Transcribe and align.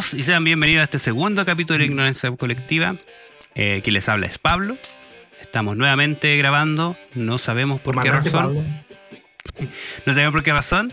todos 0.00 0.14
y 0.14 0.22
sean 0.22 0.44
bienvenidos 0.44 0.82
a 0.82 0.84
este 0.84 0.98
segundo 0.98 1.44
capítulo 1.44 1.78
de 1.78 1.84
Ignorancia 1.86 2.30
Colectiva. 2.36 2.96
Eh, 3.54 3.80
quien 3.82 3.94
les 3.94 4.08
habla 4.08 4.26
es 4.26 4.38
Pablo. 4.38 4.76
Estamos 5.40 5.76
nuevamente 5.76 6.36
grabando, 6.36 6.96
no 7.14 7.38
sabemos 7.38 7.80
por 7.80 8.00
qué 8.02 8.10
razón. 8.10 8.32
Pablo. 8.32 8.64
No 10.06 10.12
sabemos 10.12 10.32
por 10.32 10.42
qué 10.42 10.52
razón. 10.52 10.92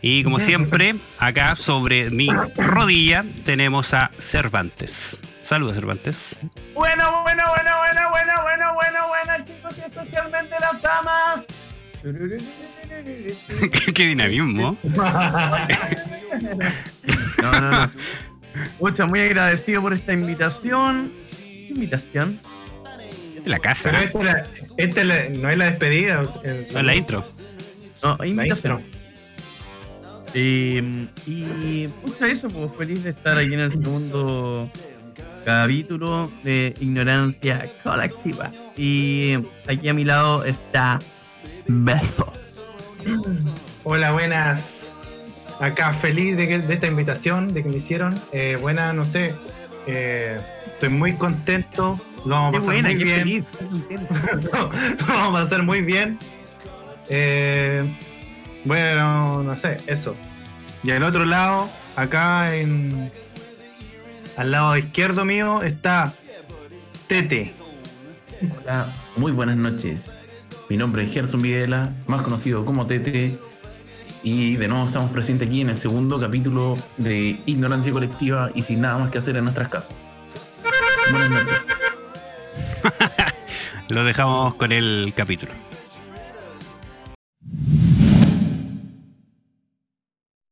Y 0.00 0.24
como 0.24 0.40
siempre, 0.48 0.94
acá 1.18 1.56
sobre 1.56 2.10
mi 2.10 2.28
rodilla 2.56 3.24
tenemos 3.44 3.94
a 3.94 4.10
Cervantes. 4.18 5.18
Saludos, 5.44 5.76
Cervantes. 5.76 6.36
Bueno, 6.74 7.22
bueno, 7.22 7.44
bueno, 7.48 7.70
bueno, 7.78 8.10
bueno, 8.10 8.42
bueno, 8.42 8.74
bueno, 8.74 9.08
bueno, 9.08 9.44
chicos, 9.46 9.78
y 9.78 9.80
especialmente 9.82 10.56
las 10.60 10.82
damas. 10.82 11.44
qué, 13.86 13.92
qué 13.94 14.06
dinamismo. 14.06 14.76
No, 17.40 17.60
no, 17.60 17.70
no. 17.70 17.90
Mucho, 18.80 19.06
muy 19.06 19.20
agradecido 19.20 19.82
por 19.82 19.92
esta 19.92 20.12
invitación. 20.12 21.12
¿Qué 21.30 21.68
invitación? 21.70 22.38
La 23.44 23.58
casa, 23.58 23.90
Pero 23.90 23.98
esta, 24.04 24.18
es 24.18 24.24
la- 24.24 24.46
esta 24.76 25.00
es 25.00 25.06
la- 25.06 25.28
no 25.40 25.50
es 25.50 25.58
la 25.58 25.64
despedida. 25.70 26.22
no 26.22 26.30
es 26.44 26.72
la 26.84 26.94
intro. 26.94 27.24
No, 28.02 28.24
invitación. 28.24 28.80
intro. 28.80 28.92
Eh, 30.34 31.08
y 31.26 31.88
pucha 31.88 32.26
eso, 32.28 32.48
pues 32.48 32.70
feliz 32.78 33.02
de 33.04 33.10
estar 33.10 33.36
aquí 33.36 33.52
en 33.52 33.60
el 33.60 33.70
segundo 33.72 34.70
capítulo 35.44 36.30
de 36.44 36.74
Ignorancia 36.80 37.70
Colectiva. 37.82 38.50
Y 38.76 39.34
aquí 39.68 39.88
a 39.88 39.94
mi 39.94 40.04
lado 40.04 40.44
está 40.44 40.98
Beso. 41.66 42.32
Hola, 43.84 44.12
buenas. 44.12 44.91
Acá 45.62 45.94
feliz 45.94 46.36
de, 46.36 46.48
que- 46.48 46.58
de 46.58 46.74
esta 46.74 46.86
invitación, 46.88 47.54
de 47.54 47.62
que 47.62 47.68
me 47.68 47.76
hicieron. 47.76 48.14
Eh, 48.32 48.58
buena, 48.60 48.92
no 48.92 49.04
sé. 49.04 49.34
eh, 49.86 50.38
estoy 50.66 50.88
muy 50.90 51.14
contento. 51.14 51.98
Lo 52.24 52.30
vamos 52.34 52.48
a 52.50 52.52
pasar 52.58 52.64
buena, 52.74 52.88
muy 52.90 52.98
qué 52.98 53.04
bien. 53.04 53.18
feliz. 53.20 53.44
contento. 53.70 54.70
lo 55.00 55.06
vamos 55.06 55.36
a 55.36 55.42
pasar 55.44 55.62
muy 55.62 55.80
bien. 55.82 56.18
Eh, 57.08 57.84
bueno, 58.64 59.42
no 59.42 59.56
sé, 59.56 59.76
eso. 59.86 60.14
Y 60.84 60.90
al 60.90 61.02
otro 61.04 61.24
lado, 61.24 61.68
acá 61.96 62.54
en. 62.56 63.10
Al 64.36 64.50
lado 64.50 64.76
izquierdo 64.76 65.24
mío 65.24 65.62
está 65.62 66.12
Tete. 67.06 67.52
Hola, 68.62 68.86
muy 69.16 69.30
buenas 69.30 69.56
noches. 69.56 70.10
Mi 70.68 70.76
nombre 70.76 71.04
es 71.04 71.12
Gerson 71.12 71.42
Videla, 71.42 71.90
más 72.06 72.22
conocido 72.22 72.64
como 72.64 72.86
Tete, 72.86 73.36
y 74.22 74.56
de 74.56 74.68
nuevo 74.68 74.86
estamos 74.86 75.10
presentes 75.10 75.48
aquí 75.48 75.60
en 75.60 75.70
el 75.70 75.76
segundo 75.76 76.20
capítulo 76.20 76.76
de 76.96 77.40
Ignorancia 77.46 77.92
Colectiva 77.92 78.50
y 78.54 78.62
sin 78.62 78.80
nada 78.80 78.98
más 78.98 79.10
que 79.10 79.18
hacer 79.18 79.36
en 79.36 79.44
nuestras 79.44 79.68
casas. 79.68 80.04
Buenas 81.10 81.30
noches. 81.30 81.60
Lo 83.88 84.04
dejamos 84.04 84.54
con 84.54 84.72
el 84.72 85.12
capítulo. 85.14 85.52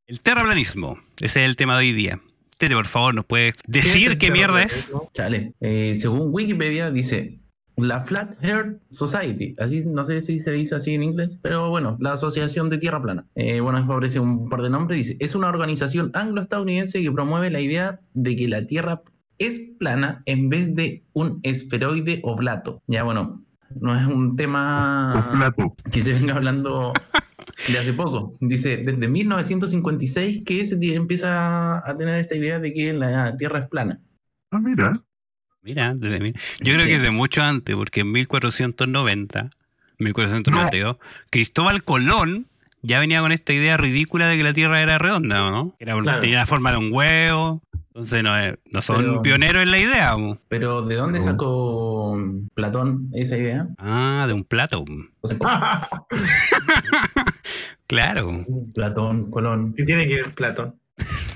El 0.07 0.21
terraplanismo. 0.21 0.99
Ese 1.21 1.43
es 1.43 1.49
el 1.49 1.57
tema 1.57 1.75
de 1.75 1.87
hoy 1.87 1.93
día. 1.93 2.21
Tete, 2.59 2.75
por 2.75 2.89
favor, 2.89 3.15
¿nos 3.15 3.25
puedes 3.25 3.55
decir 3.67 4.19
qué 4.19 4.31
mierda 4.31 4.63
es? 4.63 4.91
Chale, 5.15 5.55
eh, 5.61 5.97
según 5.99 6.29
Wikipedia 6.31 6.91
dice 6.91 7.40
la 7.83 8.03
Flat 8.03 8.37
Earth 8.43 8.81
Society, 8.91 9.55
así 9.59 9.85
no 9.87 10.05
sé 10.05 10.21
si 10.21 10.39
se 10.39 10.53
dice 10.53 10.75
así 10.75 10.95
en 10.95 11.03
inglés, 11.03 11.39
pero 11.41 11.71
bueno, 11.71 11.97
la 12.01 12.13
Asociación 12.13 12.69
de 12.69 12.79
Tierra 12.79 13.03
Plana. 13.03 13.27
Eh, 13.35 13.61
bueno, 13.61 13.79
aparece 13.79 14.21
un 14.21 14.49
par 14.49 14.63
de 14.63 14.71
nombres, 14.71 14.99
dice, 14.99 15.17
es 15.21 15.35
una 15.35 15.49
organización 15.49 16.11
anglo-estadounidense 16.15 17.03
que 17.03 17.13
promueve 17.13 17.51
la 17.51 17.61
idea 17.61 18.01
de 18.15 18.37
que 18.37 18.49
la 18.49 18.67
Tierra 18.67 19.03
es 19.39 19.59
plana 19.79 20.23
en 20.27 20.49
vez 20.49 20.75
de 20.75 21.03
un 21.13 21.41
esferoide 21.43 22.21
o 22.23 22.37
plato. 22.37 22.83
Ya 22.87 23.03
bueno, 23.03 23.43
no 23.81 23.99
es 23.99 24.07
un 24.07 24.37
tema 24.37 25.33
que 25.93 26.03
se 26.03 26.13
venga 26.13 26.35
hablando 26.35 26.93
de 27.69 27.79
hace 27.79 27.93
poco. 27.93 28.35
Dice, 28.41 28.79
desde 28.79 29.09
1956 29.09 30.43
que 30.45 30.65
se 30.67 30.77
empieza 30.95 31.79
a 31.79 31.97
tener 31.97 32.21
esta 32.21 32.37
idea 32.37 32.59
de 32.59 32.73
que 32.73 32.93
la 32.93 33.37
Tierra 33.37 33.61
es 33.61 33.69
plana. 33.69 34.01
Ah, 34.51 34.59
mira. 34.59 34.93
Mira, 35.63 35.93
desde 35.95 36.21
mil- 36.21 36.35
yo 36.61 36.73
creo 36.73 36.81
Sí. 36.83 36.89
que 36.89 36.97
es 36.97 37.03
de 37.03 37.11
mucho 37.11 37.43
antes, 37.43 37.77
porque 37.77 38.01
en 38.01 38.13
1490, 38.13 39.51
1492, 39.99 40.97
Cristóbal 41.31 41.83
Colón 41.85 42.47
ya 42.83 42.99
venía 42.99 43.21
con 43.21 43.31
esta 43.33 43.53
idea 43.53 43.77
ridícula 43.77 44.27
de 44.29 44.39
que 44.39 44.43
la 44.45 44.55
Tierra 44.55 44.81
era 44.81 44.99
redonda, 44.99 45.45
¿o 45.47 45.51
¿no? 45.51 45.77
Era, 45.79 45.99
Claro. 46.01 46.19
Tenía 46.21 46.39
la 46.39 46.47
forma 46.47 46.73
de 46.73 46.79
un 46.79 46.91
huevo. 46.93 47.63
Entonces 47.93 48.23
no, 48.23 48.39
es- 48.39 48.57
no 48.71 48.81
son 48.83 48.97
Pero- 48.99 49.23
pioneros 49.23 49.63
en 49.65 49.71
la 49.73 49.79
idea. 49.79 50.17
¿o? 50.17 50.39
Pero 50.49 50.81
¿de 50.83 50.95
dónde 50.95 51.19
No. 51.19 51.25
sacó 51.27 52.19
Platón 52.55 53.11
esa 53.13 53.37
idea? 53.37 53.67
Ah, 53.79 54.25
de 54.29 54.33
un 54.33 54.45
plato. 54.45 54.85
Claro. 57.87 58.45
Platón, 58.75 59.31
Colón. 59.31 59.75
¿Qué 59.77 59.85
tiene 59.85 60.07
que 60.07 60.17
ver 60.17 60.31
Platón? 60.31 60.77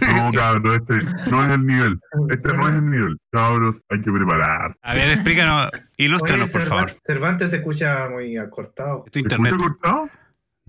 No, 0.00 0.30
cabrón, 0.32 0.80
este 0.80 1.30
no 1.30 1.44
es 1.44 1.50
el 1.54 1.66
nivel. 1.66 2.00
Este 2.30 2.52
no 2.52 2.68
es 2.68 2.74
el 2.74 2.90
nivel. 2.90 3.18
Cabros, 3.32 3.80
hay 3.88 4.02
que 4.02 4.12
preparar. 4.12 4.76
A 4.82 4.94
ver, 4.94 5.12
explícanos, 5.12 5.70
ilústranos, 5.96 6.44
Oye, 6.44 6.52
por 6.52 6.62
favor. 6.62 6.96
Cervantes 7.04 7.50
se 7.50 7.56
escucha 7.56 8.08
muy 8.10 8.36
acortado. 8.36 9.04
¿Es 9.06 9.12
tu 9.12 9.18
¿Se 9.18 9.22
internet? 9.24 9.54
cortado? 9.56 10.08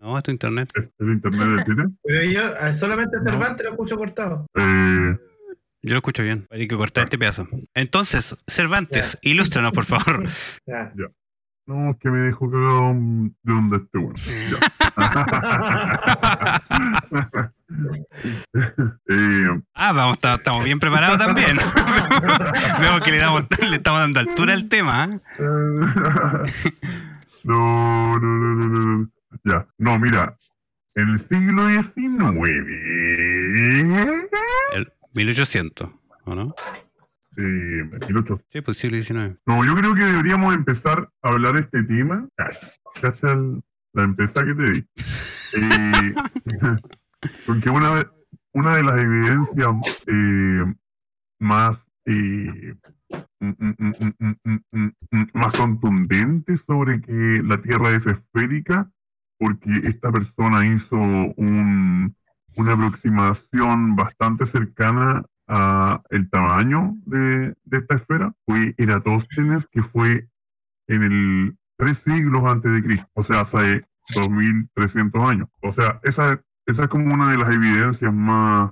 No, 0.02 0.18
es 0.18 0.24
tu 0.24 0.32
internet. 0.32 0.70
¿Es 0.76 0.92
el 1.00 1.12
internet 1.14 1.48
del 1.48 1.64
Twitter? 1.66 1.86
Pero 2.04 2.24
yo 2.24 2.42
ah, 2.60 2.74
solamente 2.74 3.18
Cervantes 3.24 3.66
lo 3.66 3.72
escucho 3.72 3.98
cortado. 3.98 4.46
Eh, 4.56 5.18
Yo 5.82 5.92
lo 5.92 5.98
escucho 5.98 6.24
bien. 6.24 6.48
Hay 6.52 6.68
que 6.68 6.76
cortar 6.78 7.06
este 7.06 7.18
pedazo. 7.18 7.48
Entonces, 7.74 8.36
Cervantes, 8.48 9.18
ilústranos, 9.22 9.72
por 9.74 9.86
favor. 9.86 10.26
Ya. 10.68 10.92
No, 11.68 11.92
es 11.92 11.98
que 11.98 12.10
me 12.10 12.20
dejó 12.20 12.50
cagado 12.50 12.94
de 12.94 13.80
bueno. 13.94 14.14
Ya. 14.52 14.60
eh, 19.10 19.62
Ah, 19.74 19.92
vamos, 19.92 20.20
estamos 20.22 20.64
bien 20.64 20.80
preparados 20.80 21.18
también. 21.18 21.58
Veo 22.80 23.02
que 23.02 23.12
le, 23.12 23.18
damos, 23.18 23.44
le 23.60 23.76
estamos 23.78 24.00
dando 24.00 24.20
altura 24.20 24.54
al 24.54 24.70
tema. 24.70 25.06
¿eh? 25.06 25.20
no, 27.44 28.20
no, 28.20 28.22
no, 28.22 28.56
no, 28.56 28.68
no, 28.68 28.98
no. 28.98 29.10
Ya, 29.44 29.68
no, 29.78 30.00
mira. 30.00 30.36
En 30.96 31.10
el 31.10 31.20
siglo 31.20 31.68
XIX. 31.68 32.40
El 34.72 34.94
1800, 35.14 35.90
¿o 36.26 36.36
no? 36.36 36.56
Sí, 37.36 37.44
18. 37.44 38.42
Sí, 38.50 38.62
pues 38.62 38.78
siglo 38.78 39.02
XIX. 39.02 39.40
No, 39.46 39.66
yo 39.66 39.76
creo 39.76 39.94
que 39.94 40.04
deberíamos 40.04 40.56
empezar 40.56 41.10
a 41.22 41.30
hablar 41.30 41.58
este 41.58 41.84
tema. 41.84 42.28
Gracias 43.02 43.24
a 43.24 43.36
la 43.94 44.04
empresa 44.04 44.46
que 44.46 44.56
te 44.56 44.72
di. 44.72 44.88
Eh, 45.54 46.16
porque 47.46 47.70
una 47.70 47.96
de, 47.96 48.08
una 48.54 48.76
de 48.78 48.84
las 48.84 49.00
evidencias 49.00 50.04
eh, 50.08 50.74
más 51.40 51.84
eh, 52.06 52.76
más 55.34 55.54
contundente 55.56 56.58
sobre 56.58 57.02
que 57.02 57.42
la 57.44 57.60
Tierra 57.62 57.92
es 57.92 58.06
esférica, 58.06 58.90
porque 59.38 59.82
esta 59.84 60.12
persona 60.12 60.66
hizo 60.66 60.96
un, 60.96 62.16
una 62.56 62.74
aproximación 62.74 63.96
bastante 63.96 64.46
cercana 64.46 65.26
a 65.48 66.02
el 66.10 66.30
tamaño 66.30 66.96
de, 67.06 67.54
de 67.64 67.78
esta 67.78 67.96
esfera 67.96 68.34
fue 68.46 68.74
Eratóstenes, 68.78 69.68
que 69.68 69.84
fue 69.84 70.28
en 70.88 71.04
el 71.04 71.58
tres 71.78 71.98
siglos 72.00 72.44
antes 72.46 72.72
de 72.72 72.84
Cristo, 72.84 73.08
o 73.14 73.24
sea, 73.24 73.42
hace 73.42 73.86
2300 74.14 75.30
años. 75.30 75.50
O 75.62 75.72
sea, 75.74 76.00
esa, 76.04 76.42
esa 76.66 76.84
es 76.84 76.88
como 76.90 77.14
una 77.14 77.32
de 77.32 77.38
las 77.38 77.54
evidencias 77.54 78.14
más 78.14 78.72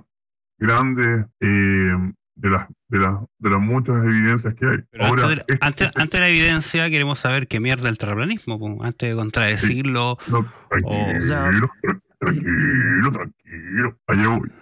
grandes 0.58 1.26
eh, 1.40 1.92
de, 2.36 2.50
las, 2.50 2.68
de, 2.88 2.98
las, 2.98 3.14
de 3.38 3.50
las 3.50 3.60
muchas 3.60 3.96
evidencias 4.04 4.54
que 4.54 4.66
hay. 4.66 4.78
Pero 4.90 5.04
Ahora, 5.06 5.22
antes, 5.24 5.36
de, 5.46 5.54
este- 5.54 5.66
antes, 5.66 5.86
este- 5.88 6.00
antes 6.02 6.12
de 6.20 6.20
la 6.20 6.28
evidencia, 6.30 6.90
queremos 6.90 7.18
saber 7.18 7.46
qué 7.48 7.60
mierda 7.60 7.88
el 7.88 7.98
terraplanismo, 7.98 8.78
antes 8.82 9.10
de 9.10 9.14
contradecirlo. 9.16 10.16
no, 10.28 10.46
tranquilo, 10.70 11.18
o 11.18 11.22
sea- 11.22 11.50
tra- 11.50 12.00
tranquilo, 12.18 13.12
tranquilo, 13.12 13.98
allá 14.06 14.28
voy. 14.28 14.52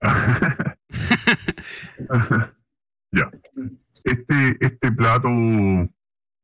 ya. 3.12 3.30
Este, 4.04 4.56
este 4.60 4.92
plato 4.92 5.28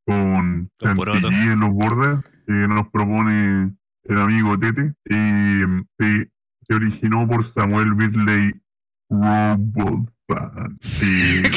con 0.05 0.71
chantilly 0.81 1.53
en 1.53 1.61
los 1.61 1.71
bordes 1.71 2.25
que 2.47 2.53
nos 2.53 2.89
propone 2.89 3.73
el 4.05 4.19
amigo 4.19 4.59
Tete 4.59 4.95
eh, 5.09 5.65
se, 5.99 6.31
se 6.63 6.75
originó 6.75 7.29
por 7.29 7.45
Samuel 7.45 7.95
Birley 7.95 8.53
Robotham. 9.09 10.79
Eh, 11.03 11.43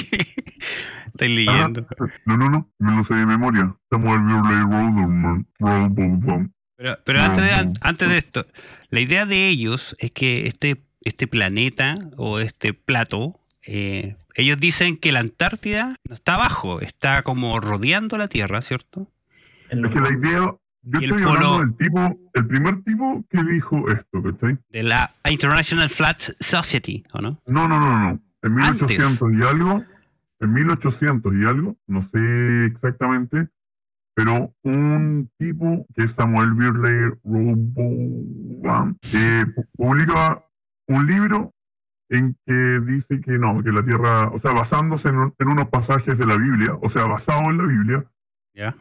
Estoy 1.08 1.30
leyendo. 1.36 1.88
no, 2.26 2.38
no, 2.38 2.50
no, 2.50 2.70
me 2.78 2.98
lo 2.98 3.04
sé 3.06 3.16
de 3.16 3.26
memoria. 3.26 3.74
Samuel 3.90 4.20
Birley 4.22 5.46
Robotham. 5.60 6.52
Pero, 6.78 6.98
pero 7.06 7.22
antes, 7.22 7.44
de, 7.44 7.52
an- 7.54 7.74
antes 7.82 8.10
de 8.10 8.18
esto, 8.18 8.46
la 8.90 9.00
idea 9.00 9.26
de 9.26 9.48
ellos 9.48 9.96
es 10.00 10.12
que 10.12 10.46
este, 10.46 10.84
este 11.06 11.28
planeta 11.28 11.98
o 12.18 12.40
este 12.40 12.74
plato 12.74 13.40
eh, 13.68 14.16
ellos 14.36 14.58
dicen 14.58 14.98
que 14.98 15.12
la 15.14 15.22
Antártida 15.22 15.96
no 16.08 16.14
está 16.14 16.36
abajo, 16.36 16.82
está 16.82 17.24
como 17.24 17.60
rodeando 17.62 18.18
la 18.18 18.28
Tierra, 18.28 18.62
¿cierto? 18.62 19.10
Es 19.70 19.80
que 19.92 20.00
la 20.02 20.12
idea, 20.12 20.40
yo 20.84 21.00
estoy 21.00 21.24
polo- 21.24 21.30
hablando 21.32 21.60
del 21.62 21.76
tipo, 21.78 22.20
el 22.34 22.46
primer 22.48 22.84
tipo 22.84 23.26
que 23.30 23.42
dijo 23.44 23.90
esto, 23.90 24.22
¿cachai? 24.22 24.58
De 24.70 24.84
la 24.84 25.10
International 25.30 25.90
Flat 25.90 26.22
Society, 26.40 27.04
¿o 27.14 27.22
no? 27.22 27.42
No, 27.48 27.68
no, 27.68 27.80
no, 27.80 27.98
no. 28.00 28.22
En 28.44 28.60
Antes. 28.60 28.88
1800 28.90 29.32
y 29.34 29.42
algo, 29.44 29.84
en 30.42 30.54
1800 30.54 31.34
y 31.34 31.46
algo, 31.46 31.78
no 31.88 32.02
sé 32.04 32.66
exactamente, 32.66 33.48
pero 34.14 34.54
un 34.64 35.30
tipo 35.40 35.88
que 35.96 36.04
es 36.04 36.12
Samuel 36.12 36.54
Birley 36.54 37.12
Robotham, 37.24 38.98
eh, 39.14 39.46
pu- 39.56 39.66
publica 39.76 40.42
un 40.88 41.06
libro 41.08 41.52
en 42.10 42.36
que 42.46 42.80
dice 42.86 43.20
que 43.22 43.38
no, 43.40 43.64
que 43.64 43.72
la 43.72 43.84
Tierra, 43.84 44.30
o 44.30 44.40
sea, 44.40 44.52
basándose 44.54 45.10
en, 45.10 45.18
un- 45.18 45.34
en 45.40 45.48
unos 45.48 45.70
pasajes 45.70 46.18
de 46.18 46.26
la 46.26 46.38
Biblia, 46.38 46.78
o 46.82 46.88
sea, 46.90 47.06
basado 47.06 47.50
en 47.50 47.58
la 47.58 47.64
Biblia, 47.66 48.06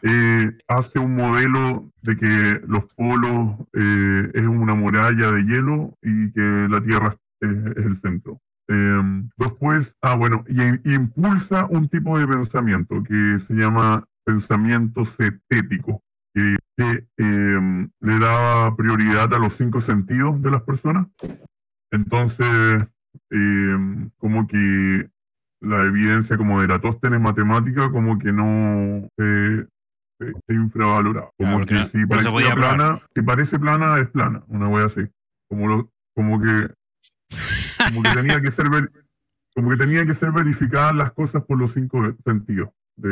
eh, 0.02 0.56
hace 0.68 0.98
un 0.98 1.16
modelo 1.16 1.90
de 2.02 2.16
que 2.16 2.60
los 2.68 2.84
polos 2.94 3.56
eh, 3.72 4.30
es 4.34 4.42
una 4.46 4.74
muralla 4.74 5.32
de 5.32 5.42
hielo 5.44 5.94
y 6.02 6.30
que 6.32 6.66
la 6.70 6.80
Tierra 6.82 7.16
es, 7.40 7.50
es 7.76 7.84
el 7.86 7.96
centro. 8.00 8.38
Eh, 8.68 9.22
después, 9.36 9.94
ah, 10.02 10.14
bueno, 10.14 10.44
y, 10.48 10.62
y 10.90 10.94
impulsa 10.94 11.66
un 11.70 11.88
tipo 11.88 12.18
de 12.18 12.26
pensamiento 12.28 13.02
que 13.02 13.38
se 13.46 13.54
llama 13.54 14.04
pensamiento 14.24 15.04
cetético, 15.06 16.02
que, 16.34 16.56
que, 16.76 17.06
eh, 17.18 17.88
le 18.00 18.18
daba 18.18 18.74
prioridad 18.76 19.32
a 19.34 19.38
los 19.38 19.56
cinco 19.56 19.80
sentidos 19.80 20.40
de 20.42 20.50
las 20.50 20.62
personas. 20.62 21.06
Entonces, 21.94 22.86
eh, 23.30 24.08
como 24.18 24.46
que 24.46 25.08
la 25.60 25.82
evidencia 25.84 26.36
como 26.36 26.58
de 26.58 26.66
Eratóstenes 26.66 27.20
matemática 27.20 27.90
como 27.90 28.18
que 28.18 28.32
no 28.32 29.08
se, 29.16 29.66
se, 30.18 30.32
se 30.46 30.54
infravaloraba. 30.54 31.30
Como 31.38 31.64
Claro, 31.64 31.84
que 31.84 31.90
si 31.90 31.98
No 31.98 32.08
probar. 32.08 32.54
plana, 32.76 33.02
si 33.14 33.22
parece 33.22 33.58
plana, 33.58 33.98
es 33.98 34.08
plana, 34.08 34.42
una 34.48 34.68
wea 34.68 34.86
así. 34.86 35.02
Como 35.48 35.68
lo, 35.68 35.90
como 36.14 36.40
que 36.40 36.68
como 37.86 38.02
que 38.02 38.10
tenía 38.10 38.40
que 38.40 38.50
ser 38.50 38.68
ver- 38.70 38.90
como 39.54 39.70
que 39.70 39.76
tenía 39.76 40.04
que 40.04 40.14
ser 40.14 40.32
verificadas 40.32 40.94
las 40.96 41.12
cosas 41.12 41.44
por 41.44 41.58
los 41.58 41.72
cinco 41.72 42.02
sentidos 42.24 42.70
de, 42.96 43.08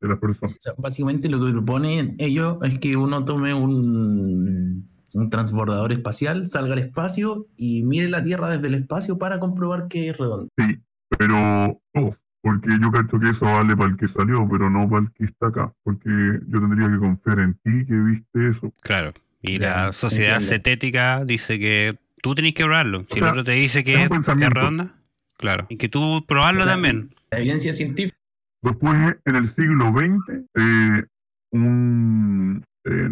de 0.00 0.08
las 0.08 0.18
personas. 0.18 0.54
O 0.54 0.60
sea, 0.60 0.72
básicamente 0.78 1.28
lo 1.28 1.44
que 1.44 1.52
proponen 1.52 2.14
ellos 2.18 2.58
es 2.62 2.78
que 2.78 2.96
uno 2.96 3.24
tome 3.24 3.52
un, 3.54 4.88
un 5.14 5.30
transbordador 5.30 5.92
espacial, 5.92 6.46
salga 6.46 6.74
al 6.74 6.80
espacio 6.80 7.46
y 7.56 7.82
mire 7.82 8.08
la 8.08 8.22
Tierra 8.22 8.50
desde 8.50 8.68
el 8.68 8.74
espacio 8.74 9.18
para 9.18 9.38
comprobar 9.38 9.88
que 9.88 10.08
es 10.08 10.16
redonda. 10.16 10.48
Sí, 10.58 10.78
pero 11.18 11.80
todos, 11.92 12.16
porque 12.42 12.70
yo 12.80 12.90
creo 12.90 13.20
que 13.20 13.30
eso 13.30 13.44
vale 13.44 13.76
para 13.76 13.90
el 13.90 13.96
que 13.96 14.08
salió, 14.08 14.46
pero 14.50 14.70
no 14.70 14.88
para 14.88 15.02
el 15.02 15.12
que 15.12 15.24
está 15.24 15.48
acá, 15.48 15.72
porque 15.82 16.10
yo 16.10 16.60
tendría 16.60 16.88
que 16.88 16.98
confiar 16.98 17.38
en 17.40 17.54
ti 17.54 17.86
que 17.86 17.94
viste 17.94 18.48
eso. 18.48 18.72
Claro. 18.82 19.12
Y 19.42 19.58
la 19.58 19.92
sociedad 19.92 20.40
cetética 20.40 21.24
dice 21.24 21.58
que 21.58 21.98
tú 22.22 22.34
tenés 22.34 22.54
que 22.54 22.64
probarlo. 22.64 23.04
Si 23.10 23.18
sea, 23.18 23.24
el 23.24 23.30
otro 23.32 23.44
te 23.44 23.52
dice 23.52 23.84
que 23.84 23.92
es, 23.92 23.98
que 23.98 24.04
es 24.04 24.10
pensamiento. 24.10 24.54
redonda, 24.54 24.94
claro. 25.36 25.66
Y 25.68 25.76
que 25.76 25.88
tú 25.88 26.24
probarlo 26.26 26.62
O 26.62 26.64
sea, 26.64 26.72
también. 26.72 27.10
La 27.30 27.38
evidencia 27.38 27.74
científica 27.74 28.16
Después, 28.64 29.16
en 29.26 29.36
el 29.36 29.46
siglo 29.46 29.92
XX, 29.92 30.46
eh, 30.54 31.04
un, 31.52 32.64
eh, 32.84 33.08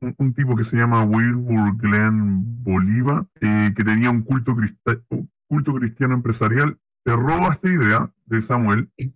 un 0.00 0.34
tipo 0.34 0.54
que 0.56 0.64
se 0.64 0.76
llama 0.76 1.04
Wilbur 1.04 1.76
Glenn 1.78 2.62
Bolívar, 2.62 3.26
eh, 3.40 3.72
que 3.76 3.84
tenía 3.84 4.10
un 4.10 4.22
culto, 4.22 4.54
culto 5.48 5.74
cristiano 5.74 6.14
empresarial, 6.14 6.78
se 7.04 7.14
roba 7.14 7.52
esta 7.52 7.68
idea 7.68 8.10
de 8.26 8.42
Samuel 8.42 8.90
y, 8.98 9.12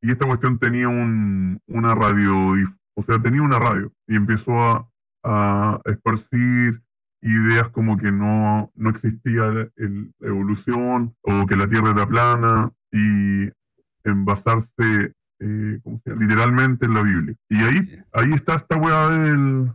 y 0.00 0.10
esta 0.10 0.26
cuestión 0.26 0.58
tenía 0.58 0.88
un, 0.88 1.60
una 1.66 1.94
radio, 1.94 2.54
o 2.94 3.02
sea, 3.02 3.20
tenía 3.20 3.42
una 3.42 3.58
radio 3.58 3.92
y 4.06 4.16
empezó 4.16 4.52
a, 4.60 4.88
a 5.24 5.80
esparcir 5.86 6.82
ideas 7.20 7.68
como 7.70 7.96
que 7.96 8.12
no, 8.12 8.70
no 8.76 8.90
existía 8.90 9.46
el- 9.76 10.12
la 10.20 10.28
evolución 10.28 11.14
o 11.22 11.46
que 11.46 11.56
la 11.56 11.66
Tierra 11.68 11.90
era 11.90 12.06
plana 12.06 12.70
y 12.92 13.50
en 14.04 14.24
basarse 14.24 15.12
eh, 15.40 15.80
literalmente 16.18 16.86
en 16.86 16.94
la 16.94 17.02
Biblia. 17.02 17.34
Y 17.48 17.56
ahí, 17.58 17.98
ahí 18.12 18.30
está 18.32 18.54
esta 18.56 18.76
weá 18.76 19.08
del, 19.10 19.72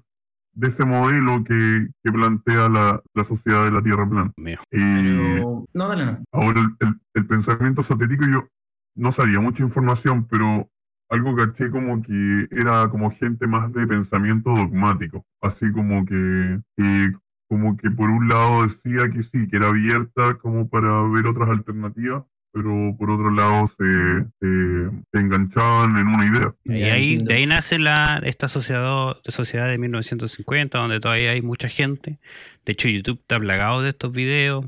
de 0.53 0.67
ese 0.67 0.85
modelo 0.85 1.43
que, 1.43 1.87
que 2.03 2.11
plantea 2.11 2.69
la, 2.69 3.01
la 3.13 3.23
sociedad 3.23 3.65
de 3.65 3.71
la 3.71 3.81
Tierra 3.81 4.07
plana. 4.09 4.31
Eh, 4.37 5.35
pero- 5.35 5.65
No, 5.73 5.87
dale, 5.87 6.05
no. 6.05 6.23
Ahora, 6.31 6.61
el, 6.61 6.87
el- 6.87 6.99
el 7.15 7.25
pensamiento 7.25 7.83
sotético, 7.83 8.25
yo 8.25 8.47
no 8.95 9.11
sabía 9.11 9.39
mucha 9.39 9.63
información, 9.63 10.27
pero 10.29 10.69
algo 11.09 11.35
caché 11.35 11.69
como 11.71 12.01
que 12.01 12.47
era 12.51 12.87
como 12.89 13.11
gente 13.11 13.47
más 13.47 13.71
de 13.73 13.85
pensamiento 13.87 14.51
dogmático, 14.55 15.23
así 15.41 15.71
como 15.71 16.05
que, 16.05 16.59
que- 16.77 17.13
como 17.49 17.77
que 17.77 17.91
por 17.91 18.09
un 18.09 18.27
lado 18.29 18.63
decía 18.63 19.09
que 19.11 19.21
sí, 19.23 19.47
que 19.47 19.57
era 19.57 19.67
abierta 19.67 20.35
como 20.35 20.67
para 20.69 21.01
ver 21.09 21.27
otras 21.27 21.49
alternativas, 21.49 22.23
pero 22.53 22.95
por 22.97 23.09
otro 23.09 23.31
lado 23.31 23.67
se, 23.67 24.25
se- 24.39 24.89
se 25.11 25.19
enganchaban 25.19 25.97
en 25.97 26.07
una 26.07 26.25
idea. 26.25 26.53
Y 26.65 26.83
ahí, 26.83 27.17
de 27.17 27.33
ahí 27.33 27.45
nace 27.47 27.79
la, 27.79 28.21
esta 28.23 28.47
sociedad, 28.47 29.17
sociedad 29.27 29.67
de 29.67 29.77
1950, 29.79 30.77
donde 30.77 30.99
todavía 30.99 31.31
hay 31.31 31.41
mucha 31.41 31.67
gente. 31.67 32.19
De 32.63 32.71
hecho, 32.73 32.87
YouTube 32.87 33.19
está 33.21 33.39
plagado 33.39 33.81
de 33.81 33.89
estos 33.89 34.13
videos. 34.13 34.65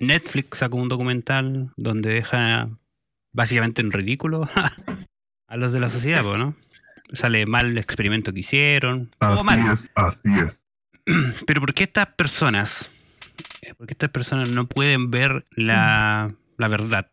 Netflix 0.00 0.58
sacó 0.58 0.76
un 0.78 0.88
documental 0.88 1.70
donde 1.76 2.10
deja 2.14 2.68
básicamente 3.32 3.80
en 3.80 3.92
ridículo 3.92 4.48
a 5.46 5.56
los 5.56 5.72
de 5.72 5.80
la 5.80 5.88
sociedad, 5.88 6.22
¿no? 6.24 6.54
Sale 7.12 7.46
mal 7.46 7.66
el 7.66 7.78
experimento 7.78 8.32
que 8.32 8.40
hicieron, 8.40 9.10
Así 9.20 9.44
mal. 9.44 9.72
es, 9.72 9.90
así 9.94 10.28
es. 10.46 10.60
Pero 11.46 11.60
¿por 11.60 11.74
qué 11.74 11.84
estas 11.84 12.06
personas, 12.08 12.90
por 13.76 13.86
qué 13.86 13.92
estas 13.94 14.10
personas 14.10 14.48
no 14.50 14.66
pueden 14.66 15.10
ver 15.10 15.44
la, 15.50 16.32
la 16.56 16.68
verdad? 16.68 17.10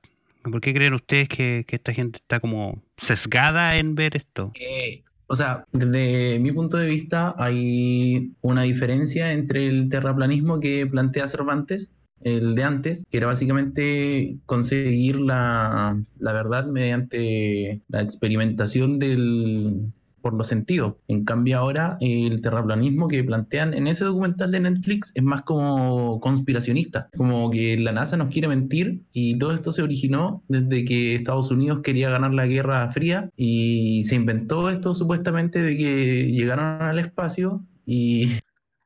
¿Por 0.51 0.61
qué 0.61 0.73
creen 0.73 0.93
ustedes 0.93 1.29
que, 1.29 1.65
esta 1.67 1.93
gente 1.93 2.19
está 2.19 2.39
como 2.39 2.83
sesgada 2.97 3.77
en 3.77 3.95
ver 3.95 4.15
esto? 4.15 4.51
Eh, 4.59 5.03
o 5.27 5.35
sea, 5.35 5.65
desde 5.71 6.39
mi 6.39 6.51
punto 6.51 6.77
de 6.77 6.87
vista 6.87 7.35
hay 7.37 8.31
una 8.41 8.63
diferencia 8.63 9.33
entre 9.33 9.67
el 9.67 9.89
terraplanismo 9.89 10.59
que 10.59 10.85
plantea 10.87 11.27
Cervantes, 11.27 11.91
el 12.21 12.55
de 12.55 12.63
antes, 12.63 13.03
que 13.09 13.17
era 13.17 13.27
básicamente 13.27 14.37
conseguir 14.45 15.17
la 15.19 15.93
verdad 16.19 16.65
mediante 16.65 17.81
la 17.89 18.01
experimentación 18.01 18.99
del, 18.99 19.91
por 20.27 20.37
los 20.37 20.47
sentidos. 20.47 20.95
En 21.07 21.23
cambio 21.23 21.57
ahora 21.57 21.97
el 22.01 22.41
terraplanismo 22.41 23.07
que 23.07 23.23
plantean 23.23 23.73
en 23.73 23.87
ese 23.87 24.03
documental 24.03 24.51
de 24.51 24.59
Netflix 24.59 25.13
es 25.15 25.23
más 25.23 25.43
como 25.43 26.19
conspiracionista, 26.19 27.07
como 27.15 27.49
que 27.49 27.77
la 27.77 27.93
NASA 27.93 28.17
nos 28.17 28.27
quiere 28.27 28.49
mentir 28.49 28.99
y 29.13 29.37
todo 29.37 29.53
esto 29.53 29.71
se 29.71 29.83
originó 29.83 30.43
desde 30.49 30.83
que 30.83 31.15
Estados 31.15 31.49
Unidos 31.49 31.79
quería 31.79 32.09
ganar 32.09 32.33
la 32.33 32.45
Guerra 32.45 32.89
Fría 32.89 33.29
y 33.37 34.03
se 34.03 34.15
inventó 34.15 34.69
esto 34.69 34.93
supuestamente 34.93 35.61
de 35.61 35.77
que 35.77 36.31
llegaron 36.33 36.81
al 36.81 36.99
espacio 36.99 37.63
y, 37.85 38.27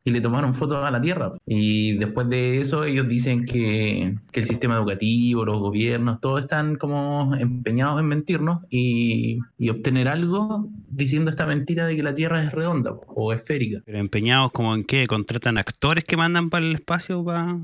y 0.04 0.12
le 0.12 0.22
tomaron 0.22 0.54
fotos 0.54 0.84
a 0.84 0.92
la 0.92 1.02
Tierra. 1.02 1.34
Y 1.46 1.98
después 1.98 2.30
de 2.30 2.60
eso 2.60 2.84
ellos 2.84 3.08
dicen 3.08 3.46
que, 3.46 4.16
que 4.32 4.40
el 4.40 4.46
sistema 4.46 4.76
educativo, 4.76 5.46
los 5.46 5.60
gobiernos, 5.60 6.20
todos 6.20 6.42
están 6.42 6.76
como 6.76 7.36
empeñados 7.36 8.00
en 8.00 8.08
mentirnos 8.08 8.60
y, 8.70 9.40
y 9.58 9.70
obtener 9.70 10.08
algo 10.08 10.70
diciendo 10.90 11.30
esta 11.30 11.46
mentira 11.46 11.86
de 11.86 11.96
que 11.96 12.04
la 12.04 12.16
Tierra 12.16 12.44
es 12.44 12.52
redonda 12.52 12.92
o 13.08 13.34
esférica. 13.34 13.82
Pero 13.86 14.00
empeñados 14.00 14.52
como 14.52 14.76
en 14.76 14.84
que 14.84 15.06
contratan 15.06 15.58
actores 15.58 16.04
que 16.04 16.18
mandan 16.18 16.50
para 16.50 16.66
el 16.66 16.76
espacio 16.76 17.24
para... 17.24 17.58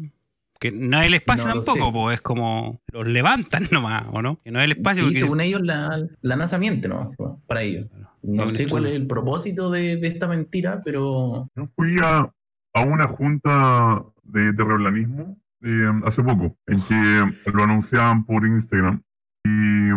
Que 0.60 0.72
no 0.72 1.00
es 1.00 1.06
el 1.08 1.14
espacio 1.14 1.46
No 1.48 1.62
tampoco, 1.62 1.92
pues 1.94 2.16
es 2.16 2.22
como 2.22 2.82
los 2.92 3.08
levantan 3.08 3.68
nomás, 3.72 4.04
¿o 4.12 4.22
no? 4.22 4.38
Que 4.38 4.52
no 4.52 4.60
es 4.60 4.66
el 4.66 4.72
espacio 4.72 5.04
Sí, 5.04 5.08
porque- 5.10 5.20
según 5.20 5.42
ellos 5.42 5.62
la, 5.62 6.08
la 6.22 6.36
NASA 6.36 6.58
miente 6.58 6.88
¿no? 6.88 7.12
para 7.48 7.62
ellos. 7.64 7.88
No 8.24 8.44
No, 8.44 8.48
sé 8.48 8.68
cuál 8.68 8.88
es 8.88 8.96
el 8.96 9.08
propósito 9.08 9.70
de, 9.72 9.98
de 9.98 10.08
esta 10.08 10.28
mentira, 10.28 10.82
pero 10.84 11.50
Yo 11.56 11.68
fui 11.76 11.96
a, 12.04 12.30
a 12.74 12.82
una 12.82 13.08
junta 13.08 14.04
de 14.24 14.52
terraplanismo 14.54 15.38
eh, 15.64 15.92
hace 16.06 16.22
poco, 16.24 16.56
en 16.68 16.82
que 16.82 17.52
lo 17.52 17.64
anunciaban 17.64 18.26
por 18.26 18.46
Instagram 18.46 19.02
y 19.46 19.90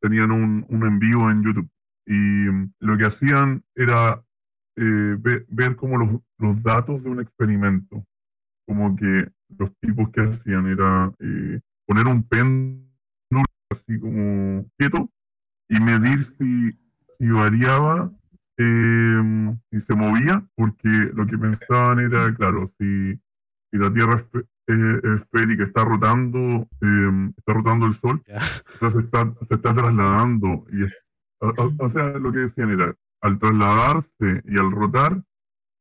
tenían 0.00 0.30
un, 0.30 0.64
un 0.68 0.86
en 0.86 0.98
vivo 0.98 1.30
en 1.30 1.42
YouTube. 1.42 1.68
Y 2.06 2.44
lo 2.84 2.96
que 2.96 3.06
hacían 3.06 3.64
era 3.74 4.22
eh, 4.76 5.16
ve- 5.18 5.44
ver, 5.48 5.74
como 5.76 5.98
los, 5.98 6.20
los 6.38 6.62
datos 6.62 7.02
de 7.02 7.10
un 7.10 7.20
experimento, 7.20 8.04
como 8.66 8.94
que 8.94 9.28
los 9.58 9.70
tipos 9.80 10.10
que 10.10 10.22
hacían 10.22 10.66
era 10.66 11.12
eh, 11.20 11.60
poner 11.86 12.06
un 12.06 12.22
péndulo 12.24 12.86
así 13.70 13.98
como 13.98 14.64
quieto 14.78 15.10
y 15.68 15.80
medir 15.80 16.24
si, 16.24 16.72
si 17.18 17.28
variaba 17.28 18.10
eh, 18.58 19.54
si 19.70 19.80
se 19.80 19.94
movía, 19.94 20.42
porque 20.54 20.88
lo 20.88 21.26
que 21.26 21.36
pensaban 21.36 22.00
era, 22.00 22.34
claro, 22.34 22.72
si, 22.78 23.14
si 23.14 23.78
la 23.78 23.92
Tierra 23.92 24.22
es, 24.32 24.46
esférica, 25.20 25.64
está 25.64 25.84
rotando, 25.84 26.66
eh, 26.80 27.30
está 27.36 27.52
rotando 27.52 27.86
el 27.86 27.94
Sol, 27.94 28.22
se 28.80 28.98
está, 28.98 29.32
se 29.48 29.54
está 29.54 29.74
trasladando. 29.74 30.64
Y 30.72 30.84
es- 30.84 30.96
o 31.38 31.88
sea, 31.90 32.08
lo 32.18 32.32
que 32.32 32.38
decían 32.40 32.70
era, 32.70 32.94
al 33.20 33.38
trasladarse 33.38 34.42
y 34.46 34.58
al 34.58 34.70
rotar, 34.72 35.22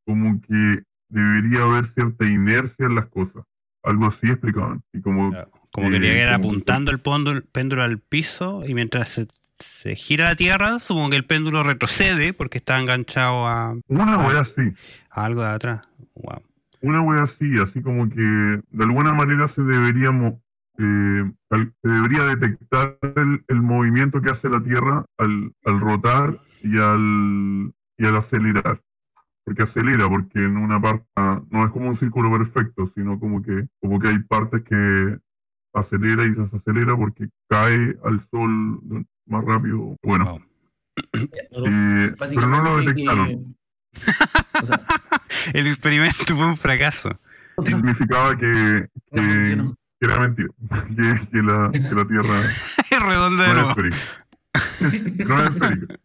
como 0.06 0.42
que 0.42 0.84
debería 1.10 1.64
haber 1.64 1.88
cierta 1.88 2.26
inercia 2.28 2.88
en 2.88 2.96
las 2.96 3.06
cosas. 3.08 3.44
Algo 3.86 4.08
así 4.08 4.28
explicaban. 4.28 4.82
Y 4.94 5.02
como 5.02 5.32
Claro. 5.32 5.52
Como 5.72 5.88
Eh, 5.88 5.92
que 5.92 6.00
quería 6.00 6.24
ir 6.24 6.34
como- 6.38 6.50
apuntando 6.50 6.92
el 6.92 7.00
póndulo, 7.00 7.42
péndulo 7.52 7.84
al 7.84 8.00
piso 8.00 8.64
y 8.66 8.74
mientras 8.74 9.10
se, 9.10 9.28
se 9.60 9.96
gira 9.96 10.26
la 10.26 10.36
Tierra, 10.36 10.80
supongo 10.80 11.10
que 11.12 11.18
el 11.18 11.26
péndulo 11.26 11.64
retrocede 11.64 12.34
porque 12.34 12.58
está 12.60 12.80
enganchado 12.80 13.46
a, 13.48 13.76
una 13.88 14.18
wea 14.20 14.40
así. 14.40 14.74
a 15.12 15.26
algo 15.26 15.42
de 15.42 15.50
atrás. 15.50 15.82
Wow. 16.16 16.42
Una 16.82 17.02
wea 17.02 17.24
así, 17.24 17.46
así 17.62 17.82
como 17.82 18.10
que 18.10 18.22
de 18.22 18.84
alguna 18.84 19.12
manera 19.14 19.48
se 19.48 19.62
debería, 19.64 20.12
mo- 20.12 20.40
eh, 20.78 21.24
se 21.50 21.90
debería 21.90 22.24
detectar 22.24 22.98
el, 23.16 23.44
el 23.48 23.62
movimiento 23.62 24.22
que 24.22 24.32
hace 24.32 24.50
la 24.50 24.62
Tierra 24.62 25.04
al, 25.18 25.52
al 25.66 25.80
rotar 25.82 26.38
y 26.64 26.78
al, 26.78 27.74
y 27.98 28.06
al 28.06 28.16
acelerar. 28.16 28.80
Porque 29.46 29.62
acelera, 29.64 30.10
porque 30.10 30.40
en 30.40 30.58
una 30.58 30.82
parte 30.82 31.06
no 31.52 31.66
es 31.66 31.72
como 31.72 31.90
un 31.90 31.96
círculo 31.96 32.32
perfecto, 32.32 32.88
sino 32.96 33.20
como 33.20 33.42
que, 33.44 33.68
como 33.80 34.00
que 34.00 34.08
hay 34.08 34.20
partes 34.20 34.64
que 34.64 35.18
acelera 35.74 36.26
y 36.26 36.34
se 36.34 36.42
desacelera 36.42 36.96
porque 36.98 37.28
cae 37.48 37.96
al 38.04 38.20
sol 38.32 38.80
más 39.28 39.46
rápido. 39.46 39.96
Bueno, 40.04 40.26
Wow. 40.26 40.42
eh, 41.68 42.16
pero 42.18 42.48
no 42.48 42.64
lo 42.64 42.78
detectaron. 42.80 43.28
que- 43.28 43.56
o 44.62 44.66
sea, 44.66 44.80
El 45.54 45.68
experimento 45.68 46.36
fue 46.36 46.46
un 46.46 46.58
fracaso. 46.58 47.18
Significaba 47.64 48.36
que, 48.38 48.88
era 50.02 50.20
mentira, 50.20 50.50
que, 50.88 51.28
que 51.32 51.42
la, 51.44 51.70
que 51.72 51.96
la 51.96 52.06
Tierra 52.08 52.42
Es 52.92 53.00
redondo 53.02 53.44
de 53.44 53.54
no 53.54 53.70
esférica. 53.70 53.98
No 55.28 55.40
es 55.44 55.52
esférica. 55.52 55.96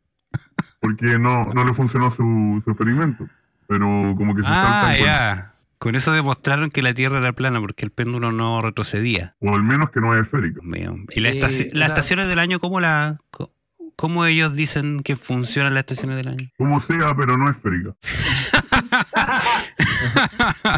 Porque 0.81 1.19
no, 1.19 1.47
no 1.53 1.65
le 1.65 1.73
funcionó 1.75 2.11
su, 2.11 2.61
su 2.65 2.71
experimento. 2.71 3.29
Pero 3.67 3.87
como 4.17 4.35
que 4.35 4.43
se 4.43 4.49
Ah, 4.49 4.95
ya. 4.99 5.53
Con 5.79 5.95
eso 5.95 6.13
demostraron 6.13 6.71
que 6.71 6.83
la 6.83 6.93
Tierra 6.93 7.19
era 7.21 7.33
plana 7.33 7.59
porque 7.61 7.85
el 7.85 7.91
péndulo 7.91 8.33
no 8.33 8.61
retrocedía. 8.61 9.35
O 9.41 9.55
al 9.55 9.63
menos 9.63 9.91
que 9.91 10.01
no 10.01 10.15
es 10.15 10.29
mío. 10.63 10.97
¿Y 11.15 11.21
la 11.21 11.31
estaci- 11.31 11.71
las 11.73 11.89
estaciones 11.89 12.29
del 12.29 12.39
año 12.39 12.61
cómo 12.61 12.81
la 12.81 13.19
co- 13.31 13.53
cómo 13.97 14.25
ellos 14.27 14.55
dicen 14.55 15.01
que 15.03 15.17
funcionan 15.17 15.73
las 15.75 15.83
estaciones 15.83 16.17
del 16.19 16.29
año? 16.29 16.51
Como 16.59 16.81
sea, 16.81 17.15
pero 17.17 17.37
no 17.39 17.49
esférica. 17.49 17.95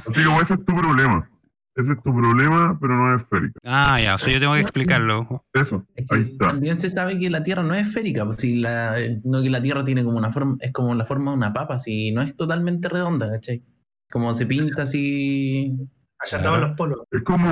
Así 0.07 0.25
como 0.25 0.41
ese 0.41 0.55
es 0.55 0.65
tu 0.65 0.77
problema. 0.77 1.29
Ese 1.75 1.93
es 1.93 2.03
tu 2.03 2.15
problema, 2.15 2.79
pero 2.81 2.97
no 2.97 3.15
es 3.15 3.23
esférica. 3.23 3.59
Ah, 3.65 3.99
ya, 4.01 4.15
o 4.15 4.19
sea, 4.19 4.33
yo 4.33 4.41
tengo 4.41 4.55
que 4.55 4.61
explicarlo. 4.61 5.45
Eso, 5.55 5.87
Es 5.95 6.07
que 6.07 6.15
ahí 6.15 6.23
está. 6.33 6.49
también 6.49 6.79
se 6.79 6.91
sabe 6.91 7.19
que 7.19 7.31
la 7.31 7.43
Tierra 7.43 7.63
no 7.63 7.75
es 7.75 7.87
esférica, 7.89 8.25
pues 8.25 8.37
si 8.37 8.57
la, 8.57 8.97
no 9.25 9.43
que 9.43 9.49
la 9.51 9.63
Tierra 9.63 9.83
tiene 9.83 10.05
como 10.05 10.19
una 10.19 10.31
forma, 10.31 10.57
es 10.61 10.71
como 10.73 10.95
la 10.95 11.07
forma 11.07 11.31
de 11.31 11.37
una 11.39 11.53
papa, 11.53 11.79
si 11.79 12.13
no 12.13 12.21
es 12.21 12.37
totalmente 12.37 12.89
redonda, 12.89 13.31
¿cachai? 13.31 13.63
Como 14.11 14.35
se 14.35 14.45
pinta 14.45 14.83
así. 14.83 15.75
Allá 16.19 16.59
los 16.59 16.77
polos. 16.77 16.99
Es 17.11 17.23
como, 17.23 17.49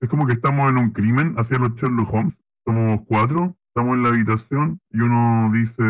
es 0.00 0.08
como 0.08 0.26
que 0.26 0.34
estamos 0.34 0.70
en 0.70 0.78
un 0.78 0.90
crimen, 0.90 1.34
hacia 1.36 1.58
los 1.58 1.74
Sherlock 1.74 2.14
Holmes. 2.14 2.34
Somos 2.64 3.00
cuatro, 3.06 3.56
estamos 3.68 3.96
en 3.96 4.02
la 4.04 4.08
habitación 4.10 4.80
y 4.92 5.00
uno 5.00 5.50
dice, 5.52 5.82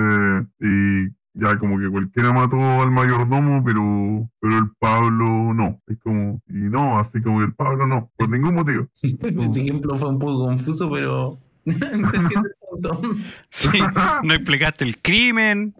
y 0.61 1.09
ya 1.35 1.59
como 1.59 1.79
que 1.79 1.89
cualquiera 1.89 2.33
mató 2.33 2.57
al 2.57 2.91
mayordomo, 2.91 3.63
pero, 3.65 4.29
pero 4.41 4.59
el 4.59 4.71
Pablo 4.79 5.55
no. 5.55 5.81
Es 5.87 5.99
como, 5.99 6.41
y 6.49 6.55
no, 6.55 6.99
así 6.99 7.21
como 7.21 7.39
que 7.39 7.47
el 7.47 7.55
Pablo 7.55 7.87
no, 7.87 8.11
por 8.17 8.29
ningún 8.29 8.55
motivo. 8.55 8.87
Ese 9.03 9.61
ejemplo 9.61 9.97
fue 9.97 10.09
un 10.09 10.19
poco 10.19 10.47
confuso, 10.47 10.91
pero 10.91 11.39
se 11.65 11.73
entiende 11.73 12.49
el 12.49 12.69
punto. 12.69 13.03
Sí, 13.51 13.81
no 14.23 14.35
explicaste 14.35 14.85
el 14.85 14.99
crimen. 14.99 15.75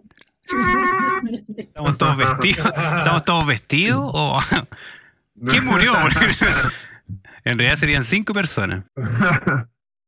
Estamos 1.57 1.97
todos 1.97 2.17
vestidos. 2.17 2.67
¿Estamos 2.67 3.25
todos 3.25 3.45
vestidos? 3.45 4.01
¿O 4.03 4.39
quién 5.47 5.65
murió? 5.65 5.93
en 7.45 7.57
realidad 7.57 7.77
serían 7.77 8.03
cinco 8.03 8.33
personas. 8.33 8.83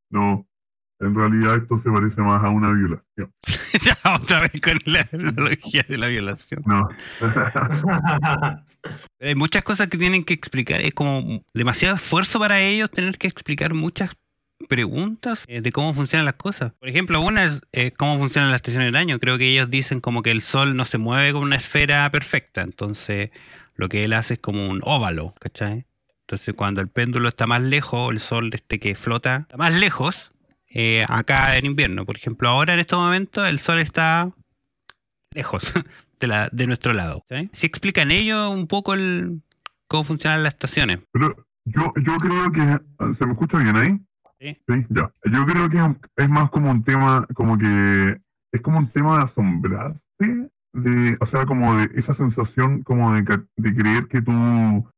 no, 0.10 0.46
en 1.06 1.16
realidad 1.16 1.58
esto 1.58 1.78
se 1.78 1.90
parece 1.92 2.22
más 2.22 2.44
a 2.44 2.50
una 2.50 2.72
violación. 2.72 3.32
ya 3.84 3.98
otra 4.16 4.40
vez 4.42 4.62
con 4.62 4.80
la 4.86 5.08
analogía 5.12 5.86
de 5.88 5.98
la 5.98 6.08
violación. 6.08 6.62
No. 6.66 6.90
Hay 9.20 9.36
muchas 9.36 9.64
cosas 9.64 9.88
que 9.88 9.98
tienen 9.98 10.24
que 10.24 10.34
explicar. 10.34 10.82
Es 10.82 10.94
como 10.94 11.44
demasiado 11.54 11.96
esfuerzo 11.96 12.40
para 12.40 12.62
ellos 12.62 12.92
tener 12.92 13.18
que 13.18 13.28
explicar 13.28 13.74
muchas 13.74 14.12
preguntas 14.68 15.46
eh, 15.48 15.62
de 15.62 15.72
cómo 15.72 15.94
funcionan 15.94 16.26
las 16.26 16.36
cosas. 16.36 16.74
Por 16.74 16.90
ejemplo, 16.90 17.22
una 17.22 17.46
es 17.46 17.62
eh, 17.72 17.92
cómo 17.92 18.18
funcionan 18.18 18.52
las 18.52 18.60
estaciones 18.60 18.88
del 18.88 18.96
año. 18.96 19.20
Creo 19.20 19.38
que 19.38 19.50
ellos 19.50 19.70
dicen 19.70 20.00
como 20.00 20.22
que 20.22 20.32
el 20.32 20.42
sol 20.42 20.76
no 20.76 20.86
se 20.86 20.98
mueve 20.98 21.32
como 21.32 21.44
una 21.44 21.56
esfera 21.56 22.10
perfecta. 22.12 22.62
Entonces, 22.62 23.32
lo 23.76 23.90
que 23.90 24.04
él 24.04 24.14
hace 24.14 24.36
es 24.36 24.40
como 24.40 24.68
un 24.68 24.82
óvalo, 24.84 25.34
¿cachai? 25.40 25.86
Entonces, 26.22 26.54
cuando 26.56 26.82
el 26.82 26.88
péndulo 26.88 27.30
está 27.30 27.48
más 27.48 27.62
lejos, 27.62 28.12
el 28.12 28.20
sol 28.20 28.50
este 28.54 28.80
que 28.80 28.96
flota 28.96 29.40
está 29.42 29.58
más 29.58 29.74
lejos, 29.74 30.33
eh, 30.74 31.04
acá 31.08 31.58
en 31.58 31.66
invierno. 31.66 32.06
Por 32.06 32.18
ejemplo, 32.18 32.50
ahora 32.50 32.74
en 32.74 32.80
estos 32.80 33.00
momentos 33.00 33.48
el 33.50 33.60
sol 33.60 33.80
está 33.80 34.32
lejos 35.32 35.74
de, 36.20 36.28
la, 36.28 36.50
de 36.52 36.68
nuestro 36.68 36.94
lado. 36.94 37.24
¿sí? 37.30 37.50
Si 37.54 37.68
explican 37.68 38.12
ellos 38.12 38.50
un 38.50 38.68
poco 38.68 38.94
el, 38.94 39.42
cómo 39.88 40.04
funcionan 40.04 40.44
las 40.44 40.54
estaciones. 40.54 41.00
Pero 41.12 41.36
yo, 41.66 41.94
yo 42.02 42.18
creo 42.18 42.52
que. 42.52 43.14
¿Se 43.14 43.26
me 43.26 43.34
escucha 43.34 43.58
bien 43.60 43.76
ahí? 43.76 44.00
Sí. 44.40 44.58
ya. 44.90 45.12
Yo 45.32 45.46
creo 45.46 45.70
que 45.70 45.96
es 46.18 46.30
más 46.30 46.50
como 46.50 46.72
un 46.72 46.84
tema, 46.84 47.26
como 47.34 47.58
que. 47.58 48.20
Es 48.52 48.62
como 48.62 48.80
un 48.80 48.90
tema 48.90 49.18
de 49.18 49.24
asombrarse. 49.24 50.50
De, 50.74 51.18
o 51.20 51.26
sea, 51.28 51.46
como 51.46 51.76
de 51.76 51.92
esa 51.94 52.16
sensación 52.16 52.82
como 52.82 53.14
de, 53.14 53.22
de 53.58 53.76
creer 53.76 54.08
que 54.08 54.24
tú 54.24 54.32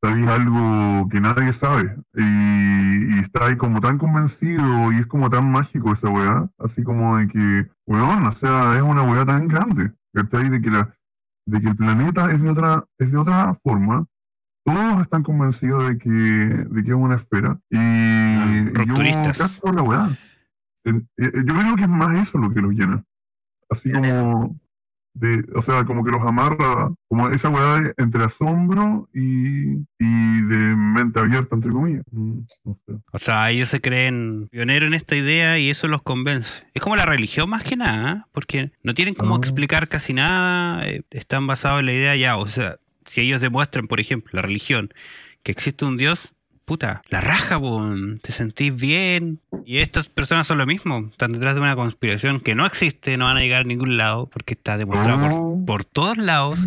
sabes 0.01 0.27
algo 0.27 1.09
que 1.09 1.19
nadie 1.19 1.51
sabe. 1.51 1.97
Y, 2.13 3.15
y 3.15 3.19
está 3.19 3.47
ahí 3.47 3.57
como 3.57 3.81
tan 3.81 3.97
convencido 3.97 4.91
y 4.93 4.99
es 4.99 5.05
como 5.05 5.29
tan 5.29 5.51
mágico 5.51 5.91
esa 5.91 6.09
weá. 6.09 6.49
Así 6.59 6.81
como 6.83 7.17
de 7.17 7.27
que, 7.27 7.67
weón, 7.85 8.25
o 8.25 8.31
sea, 8.31 8.75
es 8.77 8.81
una 8.81 9.03
weá 9.03 9.25
tan 9.25 9.47
grande. 9.47 9.91
¿Cachai? 10.13 10.49
De 10.49 10.61
que, 10.61 10.69
la, 10.69 10.95
de 11.45 11.61
que 11.61 11.67
el 11.67 11.75
planeta 11.75 12.31
es 12.31 12.41
de 12.41 12.49
otra, 12.49 12.85
es 12.97 13.11
de 13.11 13.17
otra 13.17 13.53
forma 13.61 14.05
todos 14.65 15.01
están 15.03 15.21
convencidos 15.21 15.87
de 15.87 15.97
que, 15.99 16.09
de 16.09 16.83
que 16.83 16.89
es 16.89 16.95
una 16.95 17.15
esfera. 17.15 17.59
Y, 17.69 17.77
y 17.77 18.85
yo 18.87 19.71
la 19.71 19.81
weá. 19.83 20.17
Eh, 20.85 21.01
Yo 21.17 21.53
creo 21.53 21.75
que 21.75 21.83
es 21.83 21.89
más 21.89 22.27
eso 22.27 22.39
lo 22.39 22.51
que 22.51 22.61
los 22.61 22.73
llena. 22.73 23.03
Así 23.69 23.91
como, 23.91 24.55
de, 25.15 25.43
o 25.55 25.61
sea, 25.61 25.85
como 25.85 26.03
que 26.03 26.11
los 26.11 26.21
amarra, 26.21 26.91
como 27.07 27.29
esa 27.29 27.49
weá 27.49 27.79
de- 27.81 27.93
entre 27.97 28.23
asombro 28.25 29.09
y, 29.13 29.77
y 29.97 30.41
de 30.41 30.75
mente 30.75 31.19
abierta, 31.19 31.55
entre 31.55 31.71
comillas. 31.71 32.03
Mm, 32.11 32.39
No 32.65 32.77
sé. 32.85 32.93
O 33.13 33.17
sea, 33.19 33.49
ellos 33.49 33.69
se 33.69 33.79
creen 33.81 34.49
pioneros 34.51 34.87
en 34.87 34.93
esta 34.93 35.15
idea 35.15 35.57
y 35.57 35.69
eso 35.69 35.87
los 35.87 36.01
convence. 36.03 36.65
Es 36.73 36.81
como 36.81 36.95
la 36.97 37.05
religión 37.05 37.49
más 37.49 37.63
que 37.63 37.77
nada, 37.77 38.11
¿eh? 38.11 38.21
porque 38.33 38.71
no 38.83 38.93
tienen 38.93 39.13
cómo 39.15 39.35
Ah. 39.35 39.39
explicar 39.39 39.87
casi 39.87 40.13
nada, 40.13 40.81
eh, 40.85 41.01
están 41.11 41.47
basados 41.47 41.79
en 41.79 41.85
la 41.87 41.93
idea 41.93 42.15
ya, 42.17 42.37
o 42.37 42.47
sea, 42.47 42.75
si 43.05 43.21
ellos 43.21 43.39
demuestran, 43.41 43.87
por 43.87 43.99
ejemplo, 44.01 44.31
la 44.33 44.41
religión, 44.41 44.93
que 45.43 45.51
existe 45.53 45.85
un 45.85 45.95
Dios, 45.97 46.34
puta, 46.65 47.01
la 47.09 47.21
raja, 47.21 47.59
po, 47.59 47.83
te 48.21 48.31
sentís 48.31 48.75
bien. 48.75 49.39
Y 49.65 49.77
estas 49.77 50.09
personas 50.09 50.47
son 50.47 50.57
lo 50.57 50.65
mismo, 50.65 51.07
están 51.09 51.31
detrás 51.31 51.55
de 51.55 51.61
una 51.61 51.75
conspiración 51.75 52.39
que 52.39 52.55
no 52.55 52.65
existe, 52.65 53.17
no 53.17 53.25
van 53.25 53.37
a 53.37 53.41
llegar 53.41 53.61
a 53.61 53.65
ningún 53.65 53.97
lado, 53.97 54.27
porque 54.27 54.53
está 54.53 54.77
demostrado 54.77 55.19
por, 55.21 55.31
Oh, 55.33 55.63
por 55.65 55.85
todos 55.85 56.17
lados 56.17 56.59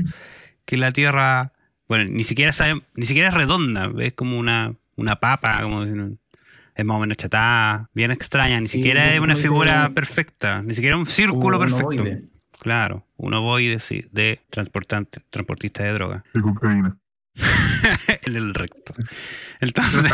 que 0.64 0.76
la 0.76 0.92
Tierra, 0.92 1.52
bueno, 1.88 2.10
ni 2.10 2.24
siquiera 2.24 2.52
sabe, 2.52 2.82
ni 2.94 3.06
siquiera 3.06 3.28
es 3.28 3.34
redonda, 3.34 3.90
es 4.00 4.12
como 4.14 4.38
una, 4.38 4.74
una 4.96 5.16
papa, 5.16 5.60
como 5.62 5.82
es 5.82 6.84
más 6.84 6.96
o 6.96 7.00
menos 7.00 7.16
chatada, 7.16 7.88
bien 7.94 8.10
extraña, 8.12 8.60
ni 8.60 8.68
Sí, 8.68 8.78
siquiera 8.78 9.12
es 9.14 9.20
una 9.20 9.34
figura 9.36 9.90
perfecta, 9.90 10.62
ni 10.62 10.74
siquiera 10.74 10.96
un 10.96 11.06
círculo 11.06 11.56
Un 11.58 11.62
perfecto. 11.64 11.86
ovoide. 11.86 12.24
Claro, 12.60 13.04
un 13.16 13.34
ovoide 13.34 13.78
sí, 13.78 14.04
de 14.12 14.40
transportante, 14.50 15.20
transportista 15.30 15.84
de 15.84 15.92
droga 15.92 16.24
de 16.34 16.40
cocaína. 16.40 16.96
en 18.26 18.36
el 18.36 18.54
recto. 18.54 18.94
Entonces, 19.60 20.12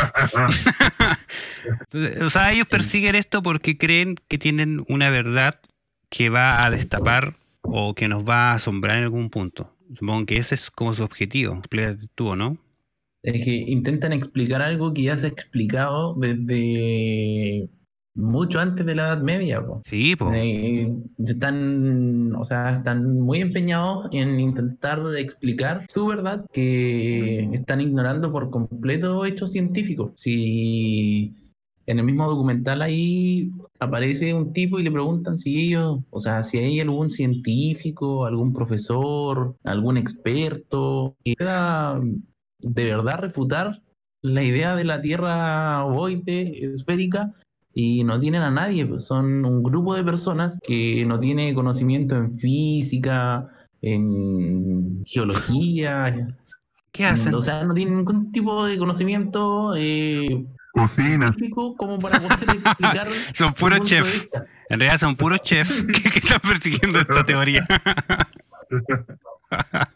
o 2.22 2.30
sea, 2.30 2.52
ellos 2.52 2.66
persiguen 2.66 3.14
esto 3.14 3.42
porque 3.42 3.76
creen 3.76 4.16
que 4.28 4.38
tienen 4.38 4.84
una 4.88 5.10
verdad 5.10 5.60
que 6.08 6.30
va 6.30 6.64
a 6.64 6.70
destapar 6.70 7.34
o 7.62 7.94
que 7.94 8.08
nos 8.08 8.26
va 8.28 8.52
a 8.52 8.54
asombrar 8.54 8.98
en 8.98 9.04
algún 9.04 9.30
punto. 9.30 9.70
Supongo 9.94 10.26
que 10.26 10.36
ese 10.36 10.54
es 10.54 10.70
como 10.70 10.94
su 10.94 11.02
objetivo. 11.02 11.60
Tú, 12.14 12.28
¿o 12.28 12.36
¿no? 12.36 12.56
Es 13.22 13.44
que 13.44 13.52
intentan 13.54 14.12
explicar 14.12 14.62
algo 14.62 14.92
que 14.92 15.02
ya 15.02 15.16
se 15.16 15.26
ha 15.26 15.30
explicado 15.30 16.14
desde 16.14 17.68
mucho 18.14 18.60
antes 18.60 18.86
de 18.86 18.94
la 18.94 19.08
Edad 19.08 19.22
Media. 19.22 19.64
po. 19.64 19.82
Sí, 19.84 20.16
pues. 20.16 20.34
Eh, 20.36 20.92
están, 21.18 22.34
o 22.34 22.44
sea, 22.44 22.76
están 22.76 23.20
muy 23.20 23.40
empeñados 23.40 24.08
en 24.12 24.38
intentar 24.40 25.00
explicar 25.18 25.84
su 25.88 26.06
verdad 26.06 26.44
que 26.52 27.48
están 27.52 27.80
ignorando 27.80 28.30
por 28.30 28.50
completo 28.50 29.24
hechos 29.24 29.52
científicos. 29.52 30.12
Si 30.14 31.34
en 31.86 31.98
el 31.98 32.04
mismo 32.04 32.26
documental 32.26 32.82
ahí 32.82 33.50
aparece 33.78 34.32
un 34.32 34.52
tipo 34.52 34.78
y 34.78 34.84
le 34.84 34.90
preguntan 34.90 35.36
si 35.36 35.66
ellos, 35.66 36.00
o 36.10 36.20
sea, 36.20 36.42
si 36.42 36.58
hay 36.58 36.80
algún 36.80 37.10
científico, 37.10 38.24
algún 38.24 38.52
profesor, 38.52 39.56
algún 39.64 39.96
experto 39.96 41.16
que 41.24 41.34
pueda 41.36 42.00
de 42.60 42.84
verdad 42.84 43.18
refutar 43.18 43.82
la 44.22 44.42
idea 44.42 44.74
de 44.74 44.84
la 44.84 45.02
Tierra 45.02 45.84
ovoide, 45.84 46.64
esférica, 46.72 47.34
y 47.74 48.04
no 48.04 48.18
tienen 48.20 48.42
a 48.42 48.50
nadie, 48.50 48.86
pues, 48.86 49.04
son 49.04 49.44
un 49.44 49.62
grupo 49.62 49.94
de 49.94 50.04
personas 50.04 50.58
que 50.66 51.04
no 51.04 51.18
tiene 51.18 51.54
conocimiento 51.54 52.16
en 52.16 52.32
física, 52.32 53.48
en 53.82 55.04
geología, 55.04 56.28
¿Qué 56.92 57.04
hacen? 57.04 57.34
o 57.34 57.40
sea, 57.40 57.64
no 57.64 57.74
tienen 57.74 57.96
ningún 57.96 58.30
tipo 58.30 58.64
de 58.64 58.78
conocimiento 58.78 59.74
eh, 59.76 60.46
Cocina. 60.72 61.34
como 61.76 61.98
para 61.98 62.20
poder 62.20 62.56
explicar. 62.56 63.08
Son 63.34 63.52
puros 63.54 63.82
chefs. 63.82 64.28
En 64.70 64.80
realidad 64.80 64.98
son 64.98 65.14
puros 65.14 65.42
chefs 65.42 65.82
que, 65.86 66.10
que 66.10 66.18
están 66.20 66.40
persiguiendo 66.40 67.00
esta 67.00 67.24
teoría. 67.24 67.66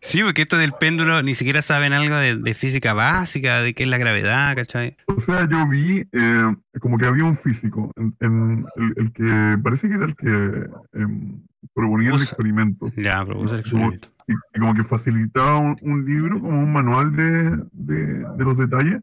Sí, 0.00 0.22
porque 0.22 0.42
esto 0.42 0.56
del 0.56 0.72
péndulo 0.72 1.22
ni 1.22 1.34
siquiera 1.34 1.62
saben 1.62 1.92
algo 1.92 2.16
de, 2.16 2.36
de 2.36 2.54
física 2.54 2.92
básica, 2.94 3.60
de 3.60 3.74
qué 3.74 3.82
es 3.84 3.88
la 3.88 3.98
gravedad, 3.98 4.54
¿cachai? 4.54 4.96
O 5.06 5.20
sea, 5.20 5.48
yo 5.48 5.66
vi 5.68 6.06
eh, 6.12 6.56
como 6.80 6.96
que 6.98 7.06
había 7.06 7.24
un 7.24 7.36
físico, 7.36 7.90
en, 7.96 8.14
en 8.20 8.66
el, 8.76 8.94
el 8.96 9.12
que 9.12 9.58
parece 9.62 9.88
que 9.88 9.94
era 9.94 10.04
el 10.06 10.16
que 10.16 10.68
em, 10.92 11.40
proponía 11.74 12.10
el 12.10 12.16
experimento. 12.22 12.90
Ya, 12.96 13.24
propuso 13.24 13.56
el 13.56 13.62
Como- 13.70 13.90
experimento. 13.92 14.08
y, 14.28 14.32
y 14.32 14.60
como 14.60 14.74
que 14.74 14.84
facilitaba 14.84 15.56
un, 15.58 15.76
un 15.82 16.04
libro, 16.04 16.40
como 16.40 16.58
un 16.60 16.72
manual 16.72 17.14
de, 17.16 17.56
de, 17.72 18.04
de 18.36 18.44
los 18.44 18.56
detalles, 18.58 19.02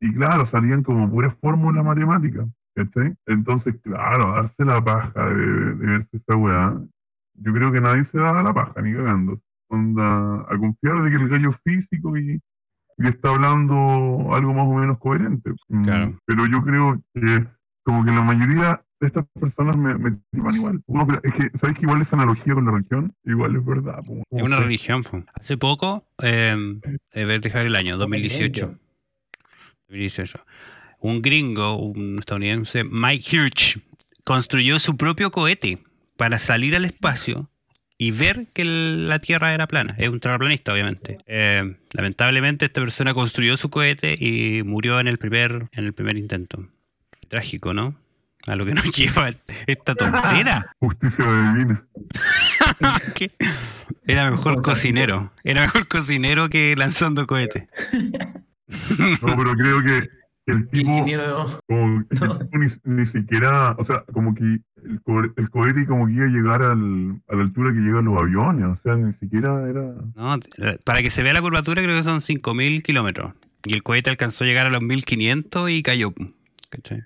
y 0.00 0.12
claro, 0.14 0.44
salían 0.46 0.82
como 0.82 1.08
puras 1.08 1.34
fórmulas 1.40 1.84
matemáticas, 1.84 2.46
¿cachai? 2.74 3.14
Entonces, 3.26 3.76
claro, 3.82 4.32
darse 4.32 4.64
la 4.64 4.82
paja 4.82 5.26
de, 5.28 5.36
de 5.76 5.86
verse 5.86 6.16
esa 6.16 6.36
weá, 6.36 6.74
yo 7.34 7.52
creo 7.52 7.70
que 7.72 7.80
nadie 7.80 8.02
se 8.04 8.18
da 8.18 8.42
la 8.42 8.52
paja, 8.52 8.82
ni 8.82 8.92
cagando. 8.92 9.40
Onda, 9.72 10.42
a 10.48 10.58
confiar 10.58 11.02
de 11.02 11.10
que 11.10 11.16
el 11.16 11.28
gallo 11.28 11.50
es 11.50 11.56
físico 11.64 12.16
y, 12.18 12.40
y 12.98 13.06
está 13.08 13.30
hablando 13.30 13.74
algo 14.34 14.52
más 14.52 14.66
o 14.66 14.74
menos 14.74 14.98
coherente. 14.98 15.50
Mm, 15.68 15.84
Claro. 15.84 16.18
Pero 16.26 16.46
yo 16.46 16.62
creo 16.62 17.02
que 17.14 17.46
como 17.84 18.04
que 18.04 18.12
la 18.12 18.22
mayoría 18.22 18.82
de 19.00 19.06
estas 19.08 19.24
personas 19.40 19.76
me, 19.76 19.94
me 19.94 20.16
igual. 20.54 20.80
Uno, 20.86 21.06
es 21.22 21.32
que, 21.34 21.50
¿sabes 21.58 21.76
que 21.76 21.82
igual 21.82 22.00
esa 22.02 22.16
analogía 22.16 22.54
con 22.54 22.66
la 22.66 22.72
religión? 22.72 23.12
Igual 23.24 23.56
es 23.56 23.64
verdad. 23.64 23.98
po. 24.06 24.22
Es 24.30 24.42
una 24.42 24.60
religión. 24.60 25.02
po. 25.02 25.24
Hace 25.34 25.56
poco, 25.56 26.04
eh, 26.22 26.54
a 27.14 27.18
ver, 27.24 27.40
dejar 27.40 27.66
el 27.66 27.74
año, 27.74 27.96
2018. 27.96 28.78
2018. 29.88 30.44
Un 31.00 31.20
gringo, 31.22 31.76
un 31.78 32.18
estadounidense, 32.20 32.84
Mike 32.84 33.24
Hughes, 33.36 33.80
construyó 34.24 34.78
su 34.78 34.96
propio 34.96 35.30
cohete 35.32 35.82
para 36.16 36.38
salir 36.38 36.76
al 36.76 36.84
espacio 36.84 37.48
y 38.02 38.10
ver 38.10 38.48
que 38.52 38.64
la 38.64 39.20
Tierra 39.20 39.54
era 39.54 39.68
plana. 39.68 39.94
Es 39.96 40.08
un 40.08 40.18
terraplanista, 40.18 40.72
obviamente. 40.72 41.18
Eh, 41.24 41.76
lamentablemente, 41.92 42.64
esta 42.64 42.80
persona 42.80 43.14
construyó 43.14 43.56
su 43.56 43.70
cohete 43.70 44.16
y 44.18 44.64
murió 44.64 44.98
en 44.98 45.06
el 45.06 45.18
primer, 45.18 45.68
en 45.70 45.84
el 45.84 45.92
primer 45.92 46.16
intento. 46.16 46.66
Trágico, 47.28 47.72
¿no? 47.72 47.94
A 48.48 48.56
lo 48.56 48.66
que 48.66 48.74
nos 48.74 48.84
lleva 48.96 49.28
esta 49.68 49.94
tontera. 49.94 50.66
Justicia 50.80 51.52
divina. 51.52 51.86
¿Qué? 53.14 53.30
Era 54.04 54.32
mejor 54.32 54.62
cocinero. 54.62 55.32
Era 55.44 55.60
mejor 55.60 55.86
cocinero 55.86 56.48
que 56.48 56.74
lanzando 56.76 57.28
cohetes. 57.28 57.68
No, 59.22 59.36
pero 59.36 59.52
creo 59.54 59.80
que 59.84 60.08
el 60.46 60.68
tipo, 60.68 60.90
Ingeniero, 60.90 61.46
como 61.68 62.04
que 62.08 62.16
el 62.24 62.38
tipo 62.38 62.58
ni, 62.58 62.94
ni 62.96 63.06
siquiera, 63.06 63.72
o 63.78 63.84
sea, 63.84 64.04
como 64.12 64.34
que 64.34 64.42
el, 64.44 65.00
co- 65.04 65.22
el 65.36 65.50
cohete 65.50 65.86
como 65.86 66.06
que 66.06 66.12
iba 66.14 66.24
a 66.24 66.28
llegar 66.28 66.62
al, 66.62 67.20
a 67.28 67.36
la 67.36 67.42
altura 67.42 67.72
que 67.72 67.78
llegan 67.80 68.04
los 68.06 68.20
aviones, 68.20 68.64
o 68.66 68.76
sea, 68.82 68.96
ni 68.96 69.12
siquiera 69.14 69.68
era... 69.68 69.94
No, 70.14 70.34
eh, 70.58 70.78
para 70.84 71.02
que 71.02 71.10
se 71.10 71.22
vea 71.22 71.32
la 71.32 71.40
curvatura 71.42 71.82
creo 71.82 71.96
que 71.96 72.02
son 72.02 72.20
5.000 72.20 72.82
kilómetros. 72.82 73.32
Y 73.64 73.74
el 73.74 73.82
cohete 73.84 74.10
alcanzó 74.10 74.42
a 74.42 74.46
llegar 74.48 74.66
a 74.66 74.70
los 74.70 74.80
1.500 74.82 75.70
y 75.72 75.82
cayó. 75.82 76.12
¿Cachai? 76.68 77.00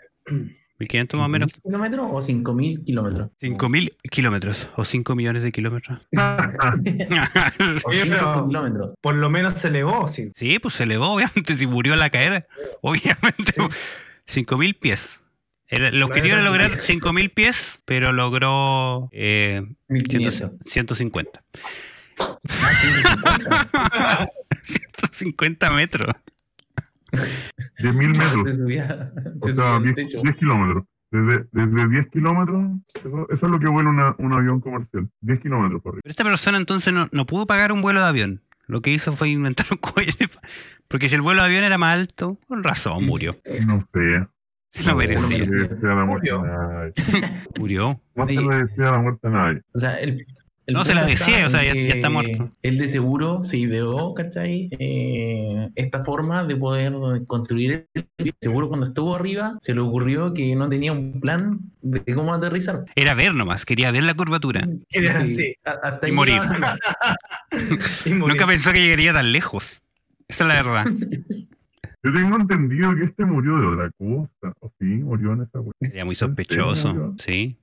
1.500 0.78 1.16
más 1.16 1.24
o 1.24 1.28
menos. 1.28 1.52
¿Kilómetros 1.62 2.06
o 2.10 2.16
5.000 2.18 2.84
kilómetros? 2.84 3.30
5.000 3.40 3.96
kilómetros 4.10 4.68
o 4.76 4.84
5 4.84 5.14
millones 5.14 5.42
de 5.42 5.52
kilómetros. 5.52 6.06
Oye, 7.84 8.02
Cinco 8.02 8.08
pero 8.10 8.46
kilómetros. 8.48 8.94
por 9.00 9.14
lo 9.14 9.30
menos 9.30 9.54
se 9.54 9.68
elevó, 9.68 10.06
sí. 10.08 10.32
sí, 10.34 10.58
pues 10.58 10.74
se 10.74 10.84
elevó, 10.84 11.08
obviamente, 11.14 11.54
si 11.54 11.66
murió 11.66 11.94
al 11.94 12.10
caer. 12.10 12.46
Obviamente, 12.82 13.52
5.000 14.26 14.78
pies. 14.78 15.20
El, 15.68 15.82
el 15.82 16.02
objetivo 16.02 16.34
era 16.34 16.42
lograr 16.42 16.70
5.000 16.70 17.34
pies, 17.34 17.82
pero 17.84 18.12
logró 18.12 19.08
eh, 19.12 19.62
1500. 19.88 20.52
150. 20.60 21.42
Ah, 23.72 24.26
150 24.62 25.70
metros. 25.74 26.14
10.000 27.78 27.94
metros, 28.08 28.42
Se 28.46 28.54
subía, 28.54 29.12
o 29.40 29.46
se 29.46 29.52
sea, 29.52 29.64
subía 29.64 29.76
al 29.76 29.82
10, 29.82 29.94
techo. 29.94 30.20
10 30.22 30.36
kilómetros. 30.36 30.84
Desde, 31.10 31.46
desde 31.52 31.88
10 31.88 32.08
kilómetros, 32.08 32.64
eso, 32.94 33.26
eso 33.30 33.46
es 33.46 33.52
lo 33.52 33.58
que 33.60 33.68
vuela 33.68 33.90
una- 33.90 34.14
un 34.18 34.32
avión 34.32 34.60
comercial. 34.60 35.08
10 35.20 35.40
kilómetros 35.40 35.80
por 35.82 35.92
arriba. 35.92 36.02
Pero 36.04 36.10
esta 36.10 36.24
persona 36.24 36.58
entonces 36.58 36.92
no, 36.92 37.08
no 37.12 37.26
pudo 37.26 37.46
pagar 37.46 37.70
un 37.72 37.80
vuelo 37.80 38.00
de 38.00 38.06
avión. 38.06 38.42
Lo 38.66 38.82
que 38.82 38.90
hizo 38.90 39.12
fue 39.12 39.28
inventar 39.28 39.66
un 39.70 39.78
cohete. 39.78 40.28
Porque 40.88 41.08
si 41.08 41.14
el 41.14 41.20
vuelo 41.22 41.42
de 41.42 41.46
avión 41.46 41.64
era 41.64 41.78
más 41.78 41.96
alto, 41.98 42.38
con 42.48 42.62
razón 42.62 43.04
murió. 43.06 43.36
No 43.66 43.80
sé. 43.92 44.26
Se 44.72 44.82
lo 44.82 44.90
No 44.90 44.96
merecía. 44.98 45.46
se 45.46 45.54
le 45.54 45.68
desea 45.68 45.94
la 45.94 46.04
muerte 46.04 46.30
a 46.30 46.38
nadie. 46.38 46.92
Murió. 47.58 48.00
No 48.14 48.26
se 48.26 48.34
le 48.34 48.56
desea 48.64 48.90
la 48.90 48.98
muerte 48.98 49.26
a 49.26 49.30
nadie. 49.30 49.62
O 49.72 49.78
sea, 49.78 49.94
el, 49.94 50.26
el 50.66 50.74
No, 50.74 50.84
se 50.84 50.94
la 50.94 51.04
decía, 51.06 51.46
o 51.46 51.50
sea, 51.50 51.62
ya- 51.64 51.74
ya 51.74 51.94
está 51.94 52.10
muerto. 52.10 52.50
Él 52.62 52.76
de 52.78 52.88
seguro 52.88 53.42
se 53.44 53.56
ideó, 53.58 54.14
¿cachai? 54.14 54.68
Eh, 54.78 55.68
esta 55.76 56.02
forma 56.02 56.44
de 56.44 56.56
poder 56.56 56.92
construir 57.26 57.86
el 57.94 58.34
seguro 58.40 58.68
cuando 58.68 58.86
estuvo 58.86 59.14
arriba 59.14 59.56
se 59.60 59.74
le 59.74 59.80
ocurrió 59.80 60.34
que 60.34 60.54
no 60.56 60.68
tenía 60.68 60.92
un 60.92 61.20
plan 61.20 61.60
de 61.82 62.00
cómo 62.14 62.34
aterrizar. 62.34 62.84
Era 62.96 63.14
ver 63.14 63.34
nomás, 63.34 63.64
quería 63.64 63.90
ver 63.92 64.02
la 64.02 64.14
curvatura. 64.14 64.66
Quería 64.88 65.14
Sí, 65.24 65.32
así. 65.34 65.54
hasta 65.64 66.00
Y 66.02 66.10
ahí 66.10 66.12
morir. 66.12 66.40
Y 68.04 68.10
murió. 68.10 68.28
Nunca 68.34 68.46
pensó 68.46 68.72
que 68.72 68.80
llegaría 68.82 69.12
tan 69.12 69.32
lejos. 69.32 69.82
Esa 70.28 70.44
es 70.44 70.48
la 70.48 70.54
verdad. 70.62 70.86
Yo 72.02 72.12
tengo 72.12 72.36
entendido 72.36 72.94
que 72.94 73.04
este 73.04 73.24
murió 73.24 73.58
de 73.58 73.66
otra 73.66 73.90
cosa. 73.98 74.52
O 74.60 74.70
sí, 74.78 74.84
murió 74.84 75.32
en 75.32 75.42
esa 75.42 75.60
weá. 75.60 75.72
Sería 75.80 76.04
muy 76.04 76.14
sospechoso. 76.14 77.14
Sí. 77.18 77.56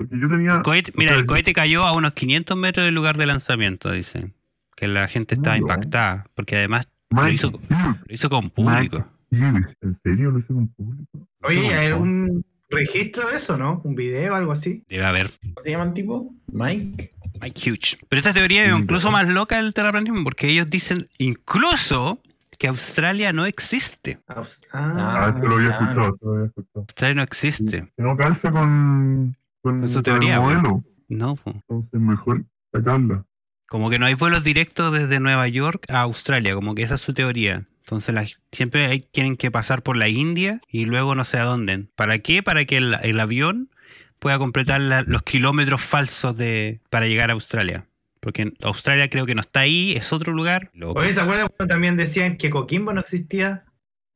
Porque 0.00 0.18
yo 0.18 0.28
tenía. 0.30 0.62
Cohete- 0.62 0.92
mira, 0.96 1.14
el 1.14 1.26
cohete 1.26 1.52
cayó 1.52 1.82
a 1.84 1.92
unos 1.92 2.14
500 2.14 2.56
metros 2.56 2.86
del 2.86 2.94
lugar 2.94 3.18
de 3.18 3.26
lanzamiento, 3.26 3.90
dicen. 3.92 4.32
Que 4.74 4.88
la 4.88 5.06
gente 5.08 5.34
estaba 5.34 5.56
No. 5.56 5.62
impactada. 5.62 6.26
Porque 6.34 6.56
además 6.56 6.88
Mike 7.10 7.26
lo 7.26 7.32
hizo- 7.34 7.50
lo 7.50 8.14
hizo 8.14 8.30
con 8.30 8.48
público. 8.48 9.06
¿En 9.30 9.98
serio 10.02 10.30
lo 10.30 10.38
hice 10.38 10.54
con 10.54 10.68
público? 10.68 11.28
Oye, 11.42 11.74
¿hay 11.74 11.92
un 11.92 12.42
registro 12.70 13.28
de 13.28 13.36
eso, 13.36 13.58
no? 13.58 13.82
¿Un 13.84 13.94
video 13.94 14.32
o 14.32 14.36
algo 14.36 14.52
así? 14.52 14.82
Debe 14.88 15.04
haber. 15.04 15.30
¿Cómo 15.42 15.54
se 15.62 15.70
llama 15.70 15.84
el 15.84 15.92
tipo? 15.92 16.34
Mike. 16.50 17.12
Mike 17.42 17.70
Huge. 17.70 17.98
Pero 18.08 18.20
esta 18.20 18.32
teoría 18.32 18.64
es 18.64 18.72
incluso 18.74 19.10
más 19.10 19.28
loca 19.28 19.56
del 19.62 19.74
terraplanismo 19.74 20.24
porque 20.24 20.48
ellos 20.48 20.70
dicen 20.70 21.06
incluso 21.18 22.22
que 22.58 22.68
Australia 22.68 23.32
no 23.32 23.44
existe. 23.46 24.18
Ah, 24.28 24.42
Ah, 24.72 25.34
eso 25.36 25.46
lo 25.46 25.56
había 25.56 25.78
claro. 25.78 26.02
escuchado, 26.04 26.18
lo 26.22 26.32
había 26.34 26.46
escuchado. 26.46 26.80
Australia 26.80 27.14
no 27.16 27.22
existe. 27.22 27.86
Que 27.96 28.02
no 28.02 28.16
calza 28.16 28.50
con, 28.50 29.34
con, 29.62 29.80
Con 29.80 29.90
su 29.90 30.02
teoría, 30.02 30.34
el 30.36 30.40
modelo. 30.40 30.84
No. 31.08 31.36
po. 31.36 31.50
Entonces 31.52 32.00
mejor 32.00 32.44
sacarla. 32.72 33.24
Como 33.68 33.88
que 33.90 33.98
no 33.98 34.06
hay 34.06 34.14
vuelos 34.14 34.42
directos 34.44 34.92
desde 34.92 35.20
Nueva 35.20 35.46
York 35.48 35.84
a 35.90 36.00
Australia. 36.00 36.54
Como 36.54 36.74
que 36.74 36.82
esa 36.82 36.96
es 36.96 37.00
su 37.00 37.14
teoría. 37.14 37.66
Entonces 37.84 38.14
la- 38.14 38.26
siempre 38.52 38.86
hay, 38.86 39.00
tienen 39.00 39.36
que 39.36 39.50
pasar 39.50 39.82
por 39.82 39.96
la 39.96 40.08
India 40.08 40.60
y 40.68 40.86
luego 40.86 41.14
no 41.14 41.24
sé 41.24 41.38
a 41.38 41.44
dónde. 41.44 41.86
¿Para 41.96 42.18
qué? 42.18 42.42
Para 42.42 42.64
que 42.64 42.76
el, 42.76 42.96
el 43.02 43.18
avión 43.20 43.70
pueda 44.18 44.38
completar 44.38 44.80
la- 44.80 45.02
los 45.02 45.22
kilómetros 45.22 45.80
falsos 45.82 46.36
de 46.36 46.80
para 46.90 47.06
llegar 47.06 47.30
a 47.30 47.34
Australia. 47.34 47.86
Porque 48.20 48.52
Australia 48.62 49.08
creo 49.08 49.24
que 49.24 49.34
no 49.34 49.40
está 49.40 49.60
ahí, 49.60 49.92
es 49.96 50.12
otro 50.12 50.32
lugar. 50.32 50.70
Loco, 50.74 51.00
Oye, 51.00 51.12
¿se 51.14 51.20
acuerdan 51.20 51.48
cuando 51.56 51.72
también 51.72 51.96
decían 51.96 52.36
que 52.36 52.50
Coquimbo 52.50 52.92
no 52.92 53.00
existía 53.00 53.64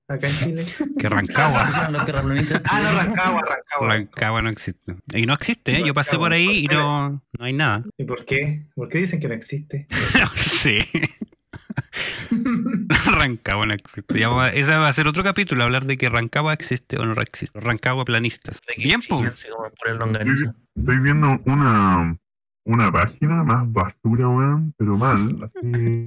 acá 0.09 0.29
en 0.29 0.35
Chile? 0.37 0.65
que 0.99 1.09
Rancagua. 1.09 1.69
Ah, 1.75 1.89
no. 1.91 1.99
Rancagua, 1.99 3.43
Rancagua. 3.43 3.89
Rancagua 3.89 4.43
no 4.43 4.51
existe. 4.51 4.97
Y 5.15 5.23
no 5.23 5.35
existe, 5.35 5.77
¿eh? 5.79 5.83
yo 5.85 5.95
pasé 5.95 6.17
por 6.17 6.33
ahí 6.33 6.65
y 6.65 6.67
no, 6.67 7.23
no 7.39 7.45
hay 7.45 7.53
nada. 7.53 7.85
¿Y 7.99 8.05
por 8.05 8.25
qué? 8.25 8.67
¿Por 8.75 8.89
qué 8.89 8.99
dicen 8.99 9.21
que 9.21 9.29
no 9.29 9.35
existe? 9.35 9.87
No 10.21 10.27
sé. 10.37 10.87
Rancagua 13.17 13.67
no 13.67 13.75
existe. 13.75 14.19
Ya 14.19 14.29
va- 14.29 14.49
ese 14.49 14.77
va 14.77 14.89
a 14.89 14.93
ser 14.93 15.07
otro 15.09 15.23
capítulo, 15.23 15.65
hablar 15.65 15.85
de 15.85 15.97
que 15.97 16.09
Rancagua 16.09 16.53
existe 16.53 16.99
o 16.99 17.05
no 17.07 17.15
existe. 17.21 17.61
Rancagua 17.61 18.05
planistas. 18.05 18.61
Bien, 18.77 19.01
longaniza. 19.99 20.55
Estoy 20.75 20.99
viendo 20.99 21.41
una, 21.47 22.17
una 22.65 22.93
página 22.93 23.45
más 23.45 23.71
basura, 23.73 24.29
weón, 24.29 24.75
pero 24.77 24.97
mal. 24.97 25.51
Así. 25.55 26.07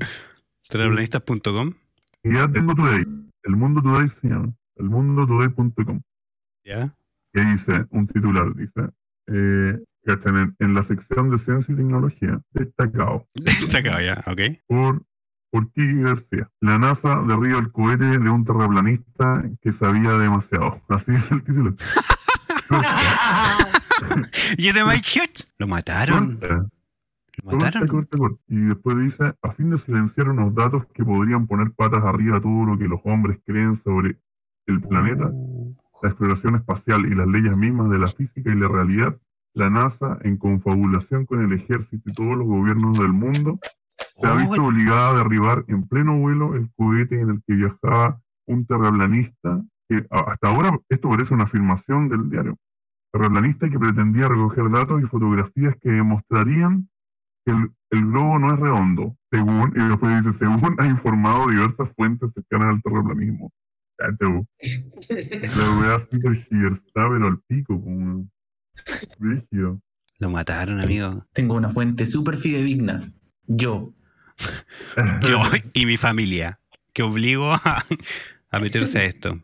Terraplanistas.com. 0.69 1.73
Y 2.23 2.33
ya 2.33 2.47
tengo 2.47 2.75
Today. 2.75 3.05
El 3.47 3.55
Mundo 3.55 3.81
Today 3.81 4.09
se 4.09 4.27
llama. 4.27 4.53
Elmundotoday.com. 4.75 6.01
Ya. 6.65 6.93
Y 7.33 7.39
ahí 7.39 7.45
dice, 7.53 7.85
un 7.91 8.07
titular, 8.07 8.53
dice, 8.55 8.89
eh, 9.27 9.79
en, 10.03 10.55
en 10.59 10.73
la 10.73 10.83
sección 10.83 11.29
de 11.29 11.37
ciencia 11.37 11.73
y 11.73 11.77
tecnología, 11.77 12.41
destacado 12.51 13.27
acaba 13.77 14.01
ya, 14.01 14.23
ok. 14.25 14.41
por, 14.67 15.03
por 15.49 15.71
Kiki 15.71 16.01
García. 16.01 16.49
La 16.61 16.77
NASA 16.77 17.21
derriba 17.27 17.59
el 17.59 17.71
cohete 17.71 18.05
de 18.19 18.29
un 18.29 18.45
terraplanista 18.45 19.43
que 19.61 19.71
sabía 19.71 20.11
demasiado. 20.17 20.81
Así 20.89 21.13
es 21.13 21.31
el 21.31 21.43
título. 21.43 21.75
¿Y 24.57 24.71
de 24.71 24.83
Mike 24.83 25.07
Hughes? 25.19 25.53
Lo 25.57 25.67
mataron. 25.67 26.39
Mataron. 27.45 27.87
corta, 27.87 28.17
corta. 28.17 28.41
Y 28.47 28.57
después 28.57 28.97
dice, 28.99 29.33
a 29.41 29.51
fin 29.53 29.69
de 29.69 29.77
silenciar 29.77 30.29
unos 30.29 30.53
datos 30.55 30.85
que 30.93 31.03
podrían 31.03 31.47
poner 31.47 31.71
patas 31.71 32.03
arriba 32.03 32.37
a 32.37 32.41
todo 32.41 32.65
lo 32.65 32.77
que 32.77 32.87
los 32.87 32.99
hombres 33.03 33.39
creen 33.45 33.75
sobre 33.77 34.17
el 34.67 34.81
planeta, 34.81 35.29
Oh. 35.33 35.75
la 36.03 36.09
exploración 36.09 36.55
espacial 36.55 37.05
y 37.05 37.15
las 37.15 37.27
leyes 37.27 37.55
mismas 37.57 37.89
de 37.89 37.99
la 37.99 38.07
física 38.07 38.51
y 38.51 38.55
la 38.55 38.67
realidad, 38.67 39.17
la 39.53 39.69
NASA, 39.69 40.19
en 40.23 40.37
confabulación 40.37 41.25
con 41.25 41.43
el 41.43 41.53
ejército 41.53 42.03
y 42.09 42.13
todos 42.13 42.37
los 42.37 42.45
gobiernos 42.47 42.97
del 42.99 43.13
mundo, 43.13 43.59
se 43.97 44.27
ha 44.27 44.33
Oh, 44.33 44.37
visto 44.37 44.63
obligada 44.63 45.09
a 45.11 45.17
derribar 45.23 45.63
en 45.67 45.87
pleno 45.87 46.17
vuelo 46.19 46.53
el 46.55 46.69
cohete 46.75 47.19
en 47.19 47.29
el 47.29 47.41
que 47.47 47.55
viajaba 47.55 48.19
un 48.45 48.65
terraplanista, 48.65 49.63
que 49.89 50.05
hasta 50.09 50.49
ahora 50.49 50.77
esto 50.89 51.09
parece 51.09 51.33
una 51.33 51.45
afirmación 51.45 52.09
del 52.09 52.29
diario, 52.29 52.57
terraplanista 53.11 53.69
que 53.69 53.79
pretendía 53.79 54.27
recoger 54.27 54.69
datos 54.69 55.01
y 55.01 55.05
fotografías 55.07 55.75
que 55.81 55.91
demostrarían 55.91 56.87
el, 57.51 57.71
el 57.91 58.05
globo 58.05 58.39
no 58.39 58.53
es 58.53 58.59
redondo, 58.59 59.15
según, 59.31 59.73
y 59.75 59.87
después 59.87 60.23
dice, 60.25 60.37
según 60.37 60.75
ha 60.79 60.85
informado 60.85 61.47
diversas 61.47 61.89
fuentes 61.95 62.29
cercanas 62.33 62.75
al 62.75 62.81
terraplanismo. 62.81 63.51
Cacho. 63.97 64.45
La 65.09 65.79
weá 65.79 65.99
super 65.99 66.33
está 66.33 67.09
pero 67.09 67.27
al 67.27 67.39
pico, 67.47 67.81
como. 67.81 68.29
Rígido. 69.19 69.81
Lo 70.19 70.29
mataron, 70.29 70.81
amigo. 70.81 71.25
Tengo 71.33 71.55
una 71.55 71.69
fuente 71.69 72.05
súper 72.05 72.37
fidedigna. 72.37 73.11
Yo. 73.47 73.93
Yo 75.27 75.41
y 75.73 75.85
mi 75.85 75.97
familia. 75.97 76.59
Que 76.93 77.03
obligo 77.03 77.53
a, 77.53 77.85
a 78.51 78.59
meterse 78.59 78.99
a 78.99 79.03
esto. 79.03 79.39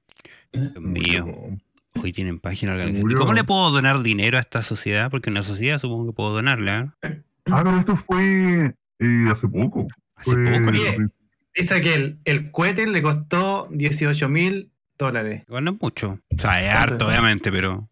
Dios 0.52 0.80
mío. 0.80 1.58
Hoy 2.02 2.12
tienen 2.12 2.40
página 2.40 2.74
organizada. 2.74 3.00
¿Y 3.00 3.04
Murió. 3.04 3.20
cómo 3.20 3.34
le 3.34 3.44
puedo 3.44 3.72
donar 3.72 4.02
dinero 4.02 4.38
a 4.38 4.42
esta 4.42 4.62
sociedad? 4.62 5.10
Porque 5.12 5.30
una 5.30 5.44
sociedad 5.44 5.80
supongo 5.80 6.08
que 6.08 6.16
puedo 6.16 6.32
donarle, 6.32 6.92
¿eh? 7.02 7.22
Ah, 7.46 7.62
pero 7.64 7.78
esto 7.80 7.96
fue 7.98 8.74
eh, 9.00 9.26
hace 9.30 9.48
poco. 9.48 9.88
Hace 10.16 10.32
Fue- 10.32 10.44
poco, 10.44 10.72
¿no? 10.72 11.10
Dice 11.56 11.82
que 11.82 11.94
el, 11.94 12.18
el 12.26 12.50
cohete 12.52 12.88
le 12.88 13.02
costó 13.04 13.68
18 13.72 14.28
mil 14.30 14.72
dólares. 14.98 15.44
Igual 15.48 15.64
no 15.66 15.72
es 15.72 15.82
mucho. 15.82 16.20
O 16.36 16.40
sea, 16.40 16.54
es 16.64 16.74
¿Cuánto 16.74 16.94
harto, 16.94 17.08
obviamente, 17.08 17.52
pero. 17.52 17.90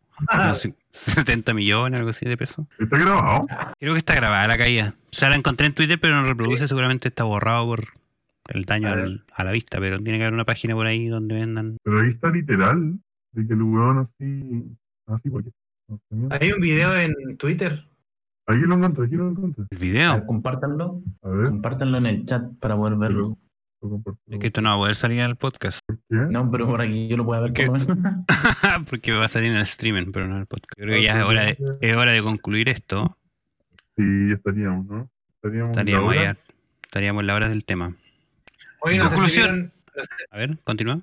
sé, 0.56 0.74
70 0.90 1.54
millones, 1.54 2.00
algo 2.00 2.10
así 2.10 2.26
de 2.28 2.38
pesos. 2.38 2.66
¿Está 2.80 2.98
grabado? 2.98 3.42
Creo 3.80 3.94
que 3.94 4.00
está 4.00 4.16
grabada 4.16 4.48
la 4.48 4.58
caída. 4.58 4.96
O 5.12 5.16
sea, 5.16 5.30
la 5.30 5.36
encontré 5.36 5.68
en 5.68 5.74
Twitter, 5.74 6.00
pero 6.00 6.16
no 6.16 6.24
reproduce. 6.24 6.68
Seguramente 6.68 7.10
está 7.10 7.24
borrado 7.24 7.66
por 7.68 7.86
el 8.48 8.66
daño 8.66 8.88
A 8.88 8.96
ver. 8.96 9.04
al- 9.06 9.26
a 9.36 9.44
la 9.44 9.52
vista. 9.52 9.80
Pero 9.80 10.00
tiene 10.00 10.18
que 10.18 10.24
haber 10.24 10.34
una 10.34 10.46
página 10.46 10.74
por 10.74 10.88
ahí 10.88 11.08
donde 11.08 11.36
vendan. 11.36 11.78
Pero 11.84 12.00
ahí 12.02 12.10
está 12.10 12.30
literal. 12.32 12.98
De 13.34 13.46
que 13.48 13.54
el 13.54 13.62
weón 13.62 14.00
así. 14.00 14.64
Así, 15.06 15.30
porque. 15.30 15.50
Hay 16.32 16.52
un 16.52 16.62
video 16.62 16.96
en 16.98 17.38
Twitter. 17.38 17.86
Aquí 18.52 18.62
lo 18.62 18.76
encontré, 18.76 19.06
aquí 19.06 19.16
lo 19.16 19.30
encontré. 19.30 19.66
El 19.70 19.78
A 19.78 19.80
video. 19.80 20.14
ver, 20.16 20.26
compártanlo. 20.26 21.02
A 21.24 21.30
ver, 21.30 21.48
Compártanlo 21.50 21.98
en 21.98 22.06
el 22.06 22.26
chat 22.26 22.44
para 22.60 22.76
poder 22.76 22.98
verlo. 22.98 23.38
Es 24.28 24.40
que 24.40 24.48
esto 24.48 24.62
no 24.62 24.70
va 24.70 24.76
a 24.76 24.78
poder 24.80 24.96
salir 24.96 25.22
al 25.22 25.36
podcast. 25.38 25.80
¿Qué? 25.90 26.16
No, 26.16 26.50
pero 26.52 26.68
por 26.68 26.82
aquí 26.82 27.08
yo 27.08 27.18
lo 27.18 27.26
puedo 27.26 27.42
ver 27.42 27.54
¿Qué? 27.54 27.66
por 27.66 27.80
menos. 27.80 27.98
Porque 28.90 29.12
va 29.14 29.26
a 29.26 29.28
salir 29.28 29.50
en 29.50 29.56
el 29.56 29.64
streaming, 29.64 30.12
pero 30.12 30.28
no 30.28 30.36
en 30.36 30.42
el 30.42 30.46
podcast. 30.48 30.74
Creo 30.78 30.94
que 31.00 31.04
ya 31.04 31.18
es 31.20 31.24
hora 31.26 31.44
de, 31.46 31.58
es 31.82 31.96
hora 31.96 32.12
de 32.12 32.22
concluir 32.22 32.70
esto. 32.70 33.18
Sí, 33.98 34.04
ya 34.30 34.36
estaríamos, 34.36 34.86
¿no? 34.86 35.10
Estaríamos. 35.36 35.70
en 35.72 35.76
la 35.76 35.82
Estaríamos 35.82 36.10
hora. 36.10 36.22
allá. 36.22 36.38
Estaríamos 36.84 37.22
en 37.22 37.28
la 37.28 37.36
hora 37.36 37.50
del 37.50 37.66
tema. 37.66 37.96
Sé, 38.86 38.92
si 38.94 39.00
Conclusión. 39.00 39.72
A 40.32 40.38
ver, 40.38 40.58
continúa. 40.64 41.00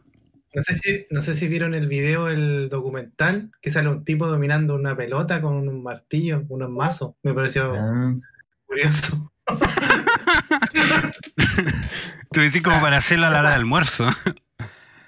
No 0.54 0.62
sé 0.62 0.74
si, 0.78 1.06
no 1.10 1.22
sé 1.22 1.34
si 1.34 1.48
vieron 1.48 1.74
el 1.74 1.88
video, 1.88 2.28
el 2.28 2.68
documental, 2.68 3.50
que 3.60 3.70
sale 3.70 3.88
un 3.88 4.04
tipo 4.04 4.26
dominando 4.26 4.74
una 4.74 4.96
pelota 4.96 5.40
con 5.40 5.68
un 5.68 5.82
martillo, 5.82 6.44
unos 6.48 6.70
mazos. 6.70 7.14
Me 7.22 7.34
pareció 7.34 7.72
Ah, 7.76 8.14
curioso. 8.66 9.32
Tú 12.30 12.40
decís 12.40 12.62
como 12.62 12.80
para 12.80 12.98
hacerlo 12.98 13.26
a 13.26 13.30
la 13.30 13.40
hora 13.40 13.48
de 13.50 13.54
almuerzo. 13.56 14.08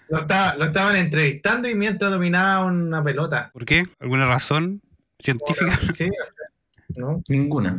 Lo, 0.09 0.20
estaba- 0.22 0.57
lo 0.57 0.64
estaban 0.64 0.96
entrevistando 0.96 1.68
y 1.68 1.74
mientras 1.74 2.11
dominaba 2.11 2.64
una 2.64 3.03
pelota. 3.05 3.50
¿Por 3.53 3.64
qué? 3.64 3.87
¿Alguna 4.00 4.26
razón 4.26 4.81
científica? 5.18 5.79
Sí, 5.94 6.09
o 6.09 6.24
sea, 6.24 6.96
¿no? 6.96 7.22
ninguna. 7.29 7.79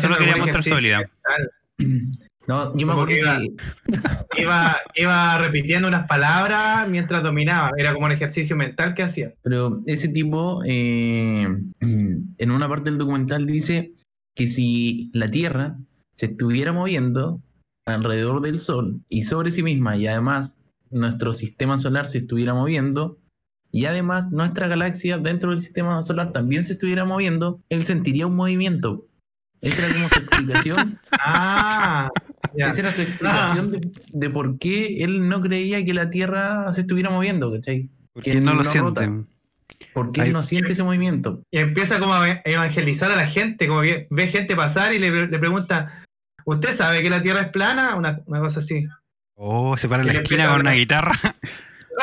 Solo 0.00 0.16
quería 0.18 0.36
mostrar 0.38 0.62
su 0.62 0.72
habilidad. 0.72 1.02
No, 2.46 2.76
yo 2.76 2.86
me 2.86 2.92
acuerdo 2.92 3.14
que 3.14 3.56
que 4.30 4.42
Iba, 4.42 4.76
iba 4.94 5.38
repitiendo 5.38 5.88
unas 5.88 6.06
palabras 6.06 6.88
mientras 6.88 7.22
dominaba. 7.22 7.70
Era 7.76 7.92
como 7.92 8.06
un 8.06 8.12
ejercicio 8.12 8.56
mental 8.56 8.94
que 8.94 9.02
hacía. 9.02 9.34
Pero 9.42 9.82
ese 9.86 10.08
tipo, 10.08 10.62
eh, 10.64 11.48
en 11.80 12.50
una 12.50 12.68
parte 12.68 12.90
del 12.90 12.98
documental 12.98 13.46
dice 13.46 13.92
que 14.34 14.46
si 14.48 15.10
la 15.12 15.30
Tierra 15.30 15.76
se 16.12 16.26
estuviera 16.26 16.72
moviendo 16.72 17.40
alrededor 17.86 18.40
del 18.40 18.60
Sol 18.60 19.00
y 19.08 19.22
sobre 19.22 19.50
sí 19.50 19.62
misma, 19.62 19.96
y 19.96 20.06
además 20.06 20.58
nuestro 20.90 21.32
sistema 21.32 21.78
solar 21.78 22.06
se 22.06 22.18
estuviera 22.18 22.54
moviendo, 22.54 23.18
y 23.72 23.86
además 23.86 24.30
nuestra 24.30 24.68
galaxia 24.68 25.18
dentro 25.18 25.50
del 25.50 25.60
sistema 25.60 26.00
solar 26.02 26.32
también 26.32 26.64
se 26.64 26.74
estuviera 26.74 27.04
moviendo, 27.04 27.60
él 27.68 27.84
sentiría 27.84 28.26
un 28.26 28.36
movimiento. 28.36 29.06
Esa 29.60 29.86
era 29.86 29.94
como 29.94 30.08
su 30.08 30.18
explicación. 30.20 30.98
Ah, 31.28 32.10
ya. 32.56 32.68
Esa 32.68 32.80
era 32.80 32.92
su 32.92 33.00
explicación 33.02 33.70
de, 33.70 33.90
de 34.12 34.30
por 34.30 34.58
qué 34.58 35.02
él 35.04 35.28
no 35.28 35.40
creía 35.40 35.84
que 35.84 35.94
la 35.94 36.10
Tierra 36.10 36.72
se 36.72 36.82
estuviera 36.82 37.10
moviendo, 37.10 37.50
¿cachai? 37.52 37.88
Porque 38.12 38.32
Que 38.32 38.40
no 38.40 38.54
lo 38.54 38.64
sienten. 38.64 39.26
¿Por 39.92 40.10
qué 40.12 40.22
Ay. 40.22 40.26
él 40.28 40.32
no 40.32 40.42
siente 40.42 40.72
ese 40.72 40.82
movimiento? 40.82 41.42
Y 41.50 41.58
empieza 41.58 41.98
como 41.98 42.14
a 42.14 42.40
evangelizar 42.44 43.10
a 43.10 43.16
la 43.16 43.26
gente, 43.26 43.66
como 43.68 43.82
que 43.82 44.06
ve 44.10 44.26
gente 44.28 44.56
pasar 44.56 44.94
y 44.94 44.98
le, 44.98 45.26
le 45.26 45.38
pregunta, 45.38 46.02
¿usted 46.44 46.74
sabe 46.76 47.02
que 47.02 47.10
la 47.10 47.22
Tierra 47.22 47.40
es 47.42 47.48
plana? 47.48 47.94
Una, 47.94 48.20
una 48.26 48.40
cosa 48.40 48.60
así. 48.60 48.86
Oh, 49.34 49.76
se 49.76 49.88
para 49.88 50.02
en 50.02 50.08
la 50.08 50.14
esquina 50.14 50.48
con 50.48 50.60
una 50.60 50.72
guitarra. 50.72 51.12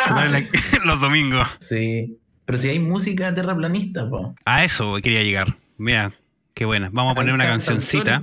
Se 0.06 0.10
para 0.10 0.25
en 0.25 0.32
la- 0.32 0.49
los 0.86 0.99
domingos. 1.01 1.47
Sí. 1.60 2.17
Pero 2.45 2.58
si 2.58 2.67
hay 2.69 2.79
música 2.79 3.34
terraplanista, 3.34 4.10
po. 4.10 4.36
A 4.45 4.63
eso 4.63 4.95
quería 5.03 5.21
llegar. 5.23 5.56
Mira, 5.77 6.12
qué 6.56 6.65
buena. 6.65 6.89
Vamos 6.91 7.12
a 7.12 7.15
poner 7.15 7.34
una 7.34 7.45
cancioncita. 7.47 8.21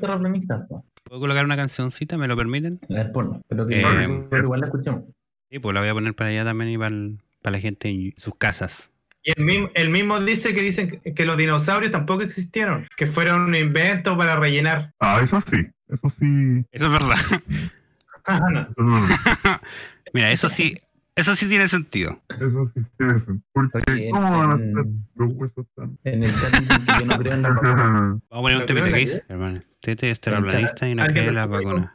¿Puedo 1.04 1.20
colocar 1.20 1.44
una 1.44 1.56
cancioncita? 1.56 2.16
¿Me 2.16 2.28
lo 2.28 2.36
permiten? 2.36 2.78
A 2.88 2.94
ver, 2.94 3.06
ponlo. 3.12 3.40
Pero 3.48 3.66
que 3.66 3.80
Eh, 3.80 4.26
pero 4.30 4.44
igual 4.44 4.60
la 4.60 4.66
escuchemos. 4.66 5.04
Sí, 5.50 5.58
pues 5.58 5.74
la 5.74 5.80
voy 5.80 5.88
a 5.90 5.94
poner 5.94 6.14
para 6.14 6.30
allá 6.30 6.44
también 6.44 6.70
y 6.70 6.78
para, 6.78 6.88
el- 6.94 7.18
para 7.42 7.56
la 7.56 7.60
gente 7.60 7.88
en 7.88 8.12
sus 8.16 8.34
casas. 8.36 8.90
Y 9.22 9.32
el 9.36 9.44
mismo, 9.44 9.68
el 9.74 9.90
mismo 9.90 10.18
dice 10.20 10.54
que 10.54 10.62
dicen 10.62 11.00
que, 11.00 11.24
los 11.26 11.36
dinosaurios 11.36 11.92
tampoco 11.92 12.22
existieron, 12.22 12.86
que 12.96 13.06
fueron 13.06 13.42
un 13.42 13.54
invento 13.54 14.16
para 14.16 14.36
rellenar. 14.36 14.92
Ah, 15.00 15.20
eso 15.22 15.40
sí. 15.42 15.66
Eso 15.88 16.12
sí. 16.18 16.64
Eso 16.70 16.86
es 16.86 16.92
verdad. 16.92 17.16
Ah, 18.26 18.38
no. 18.52 18.60
Eso, 18.60 18.74
es 18.76 18.86
verdad. 18.86 19.60
Mira, 20.12 20.30
eso 20.30 20.48
sí, 20.50 20.76
eso 21.16 21.34
sí 21.36 21.48
tiene 21.48 21.68
sentido. 21.68 22.20
eso 22.28 22.66
sí 22.74 22.80
tiene 22.96 23.14
sentido. 23.20 23.42
Porque, 23.52 23.78
Oye, 23.90 24.06
en- 24.08 24.12
¿cómo 24.14 24.30
van 24.38 24.50
a 24.52 24.84
los 25.16 25.32
huesos 25.34 25.66
tan.? 25.74 25.98
En 26.04 26.24
el 26.24 26.32
chat 26.40 26.58
dicen 26.58 26.78
que 26.86 26.92
yo 27.00 27.06
no 27.06 27.18
creo 27.18 27.34
en 27.34 27.42
la 27.42 27.50
vacuna. 27.50 27.74
Vamos 27.74 28.22
a 28.30 28.40
poner 28.40 28.56
un 28.58 28.66
TPT 28.66 29.30
hermano. 29.30 29.60
Tete 29.80 30.10
es 30.10 30.20
terraplanista 30.20 30.86
y 30.88 30.94
no 30.94 31.06
cree 31.06 31.28
en 31.28 31.34
las 31.34 31.48
vacunas. 31.48 31.90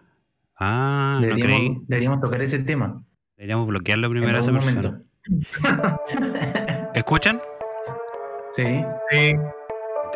Ah, 0.60 1.20
no 1.22 1.28
creí. 1.28 1.42
Deberíamos, 1.42 1.88
deberíamos 1.88 2.22
tocar 2.22 2.42
ese 2.42 2.60
tema. 2.60 3.04
Deberíamos 3.38 3.68
bloquearlo 3.68 4.10
primero 4.10 4.38
a 4.38 4.42
esa 4.42 4.52
persona. 4.52 4.82
momento. 4.82 5.06
¿Escuchan? 6.94 7.40
Sí. 8.52 8.64
Sí. 9.12 9.34
Ok. 10.08 10.16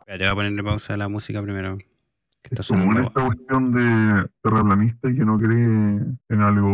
Espérate, 0.00 0.24
voy 0.24 0.28
a 0.28 0.34
ponerle 0.34 0.62
pausa 0.64 0.94
a 0.94 0.96
la 0.96 1.08
música 1.08 1.42
primero. 1.42 1.78
Está 2.50 2.62
Como 2.68 2.98
esta 3.00 3.24
cuestión 3.24 3.72
de 3.72 4.28
terraplanista 4.42 5.10
y 5.10 5.16
que 5.16 5.24
no 5.24 5.38
cree 5.38 5.64
en 5.64 6.40
algo. 6.40 6.73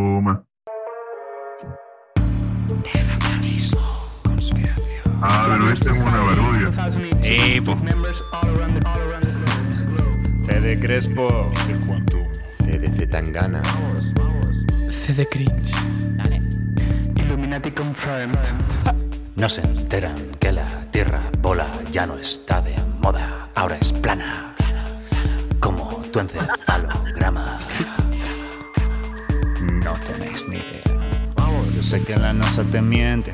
Ah, 5.23 5.47
pero 5.49 5.71
esta 5.71 5.91
es 5.91 5.99
una 5.99 6.25
parodia. 6.25 6.71
Eh, 7.23 7.61
po. 7.63 7.77
Fede 10.47 10.77
Crespo. 10.81 11.51
Fede 12.65 12.89
C 12.89 13.07
Tangana. 13.07 13.63
C 14.91 15.13
de 15.13 15.27
cringe. 15.27 15.73
Illuminati 17.17 17.71
confirmed. 17.71 18.39
No 19.37 19.49
se 19.49 19.61
enteran 19.61 20.37
que 20.39 20.53
la 20.53 20.87
Tierra 20.91 21.23
bola 21.41 21.69
ya 21.91 22.07
no 22.07 22.19
está 22.19 22.63
de 22.63 22.75
moda, 23.01 23.49
ahora 23.55 23.77
es 23.79 23.93
plana. 23.93 24.55
Como 25.61 26.03
tu 26.13 26.21
encefalograma. 26.21 27.59
No 29.85 29.95
tenéis 30.05 30.49
ni 30.49 30.57
idea. 30.57 31.00
Yo 31.81 31.87
sé 31.87 32.03
que 32.03 32.15
la 32.15 32.35
NASA 32.35 32.63
te 32.63 32.83
miente, 32.83 33.33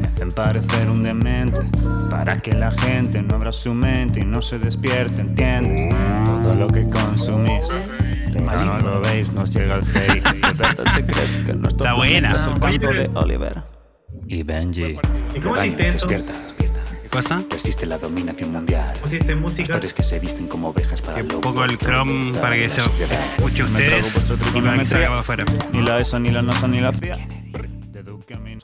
te 0.00 0.06
hacen 0.06 0.30
parecer 0.30 0.88
un 0.88 1.02
demente. 1.02 1.60
Para 2.08 2.38
que 2.38 2.52
la 2.52 2.70
gente 2.70 3.20
no 3.22 3.34
abra 3.34 3.50
su 3.50 3.74
mente 3.74 4.20
y 4.20 4.24
no 4.24 4.40
se 4.40 4.56
despierte, 4.56 5.20
¿entiendes? 5.20 5.96
Todo 6.40 6.54
lo 6.54 6.68
que 6.68 6.88
consumís. 6.88 7.66
Pero 8.32 8.64
no 8.64 8.78
lo 8.78 9.00
veis, 9.00 9.32
nos 9.32 9.52
llega 9.52 9.74
el 9.74 9.82
fake. 9.82 10.22
¿De 10.22 10.52
verdad 10.52 10.84
te 10.94 11.12
crees 11.12 11.36
que 11.38 11.54
nuestro 11.54 11.86
Está 11.86 11.94
buena. 11.94 12.36
es 12.36 12.46
el 12.46 12.60
campo 12.60 12.86
de 12.92 13.10
Oliver? 13.14 13.64
Y 14.28 14.44
Benji. 14.44 14.96
¿Y 15.34 15.40
cómo 15.40 15.56
hiciste 15.56 15.88
eso? 15.88 16.06
Despierta, 16.06 16.40
despierta. 16.42 16.80
¿Qué 17.02 17.08
cosa? 17.08 17.42
Resiste 17.50 17.84
la 17.84 17.98
dominación 17.98 18.52
mundial. 18.52 18.94
Pusiste 19.02 19.34
música. 19.34 19.72
Pastores 19.72 19.92
que 19.92 20.04
se 20.04 20.20
visten 20.20 20.46
como 20.46 20.68
ovejas 20.68 21.02
para 21.02 21.20
un 21.20 21.26
poco 21.40 21.64
el 21.64 21.76
Chrome 21.76 22.32
para 22.38 22.54
que 22.54 22.70
se 22.70 22.80
escuche 22.80 23.64
ustedes 23.64 24.14
y 24.54 24.62
para 24.62 24.78
que 24.78 24.86
se 24.86 25.04
afuera. 25.04 25.44
Ni 25.72 25.82
la 25.82 25.98
ESO, 25.98 26.20
ni 26.20 26.30
la 26.30 26.42
NASA, 26.42 26.68
ni 26.68 26.78
la 26.78 26.92
CIA. 26.92 27.18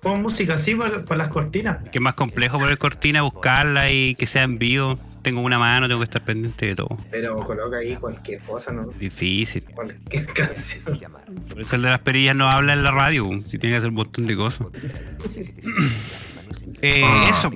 Pon 0.04 0.20
música 0.20 0.54
así 0.54 0.74
para, 0.74 1.02
para 1.02 1.24
las 1.24 1.28
cortinas. 1.28 1.78
Que 1.90 1.96
es 1.98 2.02
más 2.02 2.12
complejo 2.12 2.58
poner 2.58 2.76
cortina, 2.76 3.22
buscarla 3.22 3.90
y 3.90 4.14
que 4.16 4.26
sea 4.26 4.42
en 4.42 4.58
vivo. 4.58 4.98
Tengo 5.22 5.40
una 5.40 5.58
mano, 5.58 5.88
tengo 5.88 6.00
que 6.00 6.04
estar 6.04 6.22
pendiente 6.22 6.66
de 6.66 6.74
todo. 6.74 6.98
Pero 7.10 7.38
coloca 7.38 7.78
ahí 7.78 7.96
cualquier 7.96 8.42
cosa, 8.42 8.70
¿no? 8.70 8.88
Difícil. 8.88 9.64
Cualquier 9.64 10.26
canción. 10.34 10.98
Por 11.48 11.62
eso 11.62 11.76
el 11.76 11.82
de 11.82 11.88
las 11.88 12.00
perillas 12.00 12.36
no 12.36 12.50
habla 12.50 12.74
en 12.74 12.84
la 12.84 12.90
radio. 12.90 13.30
Si 13.38 13.58
tiene 13.58 13.72
que 13.72 13.78
hacer 13.78 13.88
un 13.88 13.96
montón 13.96 14.26
de 14.26 14.36
cosas. 14.36 14.66
Eh, 16.80 17.04
eso. 17.30 17.50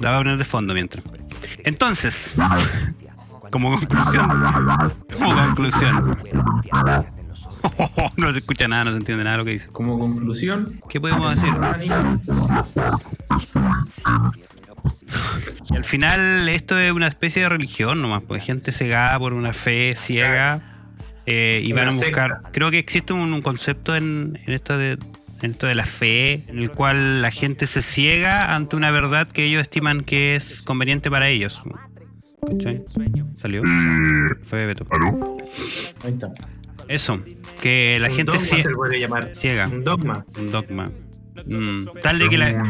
La 0.00 0.10
voy 0.10 0.16
a 0.16 0.22
poner 0.22 0.38
de 0.38 0.44
fondo 0.44 0.72
mientras. 0.72 1.04
Entonces, 1.64 2.34
como 3.50 3.70
conclusión. 3.70 4.28
Como 5.12 5.34
conclusión. 5.34 6.18
no 8.16 8.32
se 8.32 8.38
escucha 8.40 8.68
nada, 8.68 8.84
no 8.84 8.90
se 8.92 8.98
entiende 8.98 9.24
nada 9.24 9.36
de 9.36 9.38
lo 9.38 9.44
que 9.44 9.52
dice. 9.52 9.68
Como 9.68 9.98
conclusión, 9.98 10.66
¿Qué 10.88 11.00
podemos 11.00 11.34
decir? 11.34 11.52
Y 15.70 15.76
al 15.76 15.84
final 15.84 16.48
esto 16.48 16.78
es 16.78 16.92
una 16.92 17.08
especie 17.08 17.42
de 17.42 17.48
religión 17.48 18.00
nomás, 18.00 18.22
pues 18.26 18.44
gente 18.44 18.72
cegada 18.72 19.18
por 19.18 19.32
una 19.34 19.52
fe 19.52 19.94
ciega 19.96 20.60
eh, 21.26 21.62
y 21.64 21.72
van 21.72 21.88
a 21.88 21.90
buscar. 21.90 22.42
Creo 22.52 22.70
que 22.70 22.78
existe 22.78 23.12
un, 23.12 23.32
un 23.32 23.42
concepto 23.42 23.94
en, 23.94 24.38
en 24.46 24.54
esto 24.54 24.78
de 24.78 24.98
en 25.42 25.52
esto 25.52 25.66
de 25.66 25.74
la 25.74 25.84
fe, 25.84 26.42
en 26.48 26.58
el 26.58 26.70
cual 26.70 27.22
la 27.22 27.30
gente 27.30 27.66
se 27.66 27.82
ciega 27.82 28.54
ante 28.54 28.76
una 28.76 28.90
verdad 28.90 29.28
que 29.28 29.44
ellos 29.44 29.62
estiman 29.62 30.02
que 30.02 30.36
es 30.36 30.62
conveniente 30.62 31.10
para 31.10 31.28
ellos. 31.28 31.62
¿Cachai? 32.46 32.82
¿Salió? 33.36 33.62
Eh, 33.62 34.34
Fue 34.42 34.66
Beto. 34.66 34.86
¿Aló? 34.90 35.36
ahí 36.04 36.12
está. 36.12 36.32
Eso, 36.88 37.20
que 37.60 37.98
la 38.00 38.08
Un 38.08 38.14
gente 38.14 38.32
dogma 38.32 38.46
cie- 38.46 38.62
se 38.62 38.68
le 38.68 38.74
puede 38.74 39.00
llamar. 39.00 39.30
ciega. 39.34 39.68
Un 39.68 39.84
dogma. 39.84 40.24
Un 40.38 40.50
dogma. 40.50 40.90
Mm, 41.46 41.84
tal 42.02 42.18
de 42.18 42.28
que 42.28 42.36
la, 42.38 42.64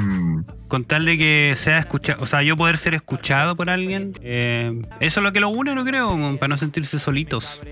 con 0.69 0.85
tal 0.85 1.07
de 1.07 1.17
que 1.17 1.55
sea 1.57 1.79
escuchado, 1.79 2.23
o 2.23 2.27
sea, 2.27 2.43
yo 2.43 2.55
poder 2.57 2.77
ser 2.77 2.95
escuchado 2.95 3.57
por 3.57 3.71
alguien, 3.71 4.13
eh, 4.21 4.83
eso 5.01 5.21
es 5.21 5.25
lo 5.25 5.33
que 5.33 5.41
lo 5.41 5.49
une, 5.49 5.75
no 5.75 5.85
creo, 5.87 6.09
como 6.09 6.37
para 6.37 6.49
no 6.51 6.57
sentirse 6.59 6.99
solitos 6.99 7.63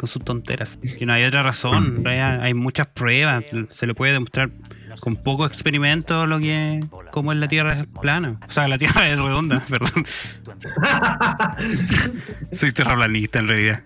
con 0.00 0.08
sus 0.08 0.24
tonteras. 0.24 0.78
Que 0.98 1.04
no 1.04 1.12
hay 1.12 1.24
otra 1.24 1.42
razón, 1.42 1.96
en 1.98 2.04
realidad 2.04 2.40
hay 2.42 2.54
muchas 2.54 2.86
pruebas, 2.86 3.44
se 3.70 3.86
le 3.86 3.94
puede 3.94 4.12
demostrar 4.14 4.50
con 5.00 5.16
poco 5.16 5.44
experimento 5.44 6.26
lo 6.26 6.40
que 6.40 6.80
cómo 7.10 7.32
es 7.32 7.38
la 7.38 7.48
Tierra 7.48 7.74
es 7.80 7.86
plana. 8.00 8.40
O 8.48 8.50
sea, 8.50 8.68
la 8.68 8.78
Tierra 8.78 9.10
es 9.10 9.20
redonda, 9.20 9.62
perdón. 9.68 10.06
Soy 12.52 12.72
terraplanista 12.72 13.40
en 13.40 13.48
realidad. 13.48 13.82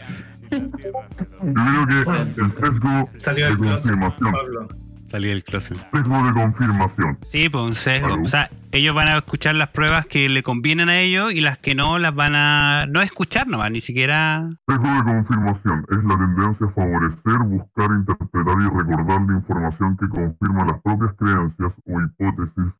Yo 0.52 1.54
creo 1.54 2.34
que 2.34 2.40
el 2.40 2.52
sesgo 2.52 3.10
Salió 3.16 3.46
de 3.46 3.52
el 3.52 3.58
closet, 3.58 3.90
confirmación. 3.90 4.32
Pablo. 4.32 4.68
Salí 5.10 5.28
del 5.28 5.44
closet. 5.44 5.76
Sesgo 5.92 6.22
de 6.24 6.32
confirmación. 6.32 7.18
Sí, 7.30 7.48
pues 7.48 7.64
un 7.64 7.74
sesgo. 7.74 8.08
Salud. 8.10 8.26
O 8.26 8.28
sea, 8.30 8.48
ellos 8.72 8.94
van 8.94 9.10
a 9.10 9.18
escuchar 9.18 9.54
las 9.54 9.68
pruebas 9.68 10.06
que 10.06 10.28
le 10.28 10.42
convienen 10.42 10.88
a 10.88 11.00
ellos 11.00 11.32
y 11.34 11.42
las 11.42 11.58
que 11.58 11.74
no 11.74 11.98
las 11.98 12.14
van 12.14 12.34
a 12.34 12.86
no 12.88 13.02
escuchar 13.02 13.46
nomás, 13.46 13.70
ni 13.70 13.82
siquiera 13.82 14.48
Sesgo 14.66 14.88
de 14.88 15.04
confirmación 15.04 15.86
es 15.90 16.04
la 16.04 16.16
tendencia 16.16 16.66
a 16.66 16.70
favorecer, 16.70 17.38
buscar, 17.44 17.90
interpretar 17.90 18.56
y 18.60 18.64
recordar 18.64 19.20
la 19.28 19.34
información 19.34 19.96
que 19.98 20.08
confirma 20.08 20.64
las 20.64 20.80
propias 20.82 21.14
creencias 21.18 21.72
o 21.84 22.00
hipótesis, 22.00 22.72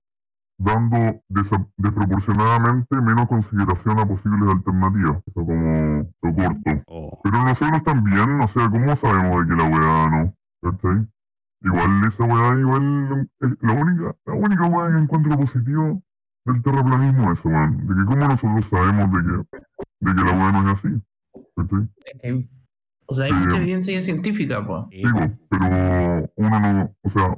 dando 0.64 0.96
desa- 1.28 1.66
desproporcionadamente 1.76 2.96
menos 3.00 3.28
consideración 3.28 3.98
a 3.98 4.06
posibles 4.06 4.50
alternativas. 4.50 5.18
Eso 5.26 5.44
como 5.46 6.12
lo 6.22 6.34
corto. 6.34 7.20
Pero 7.24 7.44
nosotros 7.44 7.82
también, 7.84 8.40
o 8.40 8.48
sea, 8.48 8.68
¿cómo 8.70 8.96
sabemos 8.96 9.46
de 9.46 9.54
que 9.56 9.62
la 9.62 9.68
weá 9.68 10.10
no? 10.10 10.34
¿Cachai? 10.62 11.06
Igual 11.64 12.04
esa 12.08 12.24
weá, 12.24 12.58
igual, 12.58 13.28
eh, 13.40 13.54
la 13.60 13.72
única, 13.72 14.16
la 14.26 14.32
única 14.34 14.66
weá 14.66 14.90
que 14.92 14.98
encuentro 14.98 15.36
positivo 15.36 16.02
del 16.44 16.62
terraplanismo 16.62 17.32
es 17.32 17.38
eso, 17.38 17.48
weón. 17.48 17.86
De 17.86 17.94
que 17.94 18.04
cómo 18.04 18.28
nosotros 18.28 18.66
sabemos 18.70 19.12
de 19.12 19.22
que, 19.22 19.58
de 20.00 20.14
que 20.14 20.22
la 20.24 20.32
weá 20.32 20.52
no 20.52 20.70
es 20.72 20.78
así. 20.78 20.88
¿Cachai? 21.56 21.88
Eh, 22.22 22.48
O 23.06 23.14
sea, 23.14 23.26
hay 23.26 23.32
Sí. 23.32 23.38
mucha 23.38 23.56
evidencia 23.58 24.00
científica, 24.00 24.66
pues. 24.66 24.88
Digo, 24.90 25.18
pero 25.50 26.30
uno 26.36 26.60
no, 26.60 26.94
o 27.02 27.10
sea, 27.10 27.36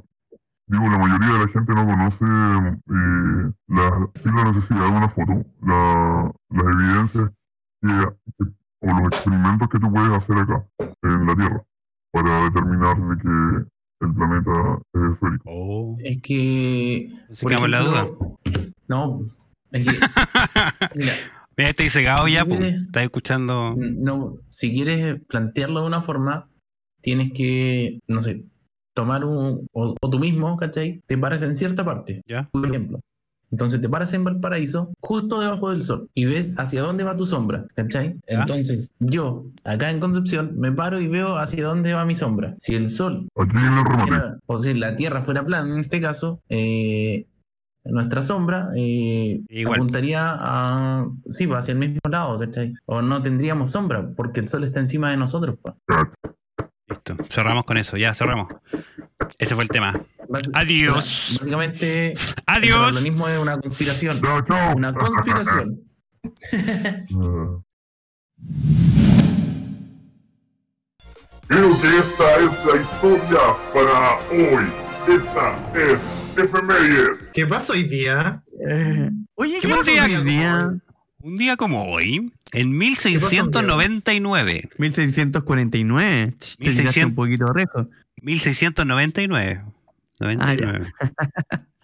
digo, 0.67 0.83
la 0.89 0.97
mayoría 0.97 1.27
de 1.33 1.39
la 1.45 1.47
gente 1.51 1.73
no 1.73 1.85
conoce 1.85 2.25
eh, 2.25 3.51
la, 3.67 4.09
sin 4.23 4.35
la 4.35 4.43
necesidad 4.51 4.85
de 4.85 4.91
una 4.97 5.09
foto, 5.09 5.45
la, 5.61 6.31
las 6.49 6.75
evidencias 6.75 7.29
que, 7.81 8.09
que- 8.37 8.51
o 8.81 8.87
los 8.99 9.07
experimentos 9.07 9.69
que 9.69 9.79
tú 9.79 9.91
puedes 9.91 10.11
hacer 10.11 10.37
acá, 10.37 10.65
en 11.01 11.25
la 11.25 11.35
Tierra, 11.35 11.63
para 12.11 12.43
determinar 12.45 12.97
de 12.97 13.17
que 13.17 14.05
el 14.05 14.13
planeta 14.13 14.79
es 14.93 15.01
esférico. 15.13 15.97
Es 15.99 16.21
que. 16.21 17.09
Se 17.31 17.49
la 17.67 17.79
duda. 17.79 18.07
No, 18.87 19.21
es 19.71 19.87
que. 19.87 19.93
mira, 20.95 21.13
Mira, 21.57 21.69
estoy 21.69 21.89
cegado 21.89 22.27
ya, 22.27 22.43
pues. 22.45 22.59
Estás 22.61 23.03
escuchando. 23.03 23.75
no, 23.77 24.35
si 24.45 24.71
quieres 24.73 25.21
plantearlo 25.27 25.81
de 25.81 25.87
una 25.87 26.01
forma, 26.01 26.47
tienes 27.01 27.31
que, 27.31 27.99
no 28.07 28.21
sé, 28.21 28.43
tomar 28.95 29.23
un. 29.25 29.67
O, 29.73 29.93
o 30.01 30.09
tú 30.09 30.17
mismo, 30.17 30.57
¿cachai? 30.57 31.01
Te 31.05 31.17
paras 31.17 31.43
en 31.43 31.55
cierta 31.55 31.85
parte, 31.85 32.21
¿Ya? 32.27 32.49
por 32.51 32.65
ejemplo. 32.65 32.99
Entonces 33.51 33.79
te 33.79 33.87
paras 33.87 34.11
en 34.15 34.23
Valparaíso, 34.23 34.91
justo 34.99 35.39
debajo 35.39 35.69
del 35.69 35.83
sol, 35.83 36.09
y 36.15 36.25
ves 36.25 36.53
hacia 36.57 36.81
dónde 36.81 37.03
va 37.03 37.15
tu 37.15 37.25
sombra, 37.27 37.65
¿cachai? 37.75 38.15
Ya. 38.27 38.39
Entonces, 38.39 38.91
yo, 38.99 39.45
acá 39.63 39.91
en 39.91 39.99
Concepción, 39.99 40.57
me 40.57 40.71
paro 40.71 40.99
y 40.99 41.07
veo 41.07 41.37
hacia 41.37 41.63
dónde 41.63 41.93
va 41.93 42.03
mi 42.05 42.15
sombra. 42.15 42.55
Si 42.59 42.73
el 42.75 42.89
sol 42.89 43.27
Aquí 43.37 43.51
en 43.55 43.63
el 43.63 43.85
remate, 43.85 44.07
fuera- 44.07 44.37
o 44.47 44.57
si 44.57 44.73
la 44.73 44.95
Tierra 44.95 45.21
fuera 45.21 45.45
plana 45.45 45.71
en 45.73 45.79
este 45.79 46.01
caso, 46.01 46.41
eh, 46.49 47.27
nuestra 47.85 48.23
sombra 48.23 48.69
eh, 48.75 49.41
Igual. 49.47 49.75
apuntaría 49.79 50.21
a, 50.25 51.07
sí, 51.29 51.45
pues, 51.45 51.59
hacia 51.59 51.73
el 51.73 51.77
mismo 51.77 51.99
lado, 52.09 52.39
¿cachai? 52.39 52.73
O 52.87 53.01
no 53.03 53.21
tendríamos 53.21 53.69
sombra, 53.71 54.09
porque 54.17 54.39
el 54.39 54.49
sol 54.49 54.63
está 54.63 54.79
encima 54.79 55.11
de 55.11 55.17
nosotros. 55.17 55.55
pues. 55.61 55.75
Listo. 56.87 57.15
Cerramos 57.29 57.63
con 57.65 57.77
eso, 57.77 57.97
ya 57.97 58.13
cerramos. 58.13 58.47
Ese 59.39 59.55
fue 59.55 59.63
el 59.63 59.69
tema. 59.69 59.99
Adiós. 60.53 61.37
Básicamente, 61.39 62.11
el 62.13 62.17
Adiós. 62.45 62.75
terraplanismo 62.75 63.27
es 63.27 63.39
una 63.39 63.59
conspiración. 63.59 64.19
Una 64.75 64.93
conspiración. 64.93 65.81
Creo 71.47 71.79
que 71.79 71.97
esta 71.99 72.37
es 72.39 72.65
la 72.65 72.81
historia 72.81 73.39
para 73.73 74.17
hoy. 74.31 74.65
Esta 75.07 75.73
es 75.75 76.01
Efemérides. 76.37 77.19
¿Qué 77.33 77.45
pasó 77.45 77.73
hoy 77.73 77.83
día? 77.83 78.43
Eh, 78.67 79.09
oye, 79.35 79.55
¿Qué 79.61 79.67
¿qué 79.67 79.67
pasó 79.69 79.79
pasó 79.85 79.91
hoy 79.91 80.15
hoy 80.15 80.23
día? 80.23 80.73
Un 81.21 81.35
día 81.35 81.55
como 81.55 81.91
hoy, 81.91 82.31
en 82.55 82.77
1699. 82.77 84.69
1649. 84.77 86.33
Ch, 86.39 86.57
Te 86.57 86.63
1600. 86.63 86.75
tiraste 86.75 87.05
un 87.05 87.15
poquito 87.15 87.45
rejo. 87.53 87.87
1699. 88.21 89.61
99. 90.19 90.87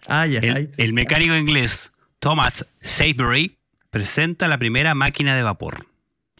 Ah, 0.08 0.26
ya. 0.26 0.40
El, 0.40 0.70
el 0.76 0.92
mecánico 0.92 1.36
inglés 1.36 1.92
Thomas 2.18 2.66
Savery 2.80 3.56
presenta 3.90 4.48
la 4.48 4.58
primera 4.58 4.94
máquina 4.94 5.36
de 5.36 5.42
vapor. 5.42 5.86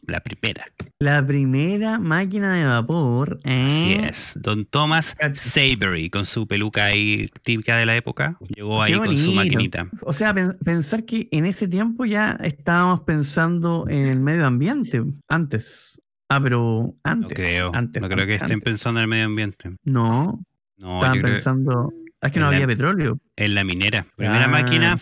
La 0.07 0.19
primera. 0.21 0.65
La 0.99 1.25
primera 1.25 1.99
máquina 1.99 2.55
de 2.55 2.65
vapor. 2.65 3.39
¿eh? 3.45 3.67
Así 3.67 3.93
es. 3.93 4.33
Don 4.37 4.65
Thomas. 4.67 5.15
Savery, 5.35 6.11
con 6.11 6.25
su 6.25 6.47
peluca 6.47 6.87
ahí 6.87 7.29
típica 7.43 7.77
de 7.77 7.87
la 7.87 7.97
época, 7.97 8.37
llegó 8.55 8.83
ahí 8.83 8.95
con 8.95 9.17
su 9.17 9.33
maquinita. 9.33 9.89
O 10.03 10.13
sea, 10.13 10.35
pen- 10.35 10.57
pensar 10.65 11.05
que 11.05 11.29
en 11.31 11.47
ese 11.47 11.69
tiempo 11.69 12.05
ya 12.05 12.37
estábamos 12.43 13.01
pensando 13.03 13.87
en 13.89 14.07
el 14.07 14.19
medio 14.19 14.47
ambiente. 14.47 15.03
Antes. 15.29 16.01
Ah, 16.29 16.41
pero 16.43 16.95
No 16.95 16.95
antes. 17.05 17.37
creo. 17.39 17.71
antes, 17.75 18.03
no 18.03 18.09
creo 18.09 18.27
que 18.27 18.35
estén 18.35 18.55
antes. 18.55 18.65
pensando 18.65 19.01
en 19.01 19.03
el 19.05 19.09
medio 19.09 19.27
ambiente. 19.27 19.71
No, 19.85 20.41
No, 20.79 20.95
estaban 20.97 21.17
yo 21.17 21.23
creo 21.23 21.35
pensando. 21.35 21.93
Es 22.21 22.33
que 22.33 22.41
no 22.41 22.47
en 22.47 22.51
la- 22.53 22.57
había 22.57 22.67
petróleo. 22.67 23.19
en 23.37 23.55
la 23.55 23.63
minera. 23.65 24.07
Primera 24.17 24.45
Ah. 24.47 24.49
máquina 24.49 24.99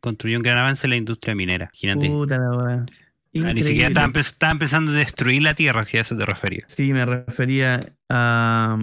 construyó 0.00 0.36
un 0.38 0.42
gran 0.42 0.58
avance 0.58 0.86
en 0.86 0.90
la 0.90 0.96
industria 0.96 1.34
minera. 1.36 1.66
Imagínate. 1.74 2.08
Puta 2.08 2.38
la 2.38 2.50
weá. 2.56 2.86
Ah, 3.34 3.52
ni 3.54 3.62
siquiera 3.62 3.88
pens- 4.08 4.18
estaban 4.20 4.58
pensando 4.58 4.92
en 4.92 4.98
destruir 4.98 5.40
la 5.42 5.54
Tierra, 5.54 5.84
si 5.86 5.96
a 5.96 6.02
eso 6.02 6.14
te 6.16 6.26
refería. 6.26 6.64
Sí, 6.68 6.92
me 6.92 7.06
refería 7.06 7.80
a, 8.10 8.78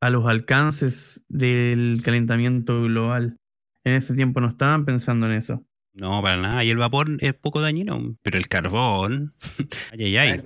a 0.00 0.10
los 0.10 0.26
alcances 0.26 1.22
del 1.28 2.00
calentamiento 2.04 2.82
global. 2.82 3.36
En 3.84 3.94
ese 3.94 4.14
tiempo 4.14 4.40
no 4.40 4.48
estaban 4.48 4.84
pensando 4.84 5.26
en 5.26 5.32
eso. 5.32 5.64
No, 5.94 6.20
para 6.20 6.36
nada. 6.36 6.64
Y 6.64 6.70
el 6.70 6.76
vapor 6.78 7.16
es 7.20 7.34
poco 7.34 7.60
dañino. 7.60 8.16
Pero 8.22 8.38
el 8.38 8.48
carbón. 8.48 9.34
ay, 9.92 10.04
ay, 10.04 10.16
ay. 10.16 10.42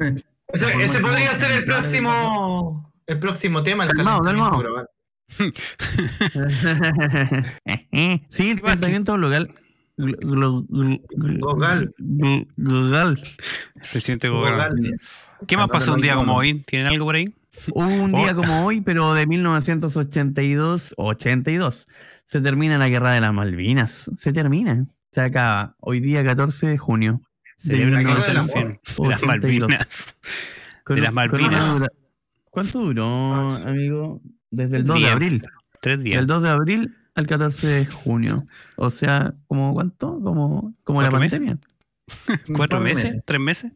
Ese, 0.52 0.66
ese 0.78 1.00
podría 1.00 1.32
ser 1.34 1.52
el 1.52 1.64
próximo, 1.64 2.92
el 3.06 3.18
próximo 3.18 3.62
tema, 3.62 3.84
el 3.84 3.90
Calmado, 3.90 4.22
calentamiento 4.22 4.60
calmado. 4.60 4.62
global. 4.62 4.86
sí, 8.28 8.50
el 8.50 8.60
calentamiento 8.60 9.14
global. 9.14 9.54
Global. 12.56 13.20
El 13.74 13.88
presidente 13.90 14.28
gobernador. 14.28 14.78
¿Qué 15.46 15.56
más 15.56 15.68
pasó 15.68 15.94
un 15.94 16.00
día 16.00 16.16
como 16.16 16.34
hoy? 16.34 16.62
¿Tienen 16.66 16.88
algo 16.88 17.06
por 17.06 17.14
ahí? 17.16 17.26
Hubo 17.74 17.84
un 17.86 18.10
día 18.12 18.32
Oh. 18.32 18.36
como 18.36 18.64
hoy, 18.66 18.80
pero 18.80 19.12
de 19.14 19.26
1982, 19.26 20.94
82, 20.96 21.86
se 22.26 22.40
termina 22.40 22.78
la 22.78 22.88
guerra 22.88 23.12
de 23.12 23.20
las 23.20 23.32
Malvinas. 23.34 24.10
Se 24.16 24.32
termina. 24.32 24.86
Se 25.12 25.20
acaba. 25.20 25.74
Hoy 25.80 26.00
día, 26.00 26.24
14 26.24 26.66
de 26.68 26.78
junio. 26.78 27.20
de 27.62 27.76
1982. 27.84 28.34
la 28.34 28.44
fin. 28.44 28.80
De 28.96 29.08
las 29.10 29.22
82. 29.22 29.68
Malvinas. 29.68 30.16
Con- 30.84 30.96
de 30.96 31.02
las 31.02 31.12
Malvinas. 31.12 31.82
¿Cuánto 32.50 32.80
duró, 32.80 33.52
amigo? 33.54 34.20
Desde 34.50 34.76
el 34.76 34.82
Un 34.82 34.88
2 34.88 35.00
de 35.02 35.10
abril. 35.10 35.42
Tres 35.82 36.02
días. 36.02 36.16
Del 36.16 36.26
2 36.26 36.42
de 36.42 36.48
abril 36.48 36.96
al 37.20 37.26
14 37.28 37.66
de 37.66 37.86
junio. 37.86 38.44
O 38.76 38.90
sea, 38.90 39.34
¿como 39.46 39.72
cuánto? 39.72 40.20
Como, 40.20 40.74
como 40.82 41.02
la 41.02 41.10
pandemia. 41.10 41.58
¿Cuatro 42.56 42.80
meses? 42.80 43.20
¿Tres 43.24 43.40
meses? 43.40 43.72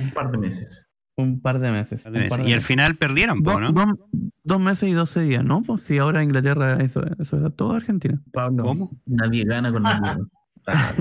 Un 0.00 0.10
par 0.10 0.30
de 0.30 0.38
meses. 0.38 0.90
Un 1.16 1.40
par 1.40 1.58
de 1.58 1.72
meses. 1.72 2.02
Par 2.02 2.12
de 2.12 2.18
un 2.18 2.22
meses. 2.24 2.30
par 2.30 2.42
de 2.44 2.50
Y 2.50 2.52
al 2.52 2.60
final 2.60 2.94
perdieron, 2.96 3.42
Do- 3.42 3.58
¿no? 3.58 3.72
dos- 3.72 3.98
dos 4.44 4.60
meses 4.60 4.88
y 4.88 4.92
12 4.92 5.20
días, 5.22 5.44
¿no? 5.44 5.62
Pues 5.62 5.82
si 5.82 5.98
ahora 5.98 6.22
Inglaterra, 6.22 6.76
eso, 6.82 7.02
eso 7.18 7.46
es 7.46 7.56
todo 7.56 7.72
Argentina. 7.72 8.20
Pablo, 8.32 8.62
¿Cómo? 8.64 8.90
nadie 9.06 9.44
gana 9.44 9.72
con 9.72 9.82
nadie. 9.82 10.22
Ah, 10.70 10.92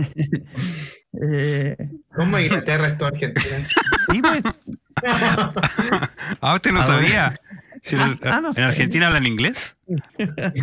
Eh, 1.21 1.75
¿Cómo 2.15 2.39
Inglaterra 2.39 2.87
es 2.87 2.97
toda 2.97 3.09
Argentina? 3.09 3.57
sí, 4.11 4.21
pues, 4.21 4.43
Ah, 6.41 6.53
usted 6.55 6.71
no 6.71 6.79
Ah, 6.79 6.83
sabía. 6.83 7.35
Si 7.81 7.95
Ah, 7.95 8.17
ah, 8.23 8.41
no 8.41 8.47
en 8.49 8.53
sabía. 8.55 8.67
Argentina 8.69 9.07
hablan 9.07 9.25
inglés. 9.27 9.77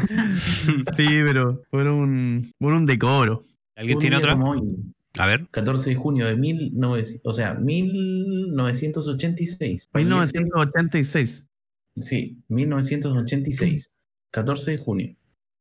sí, 0.96 1.06
pero 1.24 1.62
por 1.70 1.86
un, 1.88 2.50
por 2.58 2.72
un 2.72 2.86
decoro. 2.86 3.44
¿Alguien 3.76 3.96
un 3.96 4.00
tiene 4.00 4.16
otra? 4.16 4.36
A 5.18 5.26
ver. 5.26 5.46
14 5.50 5.90
de 5.90 5.96
junio 5.96 6.26
de 6.26 6.36
1900, 6.36 7.20
o 7.24 7.32
sea, 7.32 7.54
1986. 7.54 9.88
Fallece- 9.92 10.04
1986. 10.04 11.44
Sí, 11.96 12.42
1986. 12.48 13.90
14 14.32 14.70
de 14.72 14.78
junio. 14.78 15.14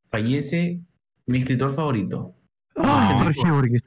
Fallece 0.10 0.82
mi 1.28 1.38
escritor 1.39 1.76
favorito, 1.76 2.34
Ah, 2.76 3.20
Jorge 3.24 3.52
Borges. 3.52 3.82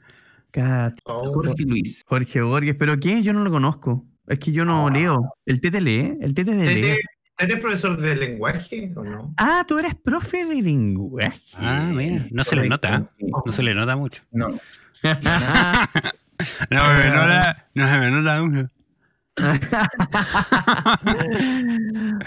Oh, 1.05 1.33
Jorge 1.35 1.65
Luis. 1.65 2.03
Jorge 2.07 2.41
Borges, 2.41 2.77
¿pero 2.79 2.99
qué? 3.01 3.21
Yo 3.23 3.33
no 3.33 3.43
lo 3.45 3.51
conozco. 3.51 4.07
Es 4.29 4.39
que 4.39 4.53
yo 4.53 4.65
no 4.65 4.89
leo. 4.91 5.35
¿El 5.45 5.61
Tete 5.61 5.81
lee? 5.81 6.17
¿El 6.21 6.35
de 6.35 7.01
¿Tete 7.37 7.53
leer? 7.53 7.53
¿Tete 7.53 7.55
es 7.55 7.61
profesor 7.61 7.97
de 8.01 8.17
lenguaje 8.17 8.93
o 8.97 9.05
no? 9.05 9.35
Ah, 9.37 9.65
tú 9.67 9.79
eres 9.79 9.95
profe 9.95 10.45
de 10.45 10.63
lenguaje. 10.63 11.41
Ah, 11.57 11.91
mira. 11.95 12.27
No 12.31 12.45
se 12.45 12.57
le 12.57 12.69
nota. 12.69 13.05
No 13.45 13.53
se 13.53 13.63
le 13.63 13.75
nota 13.75 13.97
mucho. 13.97 14.23
No, 14.33 14.49
No 14.49 14.59
se 15.03 16.99
me 16.99 17.11
nota. 17.11 17.67
No 17.75 17.87
se 17.89 17.99
me 17.99 18.11
nota 18.11 18.43
mucho. 18.43 18.71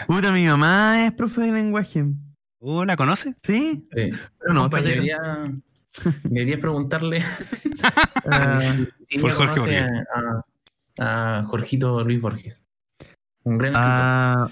Puta, 0.08 0.32
mi 0.32 0.46
mamá 0.46 1.06
es 1.08 1.14
profe 1.14 1.42
de 1.42 1.52
lenguaje. 1.52 2.06
Uh, 2.60 2.84
¿La 2.84 2.96
conoce? 2.96 3.34
¿Sí? 3.44 3.88
sí. 3.96 4.12
Pero 4.40 4.54
no, 4.54 4.70
Debería, 4.70 5.18
deberías 6.24 6.60
preguntarle 6.60 7.22
si 9.08 9.18
Fue 9.20 9.32
ella 9.32 9.38
Jorge 9.38 9.60
Borges. 9.60 9.82
a, 11.00 11.40
a 11.40 11.44
Jorgito 11.46 12.04
Luis 12.04 12.22
Borges. 12.22 12.66
Un 13.50 13.58
gran 13.58 13.74
ah, 13.76 14.48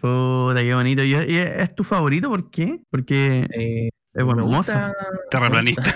puta, 0.00 0.60
qué 0.60 0.74
bonito. 0.74 1.02
¿Y, 1.02 1.14
y 1.14 1.36
es 1.38 1.74
tu 1.74 1.84
favorito? 1.84 2.28
¿Por 2.28 2.50
qué? 2.50 2.80
Porque 2.90 3.46
Eh, 3.50 3.88
es 4.12 4.24
buen 4.24 4.36
me 4.36 4.42
mozo. 4.42 4.56
gusta. 4.56 4.92
Terraplanista. 5.30 5.94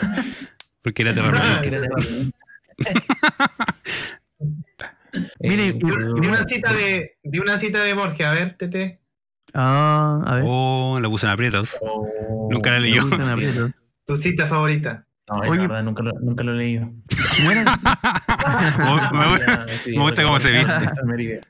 Porque 0.82 1.02
era 1.02 1.14
terraplanista. 1.14 1.88
Mire, 5.40 5.68
Eh, 5.68 5.72
Di 5.74 6.26
una 6.28 6.44
cita 6.44 6.72
de, 6.72 7.18
di 7.22 7.38
una 7.38 7.58
cita 7.58 7.82
de 7.82 7.94
Borges, 7.94 8.26
a 8.26 8.32
ver, 8.32 8.56
Tete. 8.58 9.00
Ah, 9.54 10.22
a 10.26 10.34
ver. 10.36 10.44
Oh, 10.46 10.98
lo 11.00 11.10
puso 11.10 11.26
en 11.26 11.32
aprietos. 11.32 11.76
Oh, 11.80 12.48
Nunca 12.50 12.70
la 12.70 13.32
aprietos. 13.32 13.72
Tu 14.06 14.16
cita 14.16 14.46
favorita. 14.46 15.06
No, 15.28 15.42
es 15.42 15.50
Oye. 15.50 15.60
verdad, 15.62 15.82
nunca 15.82 16.02
lo, 16.04 16.12
nunca 16.20 16.44
lo 16.44 16.52
he 16.52 16.56
leído. 16.56 16.88
Bueno, 17.44 17.70
Oh, 18.86 19.14
me, 19.14 19.28
gusta, 19.28 19.66
Sí, 19.82 19.92
me 19.96 20.02
gusta 20.02 20.22
cómo 20.22 20.38
se 20.38 20.52
bueno, 20.52 20.74
viste. 21.16 21.40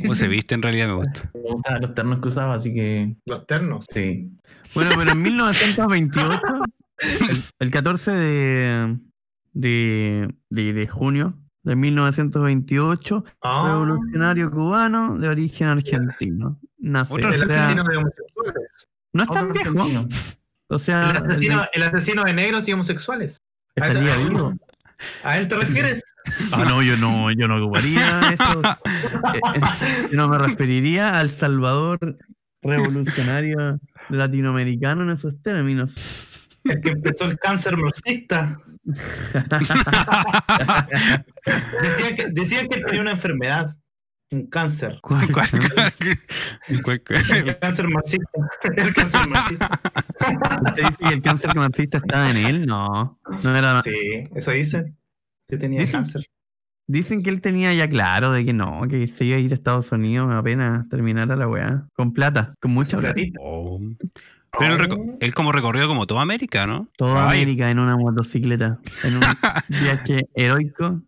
Cómo 0.00 0.14
se 0.14 0.28
viste 0.28 0.54
en 0.54 0.62
realidad, 0.62 0.88
me 0.88 0.94
gusta. 0.94 1.30
Me 1.34 1.50
gustaban 1.52 1.80
los 1.82 1.94
ternos 1.94 2.18
que 2.20 2.28
usaba, 2.28 2.54
así 2.54 2.72
que 2.74 3.16
Los 3.26 3.46
ternos. 3.46 3.84
sí. 3.90 4.30
bueno, 4.74 4.90
pero 4.96 5.12
en 5.12 5.22
1928, 5.22 6.40
el, 7.30 7.42
el 7.58 7.70
14 7.70 8.10
de, 8.12 8.98
de, 9.52 10.34
de, 10.50 10.72
de 10.72 10.86
junio 10.86 11.34
de 11.64 11.76
1928, 11.76 13.24
Ah, 13.42 13.68
revolucionario 13.72 14.50
cubano 14.50 15.18
de 15.18 15.28
origen 15.28 15.68
argentino. 15.68 16.58
Nace. 16.78 17.14
Otro 17.14 17.28
O 17.30 17.32
el 17.32 17.44
sea, 17.46 17.64
asesino 17.66 17.84
de 17.84 17.96
homosexuales. 17.96 18.88
no 19.12 19.22
es 19.24 19.28
tan 19.28 19.50
Otro 19.50 19.52
viejo. 19.54 19.70
argentino. 19.70 20.08
O 20.70 20.78
sea, 20.78 21.10
El 21.10 21.16
asesino, 21.16 21.62
el 21.72 21.82
asesino 21.82 22.24
de 22.24 22.32
negros 22.32 22.68
y 22.68 22.72
homosexuales. 22.72 23.38
estaría 23.74 24.16
vivo. 24.16 24.54
¿A 25.24 25.38
él 25.38 25.48
te 25.48 25.56
refieres? 25.56 26.02
Ah, 26.52 26.64
no, 26.66 26.82
yo 26.82 26.96
no, 26.96 27.30
yo 27.32 27.48
no 27.48 27.56
ocuparía 27.62 28.20
eso. 28.32 28.62
Eh, 28.62 29.40
eh, 29.54 29.60
yo 30.10 30.16
no 30.16 30.28
me 30.28 30.38
referiría 30.38 31.18
al 31.18 31.30
Salvador 31.30 32.18
revolucionario 32.62 33.78
latinoamericano 34.08 35.02
en 35.04 35.10
esos 35.10 35.40
términos. 35.42 35.94
El 36.64 36.80
que 36.80 36.90
empezó 36.90 37.24
el 37.26 37.38
cáncer 37.38 37.76
marxista. 37.76 38.58
Decían 41.82 42.16
que, 42.16 42.26
decían 42.30 42.68
que 42.68 42.78
él 42.78 42.84
tenía 42.84 43.00
una 43.00 43.12
enfermedad. 43.12 43.76
Un 44.30 44.46
cáncer. 44.48 44.98
¿Cuál? 45.00 45.32
¿Cuál- 45.32 45.48
cuál- 45.50 45.92
cuál- 46.84 47.00
cuál- 47.02 47.46
El 47.46 47.58
cáncer 47.58 47.88
marxista. 47.88 48.38
El 48.76 48.94
cáncer 48.94 49.28
marxista. 49.30 49.80
¿Usted 50.66 50.82
dice 50.84 50.96
que 50.98 51.14
el 51.14 51.22
cáncer 51.22 51.54
marxista 51.56 51.96
estaba 51.98 52.30
en 52.30 52.36
él? 52.36 52.66
No, 52.66 53.18
no 53.42 53.56
era. 53.56 53.82
Sí, 53.82 54.24
eso 54.34 54.50
dicen. 54.50 54.97
Que 55.48 55.56
tenía 55.56 55.80
Dicen- 55.80 55.92
cáncer. 55.92 56.26
Dicen 56.90 57.22
que 57.22 57.28
él 57.28 57.40
tenía 57.42 57.74
ya 57.74 57.88
claro 57.88 58.32
de 58.32 58.44
que 58.46 58.54
no, 58.54 58.80
que 58.88 59.06
se 59.06 59.26
iba 59.26 59.36
a 59.36 59.40
ir 59.40 59.50
a 59.52 59.54
Estados 59.54 59.92
Unidos 59.92 60.32
apenas 60.34 60.88
terminara 60.88 61.36
la 61.36 61.46
weá. 61.46 61.86
Con 61.94 62.12
plata, 62.14 62.54
con 62.60 62.70
mucha 62.70 62.98
plata. 62.98 63.14
Platita. 63.14 63.40
Oh. 63.42 63.78
Pero 64.58 64.76
él, 65.20 65.34
como 65.34 65.52
recorrió 65.52 65.86
como 65.86 66.06
toda 66.06 66.22
América, 66.22 66.66
¿no? 66.66 66.88
Toda 66.96 67.28
Ay, 67.28 67.42
América 67.42 67.70
en 67.70 67.78
una 67.78 67.96
motocicleta, 67.98 68.78
en 69.04 69.16
un 69.16 69.20
viaje 69.82 70.28
heroico. 70.34 71.02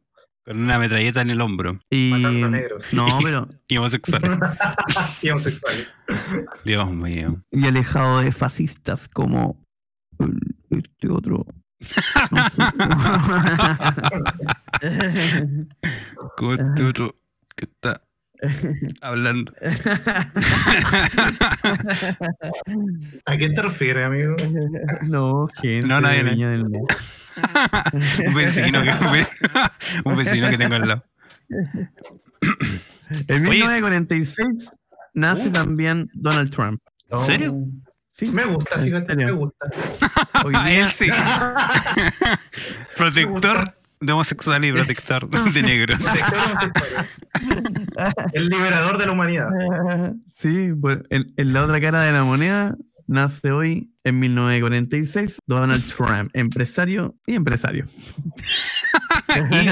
Con 0.44 0.61
una 0.62 0.79
metralleta 0.79 1.22
en 1.22 1.31
el 1.31 1.40
hombro. 1.40 1.81
Y. 1.88 2.11
Matando 2.11 2.50
negros. 2.50 2.85
No, 2.92 3.07
pero. 3.22 3.48
Y 3.66 3.76
homosexual. 3.79 4.22
y 5.22 5.31
homosexuales. 5.31 5.88
Dios 6.64 6.90
mío. 6.90 7.42
Y 7.50 7.64
alejado 7.66 8.20
de 8.20 8.33
fascistas 8.33 9.09
como. 9.09 9.64
Este 10.68 11.11
otro. 11.11 11.46
Como 16.36 16.52
este 16.55 16.84
otro 16.84 17.16
que 17.57 17.64
está 17.66 18.02
hablando. 19.00 19.52
¿A 23.26 23.36
qué 23.36 23.50
te 23.50 23.62
refieres, 23.62 24.07
amigo? 24.07 24.34
no, 25.09 25.48
gente. 25.61 25.86
No, 25.86 26.00
nadie. 26.00 26.22
Viña 26.24 26.48
del 26.50 26.68
Mar. 26.68 26.80
Un 28.26 28.34
vecino 28.34 28.82
que, 28.82 28.90
un 28.90 29.12
ve- 29.12 29.26
un 30.05 30.16
vecino 30.16 30.50
que 30.50 30.59
tengo 30.59 30.74
al 30.74 30.88
lado. 30.88 31.05
En 33.28 33.46
Oye. 33.46 33.50
1946 33.64 34.70
nace 35.14 35.48
también 35.50 36.11
Donald 36.12 36.50
Trump. 36.50 36.80
¿En 37.11 37.20
serio? 37.26 37.55
Sí, 38.12 38.30
Me 38.30 38.44
gusta, 38.44 38.76
¿En 38.76 38.84
fíjate, 38.84 39.16
me 39.16 39.30
gusta. 39.32 39.66
Día- 40.48 40.80
él 40.80 40.86
sí. 40.92 41.06
Protector 42.96 43.74
de 44.00 44.12
homosexual 44.12 44.64
y 44.64 44.72
protector 44.72 45.28
de 45.28 45.62
negros. 45.62 45.98
El 48.32 48.48
liberador 48.48 48.98
de 48.98 49.06
la 49.06 49.12
humanidad. 49.12 49.48
Sí, 50.26 50.70
bueno, 50.72 51.02
en, 51.11 51.32
en 51.36 51.52
la 51.52 51.64
otra 51.64 51.80
cara 51.80 52.02
de 52.02 52.12
la 52.12 52.24
moneda 52.24 52.76
nace 53.06 53.50
hoy, 53.50 53.92
en 54.04 54.18
1946, 54.20 55.38
Donald 55.46 55.84
Trump, 55.94 56.30
empresario 56.32 57.16
y 57.26 57.34
empresario. 57.34 57.86
Y 59.50 59.68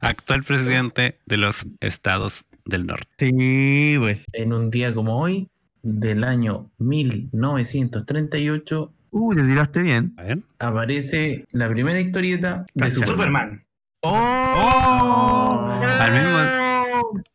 actual 0.00 0.42
presidente 0.42 1.20
de 1.26 1.36
los 1.36 1.64
Estados 1.80 2.44
del 2.64 2.86
Norte. 2.86 3.06
Sí, 3.18 3.94
pues. 3.98 4.24
En 4.32 4.52
un 4.52 4.70
día 4.70 4.94
como 4.94 5.18
hoy, 5.20 5.48
del 5.84 6.24
año 6.24 6.70
1938, 6.78 8.90
Uh, 9.16 9.32
te 9.32 9.44
tiraste 9.44 9.80
bien. 9.82 10.12
A 10.16 10.24
ver. 10.24 10.40
aparece 10.58 11.46
la 11.52 11.68
primera 11.68 12.00
historieta 12.00 12.66
de 12.74 12.82
Cacha. 12.82 12.94
Superman. 13.06 13.06
Superman. 13.06 13.64
¡Oh! 14.02 15.80
Al 16.00 16.12
mismo, 16.12 16.38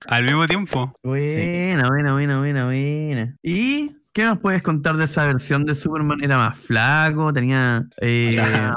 al 0.07 0.23
mismo 0.25 0.45
tiempo. 0.47 0.93
Buena, 1.03 1.87
buena, 1.87 2.11
buena, 2.13 2.39
buena, 2.39 2.65
buena. 2.65 3.35
¿Y 3.41 3.95
qué 4.11 4.25
nos 4.25 4.39
puedes 4.39 4.61
contar 4.61 4.97
de 4.97 5.05
esa 5.05 5.25
versión 5.25 5.65
de 5.65 5.73
Superman? 5.73 6.21
¿Era 6.21 6.35
más 6.37 6.57
flaco? 6.57 7.31
¿Tenía... 7.31 7.87
eh, 8.01 8.33
Tenía- 8.35 8.75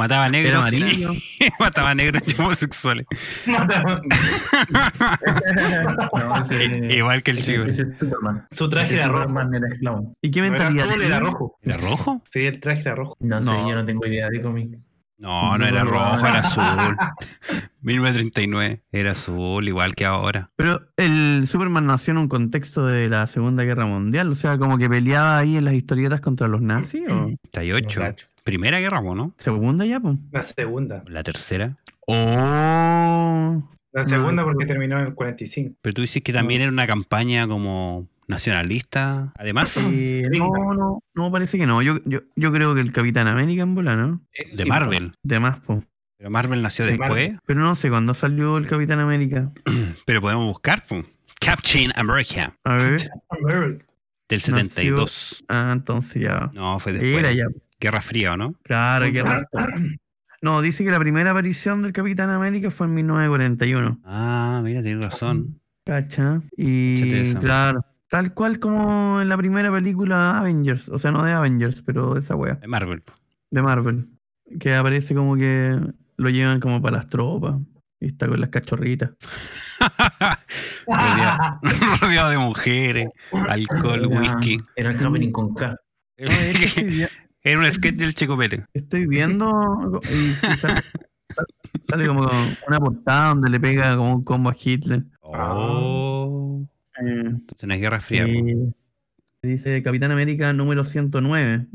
Mataba 0.00 0.26
¿Era 0.28 0.30
negros 0.32 0.54
amarillo? 0.64 1.10
mataba 1.60 1.94
negros 1.94 2.22
y 2.26 2.40
homosexuales. 2.40 3.06
No, 6.12 6.38
ese- 6.40 6.96
Igual 6.96 7.22
que 7.22 7.30
el 7.32 7.42
chico. 7.42 7.64
ese 7.64 7.82
es 7.82 7.88
Superman. 7.98 8.46
Su 8.50 8.68
traje 8.68 8.94
era 8.94 9.06
rojo. 9.08 9.22
Superman 9.22 9.54
era 9.54 9.68
esclavo. 9.68 10.14
¿Y 10.22 10.30
qué 10.30 10.40
No 10.40 10.46
era 10.46 10.54
mentalidad 10.58 10.86
azul, 10.86 11.00
tenía? 11.00 11.16
era 11.16 11.20
rojo. 11.26 11.58
¿Era 11.62 11.76
rojo? 11.76 12.22
Sí, 12.30 12.46
el 12.46 12.60
traje 12.60 12.80
era 12.82 12.94
rojo. 12.94 13.16
No 13.20 13.40
sé, 13.42 13.50
No. 13.50 13.68
yo 13.68 13.74
no 13.74 13.84
tengo 13.84 14.06
idea 14.06 14.28
de 14.30 14.40
cómics. 14.40 14.86
No, 15.18 15.58
no 15.58 15.66
era 15.66 15.84
rojo, 15.84 16.26
era 16.26 16.38
azul. 16.40 16.96
1939. 17.82 18.82
Era 18.90 19.10
azul, 19.10 19.68
igual 19.68 19.94
que 19.94 20.06
ahora. 20.06 20.50
Pero 20.56 20.80
el 20.96 21.46
Superman 21.46 21.86
nació 21.86 22.12
en 22.12 22.18
un 22.18 22.28
contexto 22.28 22.86
de 22.86 23.08
la 23.10 23.26
Segunda 23.26 23.62
Guerra 23.64 23.84
Mundial, 23.84 24.30
o 24.30 24.34
sea, 24.34 24.56
como 24.56 24.78
que 24.78 24.88
peleaba 24.88 25.36
ahí 25.38 25.56
en 25.58 25.66
las 25.66 25.74
historietas 25.74 26.22
contra 26.22 26.48
los 26.48 26.62
nazis, 26.62 27.02
o 27.10 27.30
38. 27.52 28.00
Primera 28.44 28.80
guerra, 28.80 29.00
¿no? 29.00 29.34
segunda 29.36 29.84
ya, 29.84 30.00
pues. 30.00 30.16
La 30.32 30.42
segunda. 30.42 31.04
La 31.06 31.22
tercera. 31.22 31.76
Oh, 32.06 33.62
La 33.92 34.08
segunda 34.08 34.42
porque 34.44 34.66
terminó 34.66 34.98
en 34.98 35.06
el 35.06 35.14
45. 35.14 35.76
Pero 35.80 35.94
tú 35.94 36.02
dices 36.02 36.22
que 36.22 36.32
también 36.32 36.62
era 36.62 36.70
una 36.70 36.86
campaña 36.86 37.46
como 37.46 38.08
nacionalista. 38.26 39.32
Además, 39.36 39.76
eh, 39.76 40.28
no, 40.32 40.74
no, 40.74 41.02
no, 41.14 41.32
parece 41.32 41.58
que 41.58 41.66
no. 41.66 41.82
Yo, 41.82 41.98
yo, 42.04 42.20
yo 42.36 42.52
creo 42.52 42.74
que 42.74 42.80
el 42.80 42.92
Capitán 42.92 43.28
América 43.28 43.62
en 43.62 43.74
bola, 43.74 43.96
¿no? 43.96 44.22
Eso 44.32 44.56
de 44.56 44.62
sí, 44.62 44.68
Marvel. 44.68 45.12
De 45.22 45.40
más, 45.40 45.60
po. 45.60 45.84
Pero 46.16 46.30
Marvel 46.30 46.62
nació 46.62 46.84
Sí, 46.84 46.90
después. 46.92 47.10
Marvel. 47.10 47.38
Pero 47.46 47.60
no 47.60 47.74
sé 47.74 47.90
cuándo 47.90 48.14
salió 48.14 48.56
el 48.58 48.66
Capitán 48.66 49.00
América. 49.00 49.50
Pero 50.06 50.20
podemos 50.20 50.46
buscar, 50.46 50.82
pues. 50.88 51.04
Captain 51.40 51.90
America. 51.96 52.56
A 52.64 52.74
ver. 52.76 53.10
America. 53.28 53.86
Del 54.28 54.40
72. 54.40 55.44
Ah, 55.48 55.70
entonces 55.72 56.22
ya. 56.22 56.50
No, 56.52 56.78
fue 56.78 56.92
después. 56.92 57.16
Era 57.16 57.32
ya. 57.32 57.46
Guerra 57.80 58.00
Fría, 58.00 58.34
¿o 58.34 58.36
no? 58.36 58.54
Claro, 58.62 59.06
más. 59.24 59.44
No, 60.42 60.60
dice 60.62 60.84
que 60.84 60.90
la 60.90 60.98
primera 60.98 61.30
aparición 61.32 61.82
del 61.82 61.92
Capitán 61.92 62.30
América 62.30 62.70
fue 62.70 62.86
en 62.86 62.94
1941. 62.94 64.00
Ah, 64.04 64.60
mira, 64.62 64.82
tienes 64.82 65.04
razón. 65.04 65.60
¿Cacha? 65.84 66.42
Y 66.56 67.34
claro, 67.34 67.84
tal 68.08 68.32
cual 68.34 68.58
como 68.58 69.20
en 69.20 69.28
la 69.28 69.36
primera 69.36 69.70
película 69.72 70.38
Avengers, 70.38 70.88
o 70.88 70.98
sea, 70.98 71.10
no 71.10 71.24
de 71.24 71.32
Avengers, 71.32 71.82
pero 71.82 72.14
de 72.14 72.20
esa 72.20 72.36
wea, 72.36 72.54
De 72.54 72.68
Marvel. 72.68 73.02
de 73.50 73.62
Marvel, 73.62 74.08
que 74.58 74.74
aparece 74.74 75.14
como 75.14 75.36
que 75.36 75.78
lo 76.16 76.28
llevan 76.30 76.60
como 76.60 76.80
para 76.80 76.98
las 76.98 77.08
tropas 77.08 77.56
y 77.98 78.06
está 78.06 78.28
con 78.28 78.40
las 78.40 78.50
cachorritas. 78.50 79.10
rodeado, 80.86 81.60
rodeado 82.02 82.30
de 82.30 82.38
mujeres, 82.38 83.08
alcohol, 83.48 83.98
Era- 83.98 84.08
whisky. 84.08 84.58
Era 84.76 84.90
el 84.90 85.32
con 85.32 85.54
K. 85.54 85.76
Era 87.42 87.58
un 87.58 87.70
sketch 87.70 87.96
del 87.96 88.14
Checopete. 88.14 88.64
estoy 88.74 89.06
viendo 89.06 90.00
y 90.10 90.32
sale, 90.56 90.82
sale 91.88 92.06
como 92.06 92.28
una 92.68 92.78
portada 92.80 93.28
donde 93.30 93.50
le 93.50 93.58
pega 93.60 93.96
como 93.96 94.14
un 94.16 94.24
combo 94.24 94.50
a 94.50 94.56
Hitler. 94.62 95.04
Oh. 95.22 96.62
Eh, 97.00 97.22
Entonces 97.26 97.66
no 97.68 97.74
es 97.74 97.80
Guerra 97.80 98.00
Fría. 98.00 98.28
y 98.28 98.72
dice 99.42 99.82
Capitán 99.82 100.10
América 100.10 100.52
número 100.52 100.84
109. 100.84 101.66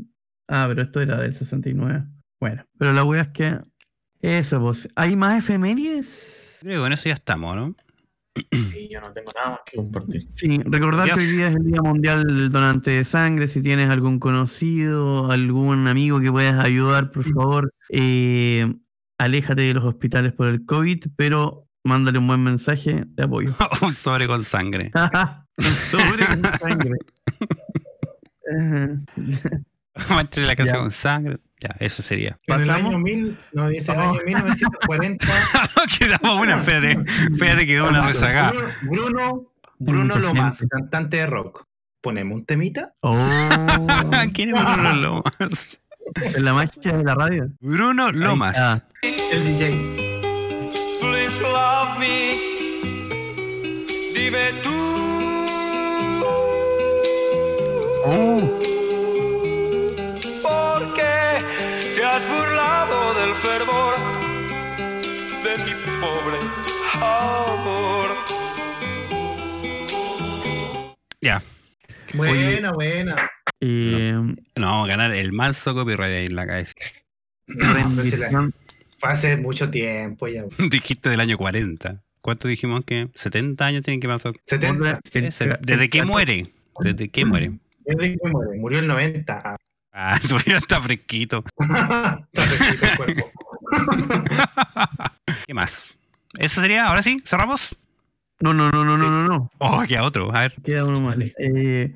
Ah, 0.48 0.66
pero 0.68 0.82
esto 0.82 1.00
era 1.00 1.20
del 1.20 1.32
69. 1.32 2.04
Bueno, 2.38 2.64
pero 2.78 2.92
la 2.92 3.02
wea 3.02 3.22
es 3.22 3.28
que 3.28 3.58
eso, 4.20 4.60
pues, 4.60 4.88
¿hay 4.94 5.16
más 5.16 5.38
efemérides? 5.38 6.58
Creo 6.62 6.78
que 6.80 6.84
con 6.84 6.92
eso 6.92 7.08
ya 7.08 7.14
estamos, 7.14 7.56
¿no? 7.56 7.74
Y 8.50 8.88
yo 8.88 9.00
no 9.00 9.12
tengo 9.12 9.30
nada 9.34 9.50
más 9.50 9.60
que 9.66 9.76
compartir. 9.76 10.28
Sí, 10.34 10.60
recordar 10.64 11.06
que 11.14 11.20
hoy 11.20 11.26
día 11.26 11.48
es 11.48 11.56
el 11.56 11.64
Día 11.64 11.80
Mundial 11.82 12.24
del 12.24 12.50
Donante 12.50 12.90
de 12.90 13.04
Sangre. 13.04 13.48
Si 13.48 13.62
tienes 13.62 13.88
algún 13.90 14.18
conocido, 14.18 15.30
algún 15.30 15.86
amigo 15.88 16.20
que 16.20 16.30
puedas 16.30 16.62
ayudar, 16.64 17.10
por 17.10 17.24
favor, 17.24 17.72
eh, 17.90 18.72
aléjate 19.18 19.62
de 19.62 19.74
los 19.74 19.84
hospitales 19.84 20.32
por 20.32 20.48
el 20.48 20.64
COVID, 20.66 21.06
pero 21.16 21.66
mándale 21.84 22.18
un 22.18 22.26
buen 22.26 22.42
mensaje 22.42 23.04
de 23.06 23.22
apoyo. 23.24 23.54
un 23.82 23.92
sobre 23.92 24.26
con 24.26 24.42
sangre. 24.44 24.90
Sobre 25.90 26.26
con 26.26 26.42
sangre. 26.60 26.98
Muestre 30.10 30.44
la 30.46 30.54
casa 30.54 30.72
Ya. 30.72 30.78
con 30.78 30.90
sangre. 30.90 31.38
Ya, 31.60 31.74
eso 31.80 32.02
sería. 32.02 32.38
En 32.46 32.60
el 32.60 32.66
¿Pasamos? 32.66 32.90
año 32.94 32.98
1000, 32.98 33.38
no, 33.52 33.68
dice 33.68 33.92
el 33.92 33.98
Oh. 33.98 34.02
año 34.02 34.20
1940. 34.24 35.26
Quedamos 35.98 36.42
una, 36.42 36.58
espérate. 36.58 36.98
Espérate, 37.32 37.66
quedó 37.66 37.88
una 37.88 38.06
rezagada. 38.06 38.52
Bruno, 38.82 39.52
Bruno, 39.78 40.18
Lomas, 40.18 40.64
cantante 40.70 41.16
de 41.18 41.26
rock. 41.26 41.64
Ponemos 42.02 42.36
un 42.36 42.44
temita. 42.44 42.92
Oh, 43.00 43.10
¿Quién 44.34 44.54
es 44.54 44.62
Bruno 44.62 44.92
Lomas? 45.02 45.80
en 46.22 46.44
la 46.44 46.54
magia 46.54 46.92
de 46.92 47.02
la 47.04 47.14
radio. 47.14 47.48
Bruno 47.60 48.06
Ahí 48.06 48.12
Lomas. 48.12 48.82
El 49.02 49.44
DJ. 49.44 49.70
Please 51.00 51.40
love 51.40 51.98
me. 51.98 52.32
Dime 54.14 54.52
tú. 54.62 54.70
Oh, 58.08 58.55
fervor 63.58 63.94
de 65.44 65.64
mi 65.64 65.72
pobre 66.00 66.38
amor? 67.00 68.10
Ya. 71.22 71.42
Buena, 72.14 72.72
buena. 72.72 73.14
eh, 73.60 74.12
No, 74.56 74.66
vamos 74.66 74.88
a 74.88 74.90
ganar 74.90 75.12
el 75.14 75.32
manso 75.32 75.72
copyright 75.72 76.12
ahí 76.14 76.26
en 76.26 76.36
la 76.36 76.46
cabeza. 76.46 76.72
Fue 78.98 79.10
hace 79.10 79.36
mucho 79.36 79.70
tiempo 79.70 80.28
ya. 80.28 80.44
Dijiste 80.70 81.08
del 81.10 81.20
año 81.20 81.36
40. 81.38 82.02
¿Cuánto 82.20 82.48
dijimos 82.48 82.84
que? 82.84 83.08
70 83.14 83.64
años 83.64 83.82
tienen 83.82 84.00
que 84.00 84.08
pasar. 84.08 84.32
70. 84.42 85.00
El- 85.12 85.24
Ese- 85.26 85.48
¿Desde 85.60 85.88
qué 85.88 86.04
muere? 86.04 86.46
¿Desde 86.80 87.08
qué 87.08 87.24
muere? 87.24 87.52
Desde 87.84 88.18
que 88.18 88.28
muere. 88.28 88.58
Murió 88.58 88.78
el 88.80 88.88
90. 88.88 89.56
Ah, 89.98 90.20
tu 90.28 90.36
vida 90.44 90.58
está 90.58 90.78
fresquito. 90.78 91.42
Está 91.58 92.26
fresquito 92.34 92.86
el 92.86 92.96
cuerpo. 92.98 93.30
¿Qué 95.46 95.54
más? 95.54 95.96
¿Eso 96.38 96.60
sería? 96.60 96.84
¿Ahora 96.86 97.02
sí? 97.02 97.22
¿Cerramos? 97.24 97.74
No, 98.40 98.52
no, 98.52 98.70
no, 98.70 98.84
no, 98.84 98.98
no, 98.98 99.08
no, 99.08 99.26
no. 99.26 99.50
Oh, 99.56 99.82
queda 99.88 100.02
otro. 100.02 100.34
A 100.36 100.42
ver. 100.42 100.52
Queda 100.62 100.84
uno 100.84 101.00
más. 101.00 101.16
Eh, 101.38 101.94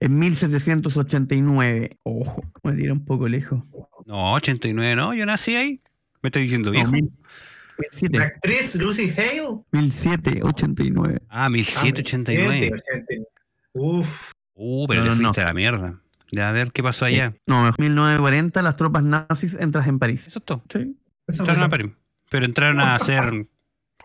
en 0.00 0.18
1789. 0.18 1.98
Ojo, 2.04 2.42
me 2.62 2.72
tiré 2.72 2.92
un 2.92 3.04
poco 3.04 3.28
lejos. 3.28 3.62
No, 4.06 4.32
89 4.32 4.96
no. 4.96 5.12
Yo 5.12 5.26
nací 5.26 5.54
ahí. 5.54 5.80
Me 6.22 6.28
estoy 6.28 6.44
diciendo 6.44 6.70
No, 6.70 6.72
viejo. 6.72 6.92
La 6.92 6.96
1007. 6.96 8.18
actriz 8.22 8.74
Lucy 8.76 9.10
Hale. 9.10 9.58
1789. 9.72 11.20
Ah, 11.28 11.50
1789. 11.50 12.70
1789. 12.70 13.26
Uf. 13.74 14.32
Uh, 14.54 14.86
pero 14.86 15.04
No, 15.04 15.10
no, 15.10 15.16
fuiste 15.16 15.42
a 15.42 15.44
la 15.44 15.52
mierda. 15.52 16.00
Ya, 16.30 16.48
a 16.48 16.52
ver 16.52 16.72
qué 16.72 16.82
pasó 16.82 17.04
allá. 17.04 17.34
No, 17.46 17.62
mejor. 17.62 17.78
1940, 17.80 18.62
las 18.62 18.76
tropas 18.76 19.04
nazis 19.04 19.56
entran 19.60 19.88
en 19.88 19.98
París. 19.98 20.26
Eso 20.26 20.38
es 20.40 20.44
todo. 20.44 20.62
Sí. 20.72 20.96
Eso 21.26 21.42
Entraron 21.42 21.62
a 21.62 21.68
París. 21.68 21.92
Pero 22.30 22.46
entraron 22.46 22.80
a 22.80 22.94
hacer. 22.96 23.46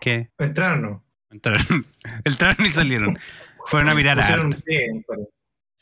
¿Qué? 0.00 0.30
Entraron, 0.38 0.82
no. 0.82 1.04
Entraron, 1.30 1.84
entraron 2.24 2.66
y 2.66 2.70
salieron. 2.70 3.18
Fueron 3.66 3.88
a 3.90 3.94
mirar 3.94 4.18
arte. 4.20 4.86
en 4.86 5.02
París. 5.02 5.26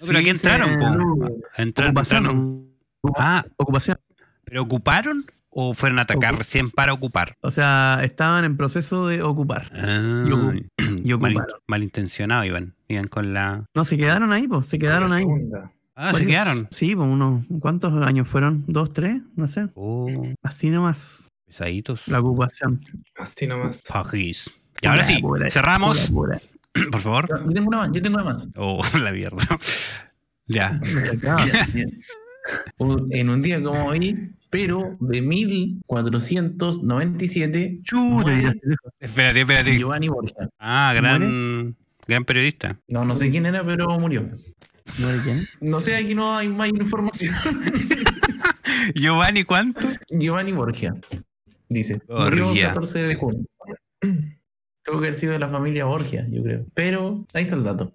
No, 0.01 0.07
pero 0.07 0.19
aquí 0.19 0.25
Sí, 0.27 0.31
entraron, 0.31 0.71
sí, 0.71 0.77
po. 0.79 0.91
no. 0.91 1.29
Entraron, 1.57 1.91
Ocupación. 1.91 2.25
entraron. 2.27 2.69
Ah, 3.17 3.45
Ocupación. 3.57 3.99
¿pero 4.45 4.63
ocuparon 4.63 5.25
o 5.51 5.75
fueron 5.75 5.99
a 5.99 6.03
atacar 6.03 6.37
recién 6.37 6.71
para 6.71 6.93
ocupar? 6.93 7.37
O 7.41 7.51
sea, 7.51 8.01
estaban 8.03 8.45
en 8.45 8.57
proceso 8.57 9.07
de 9.09 9.23
ocupar. 9.23 9.71
Ah, 9.75 10.25
Y 10.27 10.31
ocu- 10.31 10.69
y 11.05 11.15
mal, 11.15 11.33
ocuparon. 11.37 11.61
malintencionados 11.67 12.47
iban. 12.47 12.75
Iban 12.89 13.09
con 13.09 13.35
la. 13.35 13.65
No, 13.75 13.85
se 13.85 13.97
quedaron 13.97 14.33
ahí, 14.33 14.47
pues. 14.49 14.67
Se 14.67 14.79
quedaron 14.79 15.13
ahí. 15.13 15.23
segunda. 15.23 15.73
Ah, 16.01 16.13
se 16.13 16.25
quedaron. 16.25 16.69
Sí, 16.71 16.95
unos. 16.95 17.45
¿Cuántos 17.59 17.93
años 18.07 18.29
fueron? 18.29 18.63
¿Dos, 18.69 18.93
tres? 18.93 19.21
No 19.35 19.49
sé. 19.49 19.67
Oh, 19.75 20.07
Así 20.45 20.71
nomás. 20.71 21.29
Pesaditos. 21.45 22.07
La 22.07 22.21
ocupación. 22.21 22.81
Así 23.17 23.49
nomás. 23.49 23.83
París. 23.83 24.49
Y 24.81 24.87
ahora 24.87 25.03
sí, 25.03 25.19
Pura, 25.21 25.51
cerramos, 25.51 26.09
pura, 26.11 26.41
por 26.93 27.01
favor. 27.01 27.29
Yo 27.29 27.49
tengo 27.53 27.67
una 27.67 27.79
más, 27.79 27.91
yo 27.91 28.01
tengo 28.01 28.15
una 28.15 28.27
más. 28.27 28.47
Oh, 28.55 28.81
la 29.03 29.11
mierda. 29.11 29.39
ya. 30.47 30.79
En 33.11 33.29
un 33.29 33.43
día 33.43 33.63
como 33.63 33.89
hoy, 33.89 34.33
pero 34.49 34.97
de 35.01 35.21
1497, 35.21 37.81
Chuta, 37.83 38.03
muere 38.03 38.37
mira, 38.37 38.51
este 38.53 38.69
lejos. 38.69 38.91
Espérate, 39.01 39.41
espérate. 39.43 39.77
Giovanni 39.77 40.09
Borgia. 40.09 40.49
Ah, 40.59 40.95
gran, 40.97 41.77
gran 42.07 42.25
periodista. 42.25 42.79
No, 42.89 43.05
no 43.05 43.15
sé 43.17 43.31
quién 43.31 43.45
era, 43.45 43.63
pero 43.63 43.99
murió. 43.99 44.31
No 45.61 45.81
sé, 45.81 45.97
aquí 45.97 46.15
no 46.15 46.37
hay 46.37 46.49
más 46.49 46.69
información. 46.69 47.35
Giovanni, 48.95 49.45
¿cuánto? 49.45 49.89
Giovanni 50.09 50.53
Borgia, 50.53 50.95
dice. 51.69 52.01
Murió 52.09 52.27
el 52.29 52.43
Borgia. 52.43 52.67
14 52.69 52.99
de 53.03 53.15
junio. 53.15 53.45
Tuvo 54.01 55.01
que 55.01 55.07
haber 55.07 55.15
sido 55.15 55.33
de 55.33 55.39
la 55.39 55.49
familia 55.49 55.85
Borgia, 55.85 56.27
yo 56.31 56.43
creo. 56.43 56.65
Pero 56.75 57.27
ahí 57.33 57.45
está 57.45 57.57
el 57.57 57.65
dato. 57.65 57.93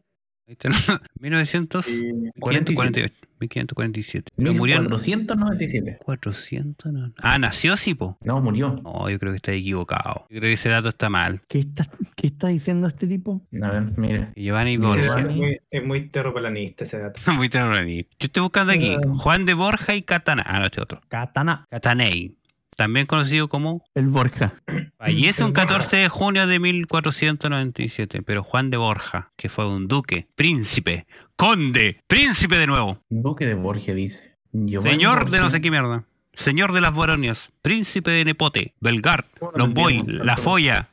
Ahí 0.48 0.54
está, 0.60 0.70
¿no? 0.70 1.00
1900, 1.20 1.88
1548, 1.88 3.14
1547. 3.40 4.32
Pero 4.36 4.54
murió 4.54 4.76
en 4.76 4.82
1497. 4.84 6.00
400. 6.04 6.92
no. 6.92 7.14
Ah, 7.22 7.40
nació, 7.40 7.78
sí, 7.78 7.94
po. 7.94 8.18
No, 8.24 8.42
murió. 8.42 8.76
No, 8.84 9.10
yo 9.10 9.18
creo 9.20 9.32
que 9.32 9.38
está 9.38 9.54
equivocado. 9.54 10.26
Yo 10.30 10.40
creo 10.40 10.50
que 10.50 10.54
ese 10.54 10.70
dato 10.70 10.90
está 10.90 11.10
mal. 11.10 11.42
¿Qué 11.48 11.60
está, 11.60 11.88
¿Qué 12.16 12.28
está 12.28 12.48
diciendo 12.48 12.88
este 12.88 13.08
tipo? 13.08 13.42
A 13.62 13.70
ver, 13.70 13.98
mira. 13.98 14.34
Giovanni 14.36 14.78
Borja. 14.78 15.20
Es 15.22 15.36
muy, 15.36 15.60
es 15.72 15.86
muy 15.86 16.10
terraplanista 16.10 16.84
ese 16.84 17.00
dato. 17.00 17.22
Muy 17.34 17.50
terrorífico. 17.50 18.10
Yo 18.20 18.26
estoy 18.26 18.44
buscando 18.44 18.74
aquí 18.74 18.96
Juan 19.18 19.46
de 19.46 19.54
Borja 19.54 19.96
y 19.96 20.04
Catana. 20.04 20.44
Ah, 20.46 20.60
no, 20.60 20.66
este 20.66 20.82
otro. 20.82 21.02
Katana. 21.08 21.66
Catanei. 21.70 22.38
También 22.76 23.06
conocido 23.06 23.48
como. 23.50 23.84
El 23.96 24.08
Borja. 24.08 24.54
Fallece 24.98 25.44
un 25.44 25.54
14 25.54 25.98
de 25.98 26.10
junio 26.10 26.48
de 26.48 26.60
1497. 26.60 28.22
Pero 28.22 28.44
Juan 28.44 28.70
de 28.70 28.78
Borja, 28.78 29.32
que 29.36 29.50
fue 29.50 29.68
un 29.68 29.88
duque, 29.88 30.28
príncipe, 30.36 31.06
conde, 31.36 32.02
príncipe 32.08 32.58
de 32.58 32.68
nuevo. 32.68 33.00
Duque 33.10 33.46
de 33.46 33.56
Borgia 33.56 33.94
dice. 33.94 34.36
Giovanni 34.52 34.94
Señor 34.94 35.30
de 35.32 35.40
no 35.40 35.50
sé 35.50 35.62
qué 35.62 35.72
mierda. 35.72 36.04
Señor 36.34 36.74
de 36.74 36.82
las 36.82 36.94
Boronias. 36.94 37.52
Príncipe 37.62 38.12
de 38.12 38.26
Nepote. 38.26 38.74
Belgar. 38.80 39.26
Lomboy. 39.56 40.04
La 40.06 40.38
Folla. 40.38 40.88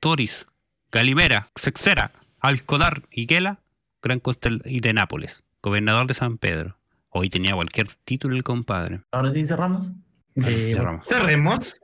Toris. 0.00 0.46
Calimera. 0.90 1.48
Sexera. 1.54 2.10
Alcodar. 2.40 3.02
Higuela. 3.10 3.60
Gran 4.02 4.18
Costel 4.18 4.62
y 4.64 4.80
de 4.80 4.92
Nápoles. 4.92 5.44
Gobernador 5.62 6.06
de 6.06 6.14
San 6.14 6.38
Pedro. 6.38 6.76
Hoy 7.10 7.30
tenía 7.30 7.54
cualquier 7.54 7.88
título 8.04 8.34
el 8.34 8.42
compadre. 8.42 9.00
Ahora 9.12 9.30
sí 9.30 9.46
cerramos. 9.46 9.92
Eh, 10.36 10.72
Cerramos. 10.74 11.06
Cerremos. 11.06 11.76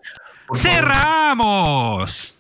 ¡Cerramos! 0.55 2.35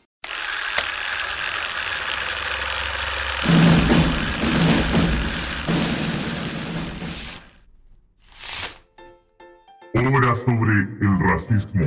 Obra 9.94 10.34
sobre 10.34 10.72
el 10.72 11.18
racismo. 11.20 11.84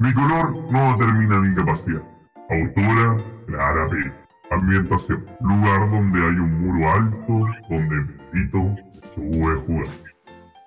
Mi 0.00 0.12
color 0.12 0.54
no 0.72 0.96
determina 0.96 1.38
mi 1.38 1.54
capacidad. 1.54 2.02
Autora 2.50 3.22
Clara 3.46 3.88
P. 3.88 4.12
Ambientación. 4.50 5.24
Lugar 5.40 5.88
donde 5.90 6.18
hay 6.18 6.34
un 6.34 6.60
muro 6.60 6.90
alto 6.90 7.46
donde 7.70 8.12
Pedrito 8.32 8.76
sube 9.14 9.52
a 9.52 9.56
jugar. 9.66 9.86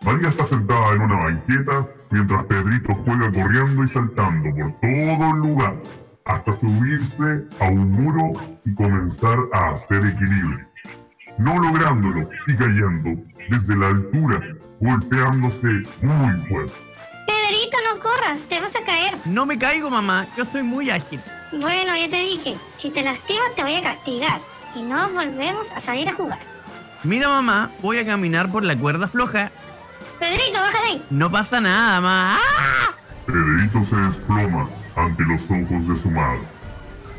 María 0.04 0.30
está 0.30 0.46
sentada 0.46 0.94
en 0.94 1.02
una 1.02 1.16
banqueta 1.16 1.88
mientras 2.12 2.44
Pedrito 2.46 2.94
juega 2.94 3.32
corriendo 3.32 3.84
y 3.84 3.88
saltando 3.88 4.50
por 4.56 4.72
todo 4.82 5.32
el 5.32 5.38
lugar 5.38 5.76
hasta 6.26 6.54
subirse 6.54 7.46
a 7.60 7.70
un 7.70 7.92
muro 7.92 8.34
y 8.66 8.74
comenzar 8.74 9.38
a 9.54 9.70
hacer 9.70 10.06
equilibrio. 10.06 10.66
No 11.38 11.60
lográndolo 11.60 12.30
y 12.48 12.56
cayendo 12.56 13.22
desde 13.50 13.76
la 13.76 13.88
altura, 13.88 14.42
golpeándose 14.80 15.84
muy 16.02 16.40
fuerte. 16.48 16.74
Pedrito, 17.28 17.78
no 17.94 18.02
corras, 18.02 18.40
te 18.50 18.60
vas 18.60 18.76
a 18.76 18.86
caer. 18.86 19.14
No 19.26 19.46
me 19.46 19.58
caigo, 19.58 19.90
mamá. 19.90 20.26
Yo 20.38 20.46
soy 20.46 20.64
muy 20.64 20.90
ágil. 20.90 21.20
Bueno, 21.52 21.96
ya 21.96 22.10
te 22.10 22.18
dije, 22.18 22.56
si 22.78 22.90
te 22.90 23.04
lastimas 23.04 23.54
te 23.56 23.64
voy 23.64 23.76
a 23.76 23.84
castigar 23.84 24.40
y 24.76 24.82
no 24.82 25.10
volvemos 25.10 25.68
a 25.76 25.82
salir 25.82 26.10
a 26.10 26.14
jugar. 26.14 26.40
Mira, 27.04 27.30
mamá, 27.30 27.70
voy 27.82 28.00
a 28.00 28.06
caminar 28.06 28.50
por 28.50 28.64
la 28.64 28.76
cuerda 28.76 29.08
floja. 29.08 29.52
Pedrito, 30.20 30.60
baja 30.60 30.82
de 30.82 30.88
ahí. 30.88 31.06
No 31.10 31.32
pasa 31.32 31.62
nada, 31.62 32.02
mamá. 32.02 32.38
¡Ah! 32.58 32.92
Pedrito 33.26 33.84
se 33.84 33.96
desploma 33.96 34.70
ante 34.96 35.24
los 35.24 35.42
ojos 35.44 35.88
de 35.88 35.98
su 36.02 36.10
madre, 36.12 36.42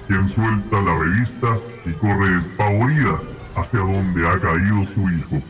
quien 0.06 0.28
suelta 0.28 0.80
la 0.80 0.98
revista 0.98 1.58
y 1.84 1.92
corre 1.92 2.30
despavorida 2.36 3.18
hacia 3.56 3.80
donde 3.80 4.28
ha 4.28 4.38
caído 4.38 4.84
su 4.94 5.10
hijo. 5.10 5.42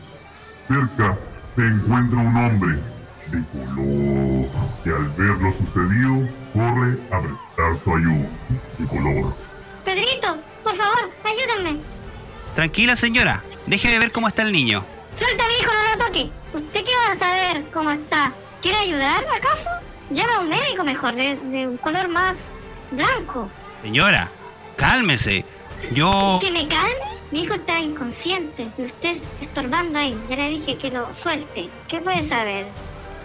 Cerca 0.67 1.17
se 1.55 1.61
encuentra 1.67 2.19
un 2.19 2.35
hombre 2.35 2.79
de 3.27 3.43
color 3.51 4.49
que 4.83 4.89
al 4.89 5.07
ver 5.17 5.37
lo 5.41 5.51
sucedido 5.53 6.29
corre 6.53 6.97
a 7.11 7.21
prestar 7.21 7.77
su 7.83 7.95
ayuda. 7.95 8.29
De 8.77 8.87
color. 8.87 9.35
Pedrito, 9.85 10.37
por 10.63 10.75
favor, 10.75 11.09
ayúdame. 11.23 11.79
Tranquila, 12.55 12.95
señora. 12.95 13.43
Déjeme 13.67 13.99
ver 13.99 14.11
cómo 14.11 14.27
está 14.27 14.41
el 14.41 14.51
niño. 14.51 14.83
Suelta 15.17 15.43
mi 15.47 15.53
hijo, 15.55 15.71
no 15.73 15.95
lo 15.95 16.05
toque. 16.05 16.29
¿Usted 16.53 16.85
qué 16.85 16.91
va 16.95 17.13
a 17.13 17.19
saber 17.19 17.63
cómo 17.73 17.91
está? 17.91 18.31
¿Quiere 18.61 18.77
ayudar, 18.77 19.23
acaso? 19.35 19.69
Llama 20.09 20.35
a 20.35 20.39
un 20.39 20.49
médico 20.49 20.83
mejor, 20.83 21.15
de, 21.15 21.35
de 21.37 21.67
un 21.67 21.77
color 21.77 22.07
más 22.07 22.53
blanco. 22.91 23.49
Señora, 23.81 24.29
cálmese. 24.75 25.43
Yo... 25.91 26.39
¿Que 26.41 26.51
me 26.51 26.67
calme? 26.67 27.17
Mi 27.31 27.43
hijo 27.43 27.55
está 27.55 27.79
inconsciente 27.79 28.67
y 28.77 28.83
usted 28.83 29.17
estorbando 29.41 29.99
ahí. 29.99 30.17
Ya 30.29 30.35
le 30.37 30.49
dije 30.49 30.77
que 30.77 30.91
lo 30.91 31.13
suelte. 31.13 31.69
¿Qué 31.87 31.99
puede 31.99 32.27
saber? 32.27 32.65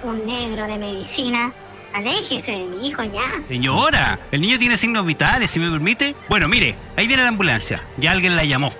Un 0.03 0.26
negro 0.26 0.66
de 0.66 0.78
medicina. 0.78 1.53
Aléjese 1.95 2.53
de 2.53 2.64
mi 2.64 2.88
hijo 2.88 3.03
ya. 3.05 3.40
Señora, 3.49 4.18
el 4.30 4.40
niño 4.40 4.59
tiene 4.59 4.76
signos 4.76 5.07
vitales, 5.07 5.51
si 5.51 5.61
me 5.61 5.70
permite. 5.70 6.14
Bueno, 6.28 6.49
mire, 6.49 6.74
ahí 6.97 7.07
viene 7.07 7.22
la 7.22 7.28
ambulancia. 7.28 7.84
Ya 7.99 8.12
alguien 8.12 8.34
la 8.34 8.45
llamó. 8.45 8.72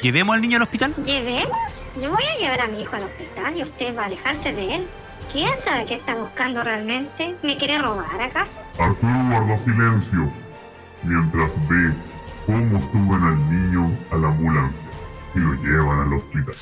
¿Llevemos 0.00 0.34
al 0.34 0.40
niño 0.40 0.56
al 0.56 0.62
hospital? 0.62 0.94
¿Llevemos? 1.04 1.58
Yo 2.00 2.10
voy 2.10 2.24
a 2.24 2.38
llevar 2.38 2.60
a 2.62 2.68
mi 2.68 2.80
hijo 2.80 2.96
al 2.96 3.02
hospital 3.02 3.56
y 3.56 3.62
usted 3.64 3.96
va 3.96 4.04
a 4.04 4.06
alejarse 4.06 4.52
de 4.52 4.76
él. 4.76 4.88
¿Quién 5.30 5.50
sabe 5.62 5.84
qué 5.84 5.94
está 5.94 6.14
buscando 6.14 6.62
realmente? 6.62 7.36
¿Me 7.42 7.56
quiere 7.58 7.78
robar 7.78 8.20
acaso? 8.20 8.60
Arturo 8.78 9.12
guarda 9.28 9.56
silencio 9.58 10.32
mientras 11.02 11.54
ve 11.68 11.92
cómo 12.46 12.80
suben 12.80 13.22
al 13.22 13.50
niño 13.50 13.98
a 14.10 14.16
la 14.16 14.28
ambulancia 14.28 14.80
y 15.34 15.38
lo 15.38 15.52
llevan 15.54 16.00
al 16.00 16.12
hospital. 16.14 16.54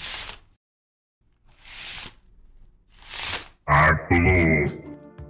Acto 3.67 4.15
2. 4.15 4.73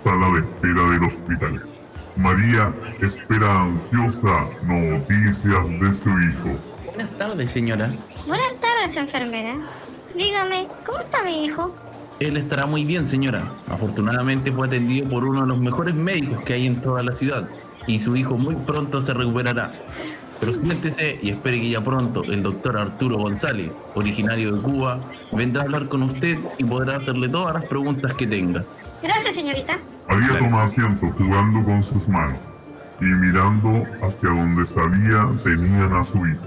Sala 0.03 0.31
de 0.33 0.39
espera 0.41 0.91
del 0.91 1.05
hospital. 1.05 1.63
María 2.17 2.73
espera 3.03 3.63
ansiosa 3.63 4.49
noticias 4.65 5.45
de 5.45 5.93
su 5.93 6.09
hijo. 6.21 6.59
Buenas 6.87 7.11
tardes, 7.19 7.51
señora. 7.51 7.91
Buenas 8.27 8.55
tardes, 8.61 8.70
enfermera. 8.85 9.57
Dígame, 10.17 10.67
¿cómo 10.87 10.99
está 11.01 11.23
mi 11.23 11.45
hijo? 11.45 11.75
Él 12.19 12.37
estará 12.37 12.67
muy 12.67 12.85
bien, 12.85 13.07
señora. 13.07 13.45
Afortunadamente 13.69 14.51
fue 14.53 14.67
atendido 14.67 15.09
por 15.09 15.25
uno 15.25 15.43
de 15.43 15.47
los 15.49 15.59
mejores 15.59 15.95
médicos 15.95 16.43
que 16.45 16.55
hay 16.55 16.67
en 16.67 16.81
toda 16.81 17.03
la 17.03 17.13
ciudad. 17.13 17.49
Y 17.87 17.99
su 17.99 18.17
hijo 18.17 18.37
muy 18.37 18.55
pronto 18.55 19.01
se 19.01 19.15
recuperará. 19.15 19.73
Pero 20.39 20.55
siéntese 20.55 21.19
y 21.23 21.31
espere 21.31 21.61
que 21.61 21.71
ya 21.71 21.83
pronto 21.83 22.25
el 22.25 22.43
doctor 22.43 22.79
Arturo 22.79 23.19
González, 23.19 23.81
originario 23.95 24.57
de 24.57 24.63
Cuba, 24.63 25.01
vendrá 25.33 25.63
a 25.63 25.65
hablar 25.67 25.89
con 25.89 26.03
usted 26.03 26.39
y 26.59 26.65
podrá 26.65 26.97
hacerle 26.97 27.29
todas 27.29 27.55
las 27.55 27.65
preguntas 27.67 28.15
que 28.15 28.27
tenga. 28.27 28.65
Gracias, 29.03 29.35
señorita. 29.35 29.79
María 30.09 30.39
toma 30.39 30.65
asiento 30.65 31.09
jugando 31.19 31.65
con 31.65 31.83
sus 31.83 32.09
manos 32.09 32.39
y 33.01 33.05
mirando 33.05 33.85
hacia 34.03 34.31
donde 34.31 34.67
sabía 34.67 35.29
tenían 35.45 35.93
a 35.93 36.05
su 36.05 36.27
hijo. 36.27 36.45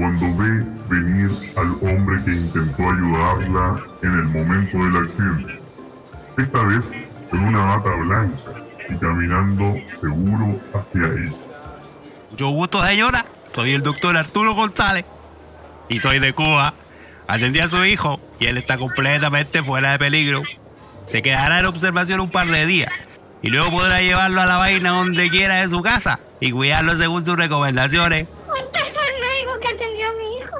Cuando 0.00 0.34
ve 0.34 0.64
venir 0.88 1.30
al 1.56 1.72
hombre 1.82 2.24
que 2.24 2.30
intentó 2.30 2.88
ayudarla 2.88 3.84
en 4.02 4.08
el 4.08 4.24
momento 4.28 4.78
del 4.78 4.96
accidente. 4.96 5.60
Esta 6.38 6.62
vez 6.62 6.90
con 7.28 7.40
una 7.40 7.76
bata 7.76 7.90
blanca 7.96 8.38
y 8.88 8.94
caminando 8.96 9.76
seguro 10.00 10.58
hacia 10.72 11.04
ella. 11.04 11.36
Mucho 12.30 12.48
gusto, 12.48 12.82
señora. 12.82 13.26
Soy 13.52 13.74
el 13.74 13.82
doctor 13.82 14.16
Arturo 14.16 14.54
González. 14.54 15.04
Y 15.90 15.98
soy 15.98 16.18
de 16.18 16.32
Cuba. 16.32 16.72
Atendí 17.28 17.60
a 17.60 17.68
su 17.68 17.84
hijo 17.84 18.20
y 18.38 18.46
él 18.46 18.56
está 18.56 18.78
completamente 18.78 19.62
fuera 19.62 19.92
de 19.92 19.98
peligro. 19.98 20.40
Se 21.04 21.20
quedará 21.20 21.58
en 21.58 21.66
observación 21.66 22.20
un 22.20 22.30
par 22.30 22.46
de 22.46 22.64
días. 22.64 22.90
Y 23.42 23.50
luego 23.50 23.70
podrá 23.70 23.98
llevarlo 23.98 24.40
a 24.40 24.46
la 24.46 24.56
vaina 24.56 24.92
donde 24.92 25.28
quiera 25.28 25.56
de 25.56 25.68
su 25.68 25.82
casa 25.82 26.20
y 26.40 26.52
cuidarlo 26.52 26.96
según 26.96 27.22
sus 27.26 27.36
recomendaciones. 27.36 28.28
¿Usted 29.40 29.48
fue 29.48 29.52
el 29.52 29.60
médico 29.60 29.60
que 29.60 29.68
atendió 29.68 30.08
a 30.08 30.12
mi 30.12 30.36
hijo? 30.36 30.56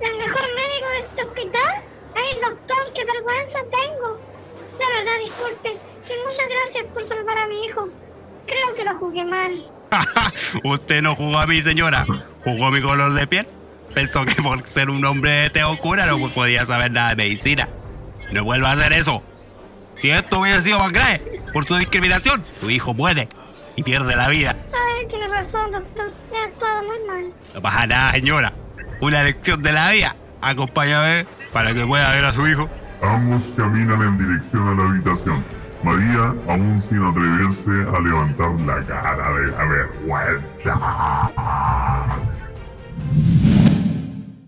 ¿El 0.00 0.16
mejor 0.18 0.42
médico 0.54 0.88
de 0.90 0.98
este 0.98 1.22
hospital? 1.22 1.82
Ay, 2.14 2.40
doctor, 2.40 2.92
qué 2.94 3.04
vergüenza 3.04 3.58
tengo. 3.70 4.20
La 4.78 4.98
verdad, 4.98 5.12
disculpe. 5.22 5.70
Y 5.70 6.26
muchas 6.26 6.48
gracias 6.48 6.84
por 6.92 7.02
salvar 7.02 7.38
a 7.38 7.46
mi 7.46 7.64
hijo. 7.64 7.88
Creo 8.46 8.74
que 8.74 8.84
lo 8.84 8.94
jugué 8.96 9.24
mal. 9.24 9.66
Usted 10.64 11.00
no 11.00 11.14
jugó 11.14 11.38
a 11.38 11.46
mi 11.46 11.62
señora, 11.62 12.04
jugó 12.42 12.70
mi 12.70 12.82
color 12.82 13.14
de 13.14 13.26
piel. 13.26 13.46
Pensó 13.94 14.26
que 14.26 14.42
por 14.42 14.66
ser 14.66 14.90
un 14.90 15.04
hombre 15.04 15.30
de 15.30 15.50
tez 15.50 15.64
oscura 15.64 16.06
no 16.06 16.28
podía 16.28 16.66
saber 16.66 16.90
nada 16.90 17.10
de 17.10 17.16
medicina. 17.16 17.68
No 18.32 18.44
vuelva 18.44 18.70
a 18.70 18.72
hacer 18.72 18.92
eso. 18.92 19.22
Si 19.96 20.10
esto 20.10 20.40
hubiera 20.40 20.60
sido 20.60 20.80
más 20.80 20.92
grave 20.92 21.42
por 21.52 21.66
su 21.66 21.76
discriminación, 21.76 22.44
su 22.60 22.70
hijo 22.70 22.92
muere 22.92 23.28
y 23.76 23.82
pierde 23.82 24.16
la 24.16 24.28
vida. 24.28 24.56
Tiene 25.08 25.28
razón, 25.28 25.70
doctor. 25.72 26.12
He 26.32 26.48
actuado 26.48 26.82
muy 26.84 26.96
mal. 27.06 27.32
No 27.54 27.62
pasa 27.62 27.86
nada, 27.86 28.10
señora. 28.10 28.52
Una 29.00 29.22
lección 29.22 29.62
de 29.62 29.72
la 29.72 29.90
vida. 29.90 30.16
Acompáñame 30.40 31.26
para 31.52 31.74
que 31.74 31.86
pueda 31.86 32.10
ver 32.10 32.24
a 32.24 32.32
su 32.32 32.46
hijo. 32.46 32.68
Ambos 33.02 33.48
caminan 33.56 34.02
en 34.02 34.18
dirección 34.18 34.66
a 34.68 34.74
la 34.74 34.90
habitación. 34.90 35.44
María, 35.82 36.34
aún 36.48 36.80
sin 36.80 37.02
atreverse 37.02 37.70
a 37.94 38.00
levantar 38.00 38.52
la 38.60 38.86
cara 38.86 39.32
de 39.34 39.46
la 39.48 39.64
vergüenza. 39.64 41.30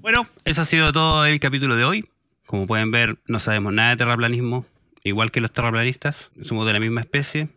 Bueno, 0.00 0.26
eso 0.44 0.62
ha 0.62 0.64
sido 0.64 0.92
todo 0.92 1.26
el 1.26 1.38
capítulo 1.40 1.76
de 1.76 1.84
hoy. 1.84 2.08
Como 2.46 2.66
pueden 2.66 2.90
ver, 2.90 3.18
no 3.26 3.38
sabemos 3.38 3.72
nada 3.72 3.90
de 3.90 3.96
terraplanismo. 3.96 4.64
Igual 5.04 5.30
que 5.30 5.40
los 5.40 5.52
terraplanistas, 5.52 6.30
somos 6.42 6.66
de 6.66 6.72
la 6.72 6.80
misma 6.80 7.00
especie. 7.02 7.48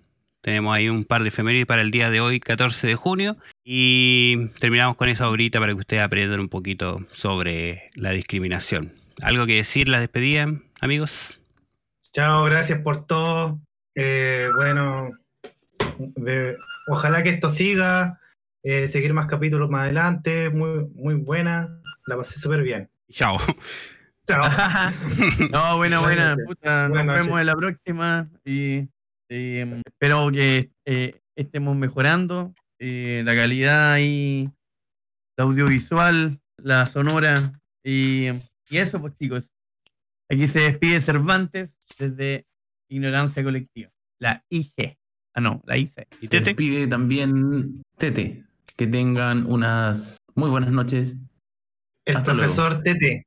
Tenemos 0.42 0.78
ahí 0.78 0.88
un 0.90 1.04
par 1.04 1.22
de 1.24 1.30
efemérides 1.30 1.66
para 1.66 1.82
el 1.82 1.92
día 1.92 2.10
de 2.10 2.22
hoy, 2.22 2.40
14 2.40 2.88
de 2.88 2.96
junio. 2.96 3.38
Y 3.64 4.48
terminamos 4.60 4.96
con 4.96 5.10
esa 5.10 5.30
horita 5.30 5.60
para 5.60 5.74
que 5.74 5.80
ustedes 5.80 6.04
aprendan 6.04 6.40
un 6.40 6.50
poquito 6.50 7.06
sobre 7.12 7.90
la 7.96 8.12
discriminación. 8.12 8.94
¿Algo 9.22 9.46
que 9.46 9.56
decir, 9.56 9.90
la 9.90 10.00
despedida, 10.00 10.48
amigos? 10.80 11.40
Chao, 12.14 12.46
gracias 12.46 12.80
por 12.80 13.06
todo. 13.06 13.60
Eh, 13.96 14.48
bueno, 14.56 15.12
de- 15.98 16.56
ojalá 16.88 17.22
que 17.22 17.30
esto 17.30 17.50
siga, 17.50 18.20
eh, 18.64 18.88
seguir 18.88 19.14
más 19.14 19.28
capítulos 19.28 19.70
más 19.70 19.82
adelante, 19.84 20.50
muy, 20.50 20.86
muy 20.96 21.16
buena, 21.16 21.68
la 22.06 22.16
pasé 22.16 22.40
súper 22.40 22.64
bien. 22.64 22.90
Chao. 23.12 23.38
Chao. 24.26 24.44
No, 25.52 25.78
buena, 25.78 26.00
buena. 26.00 26.38
Puta, 26.46 26.88
nos 26.88 27.06
vemos 27.08 27.40
en 27.42 27.46
la 27.46 27.56
próxima 27.56 28.30
y, 28.46 28.88
em, 29.30 29.82
espero 29.86 30.32
que 30.32 30.72
eh, 30.86 31.22
estemos 31.36 31.76
mejorando 31.76 32.54
eh, 32.80 33.22
la 33.26 33.36
calidad 33.36 33.98
y 34.00 34.50
la 35.38 35.46
audiovisual, 35.46 36.40
la 36.58 36.86
sonora 36.88 37.60
y, 37.84 38.28
y 38.70 38.78
eso, 38.78 39.00
pues 39.00 39.16
chicos. 39.18 39.50
Aquí 40.32 40.46
se 40.48 40.60
despide 40.60 41.02
Cervantes 41.02 41.72
desde 41.98 42.46
Ignorancia 42.90 43.44
Colectiva. 43.44 43.90
La 44.20 44.44
IG. 44.50 44.98
Ah, 45.34 45.42
no, 45.42 45.62
la 45.66 45.78
IC. 45.78 46.08
¿Y 46.22 46.28
Se 46.28 46.42
despide 46.42 46.88
también 46.88 47.82
Tete. 47.98 48.44
Que 48.76 48.88
tengan 48.88 49.46
unas 49.46 50.18
muy 50.36 50.50
buenas 50.50 50.72
noches. 50.72 51.18
El 52.06 52.18
Hasta 52.18 52.34
luego. 52.34 52.54
profesor 52.54 52.84
Tete. 52.84 53.26